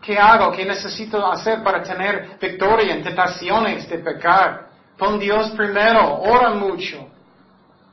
¿Qué 0.02 0.18
hago? 0.18 0.52
¿Qué 0.52 0.66
necesito 0.66 1.26
hacer 1.30 1.64
para 1.64 1.84
tener 1.84 2.38
victoria 2.40 2.96
en 2.96 3.04
tentaciones 3.04 3.88
de 3.90 4.00
pecar? 4.00 4.70
Pon 4.98 5.20
Dios 5.20 5.52
primero, 5.52 6.20
ora 6.22 6.52
mucho, 6.52 7.08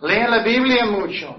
lee 0.03 0.27
la 0.29 0.43
Biblia 0.43 0.87
mucho. 0.87 1.37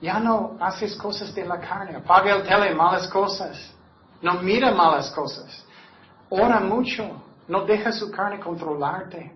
Ya 0.00 0.18
no 0.18 0.56
haces 0.60 0.96
cosas 0.96 1.34
de 1.34 1.44
la 1.44 1.58
carne, 1.58 1.96
apaga 1.96 2.36
el 2.36 2.42
tele, 2.42 2.74
malas 2.74 3.08
cosas. 3.08 3.74
No 4.22 4.34
mira 4.42 4.70
malas 4.72 5.10
cosas. 5.10 5.66
Ora 6.30 6.60
mucho, 6.60 7.22
no 7.48 7.64
deja 7.64 7.92
su 7.92 8.10
carne 8.10 8.38
controlarte 8.38 9.34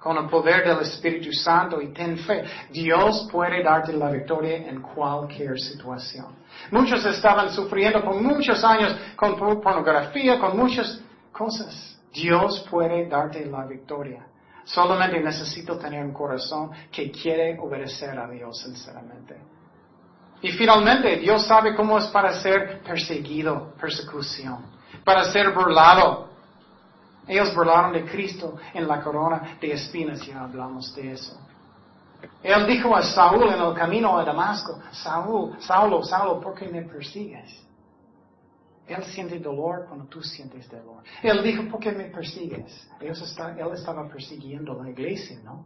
con 0.00 0.16
el 0.16 0.28
poder 0.28 0.66
del 0.66 0.80
Espíritu 0.80 1.32
Santo 1.32 1.80
y 1.80 1.92
ten 1.92 2.16
fe. 2.18 2.44
Dios 2.70 3.28
puede 3.30 3.62
darte 3.62 3.92
la 3.92 4.10
victoria 4.10 4.56
en 4.68 4.80
cualquier 4.80 5.58
situación. 5.60 6.36
Muchos 6.70 7.04
estaban 7.04 7.50
sufriendo 7.50 8.02
por 8.02 8.14
muchos 8.14 8.64
años 8.64 8.96
con 9.14 9.36
pornografía, 9.36 10.38
con 10.38 10.56
muchas 10.56 11.00
cosas. 11.32 11.98
Dios 12.12 12.66
puede 12.70 13.08
darte 13.08 13.44
la 13.44 13.66
victoria. 13.66 14.26
Solamente 14.64 15.20
necesito 15.20 15.76
tener 15.78 16.04
un 16.04 16.12
corazón 16.12 16.70
que 16.90 17.10
quiere 17.10 17.58
obedecer 17.58 18.18
a 18.18 18.28
Dios 18.28 18.58
sinceramente. 18.58 19.36
Y 20.42 20.52
finalmente, 20.52 21.16
Dios 21.16 21.46
sabe 21.46 21.74
cómo 21.74 21.98
es 21.98 22.06
para 22.06 22.32
ser 22.40 22.80
perseguido, 22.82 23.74
persecución, 23.78 24.64
para 25.04 25.24
ser 25.24 25.50
burlado, 25.50 26.29
ellos 27.30 27.54
burlaron 27.54 27.92
de 27.92 28.04
Cristo 28.04 28.56
en 28.74 28.88
la 28.88 29.00
corona 29.00 29.56
de 29.60 29.72
espinas, 29.72 30.26
ya 30.26 30.42
hablamos 30.42 30.92
de 30.96 31.12
eso. 31.12 31.38
Él 32.42 32.66
dijo 32.66 32.94
a 32.94 33.02
Saúl 33.02 33.48
en 33.48 33.62
el 33.62 33.72
camino 33.74 34.18
a 34.18 34.24
Damasco, 34.24 34.80
Saúl, 34.90 35.56
Saulo, 35.60 36.02
Saulo, 36.02 36.40
¿por 36.40 36.54
qué 36.54 36.68
me 36.68 36.82
persigues? 36.82 37.64
Él 38.86 39.04
siente 39.04 39.38
dolor 39.38 39.86
cuando 39.86 40.06
tú 40.06 40.20
sientes 40.20 40.68
dolor. 40.68 41.04
Él 41.22 41.40
dijo, 41.44 41.62
¿por 41.70 41.78
qué 41.78 41.92
me 41.92 42.06
persigues? 42.06 42.90
él 43.00 43.72
estaba 43.72 44.08
persiguiendo 44.08 44.74
la 44.82 44.90
iglesia, 44.90 45.38
¿no? 45.44 45.64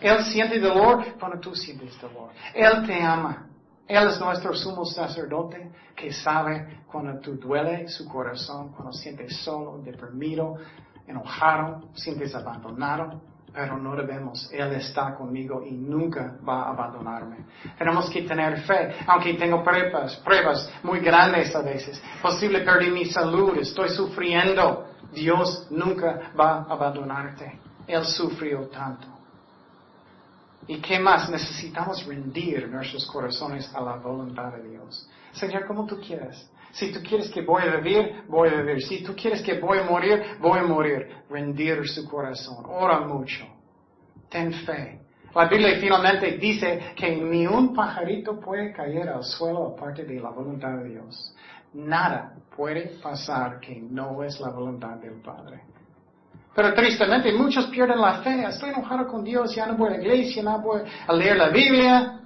Él 0.00 0.24
siente 0.26 0.60
dolor 0.60 1.04
cuando 1.18 1.40
tú 1.40 1.56
sientes 1.56 2.00
dolor. 2.00 2.30
Él 2.54 2.86
te 2.86 3.02
ama. 3.02 3.48
Él 3.88 4.06
es 4.06 4.20
nuestro 4.20 4.54
sumo 4.54 4.84
sacerdote 4.84 5.72
que 5.96 6.12
sabe 6.12 6.82
cuando 6.86 7.18
tú 7.20 7.36
duele 7.36 7.88
su 7.88 8.08
corazón, 8.08 8.72
cuando 8.72 8.92
sientes 8.92 9.36
solo, 9.38 9.78
deprimido, 9.78 10.56
enojado, 11.06 11.82
sientes 11.94 12.34
abandonado, 12.34 13.20
pero 13.52 13.76
no 13.76 13.94
debemos. 13.94 14.50
Él 14.52 14.72
está 14.72 15.14
conmigo 15.14 15.62
y 15.64 15.72
nunca 15.72 16.36
va 16.46 16.62
a 16.62 16.70
abandonarme. 16.70 17.44
Tenemos 17.76 18.08
que 18.08 18.22
tener 18.22 18.60
fe, 18.62 18.94
aunque 19.06 19.34
tengo 19.34 19.62
pruebas, 19.62 20.16
pruebas 20.16 20.70
muy 20.82 21.00
grandes 21.00 21.54
a 21.54 21.60
veces. 21.60 22.02
Posible 22.20 22.60
perdí 22.60 22.90
mi 22.90 23.06
salud, 23.06 23.56
estoy 23.58 23.90
sufriendo. 23.90 24.88
Dios 25.12 25.66
nunca 25.70 26.32
va 26.38 26.60
a 26.60 26.72
abandonarte. 26.72 27.60
Él 27.86 28.04
sufrió 28.04 28.68
tanto. 28.68 29.08
¿Y 30.66 30.80
qué 30.80 30.98
más? 30.98 31.28
Necesitamos 31.28 32.06
rendir 32.06 32.68
nuestros 32.68 33.06
corazones 33.06 33.72
a 33.74 33.80
la 33.80 33.96
voluntad 33.96 34.52
de 34.52 34.70
Dios. 34.70 35.08
Señor, 35.32 35.66
como 35.66 35.86
tú 35.86 36.00
quieras. 36.00 36.48
Si 36.72 36.90
tú 36.90 37.00
quieres 37.02 37.30
que 37.30 37.42
voy 37.42 37.62
a 37.62 37.76
vivir, 37.76 38.24
voy 38.28 38.48
a 38.48 38.62
vivir. 38.62 38.82
Si 38.82 39.02
tú 39.02 39.14
quieres 39.14 39.42
que 39.42 39.60
voy 39.60 39.78
a 39.78 39.84
morir, 39.84 40.22
voy 40.40 40.58
a 40.58 40.62
morir. 40.62 41.06
Rendir 41.28 41.86
su 41.88 42.08
corazón. 42.08 42.64
Ora 42.66 43.00
mucho. 43.00 43.44
Ten 44.30 44.52
fe. 44.52 45.00
La 45.34 45.46
Biblia 45.46 45.78
finalmente 45.78 46.32
dice 46.38 46.92
que 46.96 47.16
ni 47.16 47.46
un 47.46 47.74
pajarito 47.74 48.38
puede 48.40 48.72
caer 48.72 49.08
al 49.08 49.22
suelo 49.22 49.68
aparte 49.68 50.04
de 50.04 50.20
la 50.20 50.30
voluntad 50.30 50.78
de 50.78 50.90
Dios. 50.90 51.34
Nada 51.74 52.34
puede 52.54 52.98
pasar 53.02 53.60
que 53.60 53.80
no 53.80 54.22
es 54.22 54.40
la 54.40 54.50
voluntad 54.50 54.96
del 54.96 55.20
Padre. 55.22 55.62
Pero 56.54 56.74
tristemente 56.74 57.32
muchos 57.32 57.66
pierden 57.66 58.00
la 58.00 58.20
fe. 58.22 58.44
Estoy 58.44 58.70
enojado 58.70 59.06
con 59.06 59.24
Dios, 59.24 59.54
ya 59.54 59.66
no 59.66 59.76
voy 59.76 59.88
a 59.88 59.90
la 59.92 60.02
iglesia, 60.02 60.42
no 60.42 60.60
voy 60.60 60.82
a 61.06 61.12
leer 61.14 61.36
la 61.36 61.48
Biblia. 61.48 62.20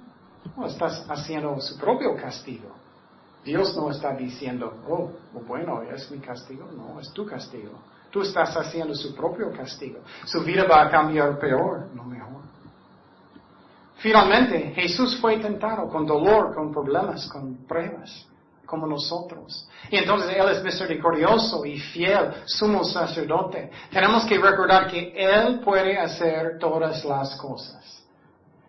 Estás 0.65 1.05
haciendo 1.09 1.59
su 1.61 1.77
propio 1.77 2.15
castigo. 2.15 2.86
Dios 3.47 3.77
no 3.77 3.89
está 3.89 4.13
diciendo, 4.13 4.83
oh, 4.89 5.09
bueno, 5.47 5.81
es 5.81 6.11
mi 6.11 6.19
castigo. 6.19 6.67
No, 6.75 6.99
es 6.99 7.13
tu 7.13 7.25
castigo. 7.25 7.79
Tú 8.11 8.21
estás 8.21 8.53
haciendo 8.57 8.93
su 8.93 9.15
propio 9.15 9.53
castigo. 9.53 10.01
Su 10.25 10.43
vida 10.43 10.65
va 10.65 10.81
a 10.81 10.89
cambiar 10.89 11.39
peor, 11.39 11.87
no 11.95 12.03
mejor. 12.03 12.41
Finalmente, 13.99 14.73
Jesús 14.75 15.17
fue 15.21 15.37
tentado 15.37 15.87
con 15.87 16.05
dolor, 16.05 16.53
con 16.53 16.73
problemas, 16.73 17.25
con 17.27 17.65
pruebas 17.65 18.27
como 18.65 18.85
nosotros. 18.85 19.65
Y 19.89 19.95
entonces 19.95 20.35
Él 20.35 20.49
es 20.49 20.61
misericordioso 20.61 21.65
y 21.65 21.79
fiel, 21.79 22.33
sumo 22.45 22.83
sacerdote. 22.83 23.71
Tenemos 23.89 24.25
que 24.25 24.37
recordar 24.37 24.87
que 24.87 25.13
Él 25.15 25.61
puede 25.61 25.97
hacer 25.97 26.57
todas 26.59 27.05
las 27.05 27.37
cosas. 27.37 28.03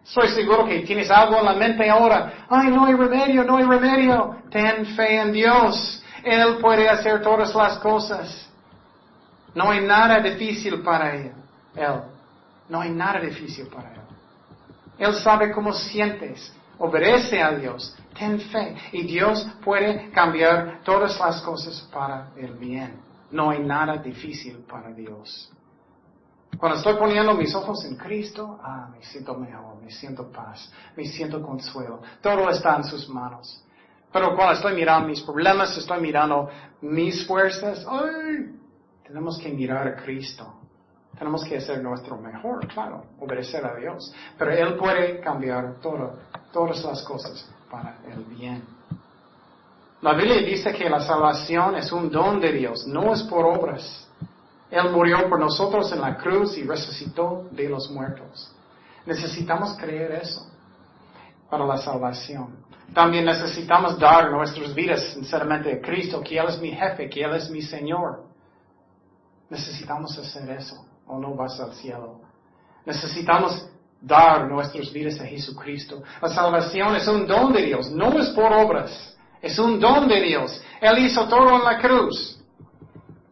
Estoy 0.08 0.28
seguro 0.28 0.66
que 0.66 0.80
tienes 0.80 1.10
algo 1.10 1.38
en 1.38 1.44
la 1.44 1.52
mente 1.52 1.88
ahora. 1.88 2.46
Ay, 2.48 2.70
no 2.70 2.86
hay 2.86 2.94
remedio, 2.94 3.44
no 3.44 3.58
hay 3.58 3.64
remedio. 3.64 4.36
Ten 4.50 4.86
fe 4.96 5.20
en 5.20 5.32
Dios. 5.32 6.02
Él 6.24 6.56
puede 6.60 6.88
hacer 6.88 7.22
todas 7.22 7.54
las 7.54 7.78
cosas. 7.78 8.50
No 9.54 9.70
hay 9.70 9.84
nada 9.84 10.18
difícil 10.20 10.82
para 10.82 11.14
Él. 11.14 11.32
Él. 11.76 12.00
No 12.68 12.80
hay 12.80 12.90
nada 12.90 13.20
difícil 13.20 13.66
para 13.66 13.92
Él. 13.92 14.00
Él 14.98 15.14
sabe 15.14 15.52
cómo 15.52 15.72
sientes. 15.72 16.52
Obedece 16.78 17.42
a 17.42 17.52
Dios 17.52 17.94
ten 18.18 18.40
fe 18.40 18.76
y 18.92 19.02
Dios 19.02 19.46
puede 19.64 20.10
cambiar 20.10 20.80
todas 20.84 21.18
las 21.18 21.40
cosas 21.42 21.88
para 21.92 22.30
el 22.36 22.54
bien. 22.54 23.00
No 23.30 23.50
hay 23.50 23.60
nada 23.60 23.96
difícil 23.96 24.64
para 24.68 24.90
Dios. 24.90 25.50
Cuando 26.56 26.78
estoy 26.78 26.94
poniendo 26.94 27.34
mis 27.34 27.54
ojos 27.54 27.84
en 27.84 27.96
Cristo, 27.96 28.58
ah, 28.62 28.88
me 28.90 29.04
siento 29.04 29.34
mejor, 29.34 29.80
me 29.82 29.90
siento 29.90 30.30
paz, 30.30 30.72
me 30.96 31.04
siento 31.04 31.42
consuelo. 31.42 32.00
Todo 32.22 32.48
está 32.48 32.76
en 32.76 32.84
sus 32.84 33.08
manos. 33.08 33.62
Pero 34.12 34.34
cuando 34.34 34.54
estoy 34.54 34.74
mirando 34.74 35.08
mis 35.08 35.20
problemas, 35.20 35.76
estoy 35.76 36.00
mirando 36.00 36.48
mis 36.80 37.26
fuerzas, 37.26 37.86
ay, 37.88 38.56
tenemos 39.06 39.38
que 39.38 39.50
mirar 39.50 39.86
a 39.86 39.96
Cristo. 39.96 40.54
Tenemos 41.18 41.44
que 41.44 41.56
hacer 41.56 41.82
nuestro 41.82 42.16
mejor, 42.16 42.66
claro, 42.68 43.04
obedecer 43.18 43.64
a 43.66 43.74
Dios. 43.74 44.12
Pero 44.38 44.52
Él 44.52 44.76
puede 44.76 45.20
cambiar 45.20 45.80
todo, 45.80 46.18
todas 46.52 46.82
las 46.84 47.02
cosas 47.02 47.48
para 47.70 47.98
el 48.08 48.24
bien. 48.24 48.62
La 50.00 50.14
Biblia 50.14 50.38
dice 50.38 50.72
que 50.72 50.88
la 50.88 51.00
salvación 51.00 51.76
es 51.76 51.90
un 51.90 52.08
don 52.08 52.40
de 52.40 52.52
Dios, 52.52 52.86
no 52.86 53.12
es 53.12 53.22
por 53.24 53.44
obras. 53.44 54.07
Él 54.70 54.90
murió 54.90 55.28
por 55.28 55.40
nosotros 55.40 55.90
en 55.92 56.00
la 56.00 56.16
cruz 56.16 56.56
y 56.58 56.62
resucitó 56.62 57.48
de 57.52 57.68
los 57.68 57.90
muertos. 57.90 58.54
Necesitamos 59.06 59.76
creer 59.78 60.12
eso 60.12 60.46
para 61.48 61.64
la 61.64 61.78
salvación. 61.78 62.64
También 62.92 63.24
necesitamos 63.24 63.98
dar 63.98 64.30
nuestras 64.30 64.74
vidas 64.74 65.02
sinceramente 65.14 65.72
a 65.72 65.80
Cristo, 65.80 66.20
que 66.22 66.38
Él 66.38 66.46
es 66.48 66.60
mi 66.60 66.72
jefe, 66.72 67.08
que 67.08 67.22
Él 67.22 67.34
es 67.34 67.50
mi 67.50 67.62
Señor. 67.62 68.24
Necesitamos 69.50 70.18
hacer 70.18 70.50
eso 70.50 70.84
o 71.06 71.18
no 71.18 71.34
vas 71.34 71.58
al 71.60 71.72
cielo. 71.74 72.20
Necesitamos 72.84 73.66
dar 74.00 74.48
nuestras 74.48 74.92
vidas 74.92 75.20
a 75.20 75.24
Jesucristo. 75.26 76.02
La 76.20 76.28
salvación 76.28 76.94
es 76.96 77.06
un 77.08 77.26
don 77.26 77.52
de 77.52 77.62
Dios, 77.62 77.90
no 77.90 78.18
es 78.18 78.28
por 78.30 78.52
obras, 78.52 79.16
es 79.40 79.58
un 79.58 79.80
don 79.80 80.08
de 80.08 80.20
Dios. 80.20 80.60
Él 80.80 80.98
hizo 80.98 81.26
todo 81.28 81.56
en 81.56 81.64
la 81.64 81.78
cruz. 81.78 82.37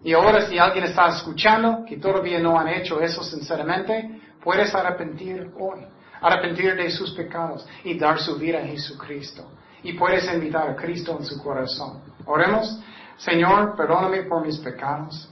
Y 0.06 0.12
ahora 0.12 0.46
si 0.46 0.56
alguien 0.56 0.84
está 0.84 1.08
escuchando 1.08 1.84
que 1.84 1.96
todavía 1.96 2.38
no 2.38 2.56
han 2.56 2.68
hecho 2.68 3.00
eso 3.00 3.24
sinceramente, 3.24 4.20
puedes 4.40 4.72
arrepentir 4.72 5.50
hoy, 5.58 5.80
arrepentir 6.20 6.76
de 6.76 6.88
sus 6.92 7.10
pecados 7.10 7.66
y 7.82 7.98
dar 7.98 8.20
su 8.20 8.36
vida 8.38 8.60
a 8.60 8.66
Jesucristo. 8.66 9.50
Y 9.82 9.94
puedes 9.94 10.32
invitar 10.32 10.70
a 10.70 10.76
Cristo 10.76 11.16
en 11.18 11.26
su 11.26 11.42
corazón. 11.42 12.02
Oremos, 12.24 12.80
Señor, 13.16 13.74
perdóname 13.76 14.22
por 14.22 14.46
mis 14.46 14.58
pecados. 14.58 15.28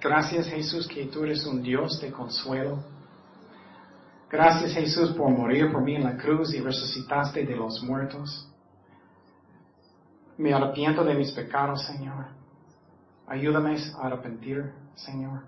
Gracias 0.00 0.46
Jesús 0.46 0.86
que 0.86 1.06
tú 1.06 1.24
eres 1.24 1.44
un 1.44 1.60
Dios 1.60 2.00
de 2.00 2.12
consuelo. 2.12 2.84
Gracias 4.30 4.72
Jesús 4.72 5.10
por 5.14 5.30
morir 5.30 5.72
por 5.72 5.82
mí 5.82 5.96
en 5.96 6.04
la 6.04 6.16
cruz 6.16 6.54
y 6.54 6.60
resucitaste 6.60 7.44
de 7.44 7.56
los 7.56 7.82
muertos. 7.82 8.48
Me 10.38 10.54
arrepiento 10.54 11.02
de 11.02 11.14
mis 11.14 11.32
pecados, 11.32 11.84
Señor. 11.86 12.39
Ayúdame 13.30 13.76
a 13.96 14.06
arrepentir, 14.08 14.72
Señor. 14.96 15.44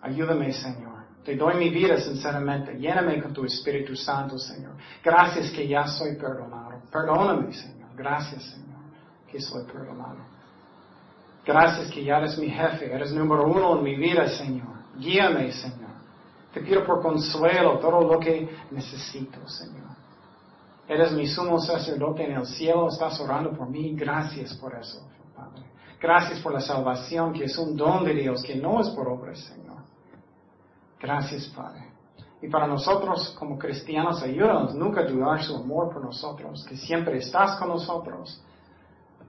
Ayúdame, 0.00 0.52
Señor. 0.52 1.02
Te 1.24 1.34
doy 1.34 1.56
mi 1.56 1.68
vida 1.68 1.98
sinceramente. 1.98 2.78
Lléname 2.78 3.20
con 3.20 3.32
tu 3.32 3.44
Espíritu 3.44 3.96
Santo, 3.96 4.38
Señor. 4.38 4.74
Gracias 5.02 5.50
que 5.50 5.66
ya 5.66 5.84
soy 5.88 6.14
perdonado. 6.14 6.80
Perdóname, 6.92 7.52
Señor. 7.52 7.88
Gracias, 7.96 8.44
Señor, 8.44 8.78
que 9.28 9.40
soy 9.40 9.64
perdonado. 9.64 10.18
Gracias 11.44 11.90
que 11.90 12.04
ya 12.04 12.18
eres 12.18 12.38
mi 12.38 12.48
jefe. 12.48 12.92
Eres 12.92 13.12
número 13.12 13.48
uno 13.48 13.78
en 13.78 13.82
mi 13.82 13.96
vida, 13.96 14.28
Señor. 14.28 14.76
Guíame, 14.96 15.50
Señor. 15.50 15.90
Te 16.52 16.60
pido 16.60 16.84
por 16.84 17.02
consuelo 17.02 17.80
todo 17.80 18.00
lo 18.00 18.20
que 18.20 18.48
necesito, 18.70 19.48
Señor. 19.48 19.90
Eres 20.86 21.10
mi 21.10 21.26
sumo 21.26 21.58
sacerdote 21.58 22.26
en 22.26 22.36
el 22.36 22.46
cielo, 22.46 22.88
estás 22.88 23.18
orando 23.18 23.50
por 23.50 23.68
mí. 23.68 23.92
Gracias 23.96 24.54
por 24.54 24.72
eso. 24.76 25.04
Gracias 26.00 26.40
por 26.40 26.52
la 26.52 26.60
salvación, 26.60 27.32
que 27.32 27.44
es 27.44 27.56
un 27.56 27.76
don 27.76 28.04
de 28.04 28.14
Dios, 28.14 28.42
que 28.42 28.56
no 28.56 28.80
es 28.80 28.88
por 28.90 29.08
obras, 29.08 29.38
Señor. 29.40 29.78
Gracias, 31.00 31.46
Padre. 31.48 31.84
Y 32.42 32.48
para 32.48 32.66
nosotros 32.66 33.34
como 33.38 33.58
cristianos, 33.58 34.22
ayúdanos 34.22 34.74
nunca 34.74 35.00
a 35.00 35.04
dudar 35.04 35.42
su 35.42 35.56
amor 35.56 35.92
por 35.92 36.04
nosotros, 36.04 36.64
que 36.68 36.76
siempre 36.76 37.18
estás 37.18 37.58
con 37.58 37.68
nosotros. 37.68 38.42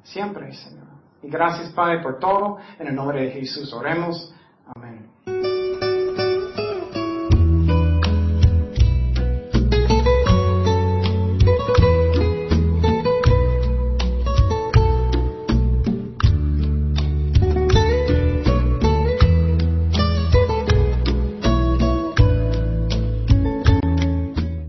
Siempre, 0.03 0.53
Señor. 0.53 0.87
Y 1.23 1.29
gracias, 1.29 1.71
Padre, 1.71 2.01
por 2.01 2.19
todo. 2.19 2.57
En 2.77 2.87
el 2.87 2.95
nombre 2.95 3.21
de 3.21 3.31
Jesús 3.31 3.73
oremos. 3.73 4.34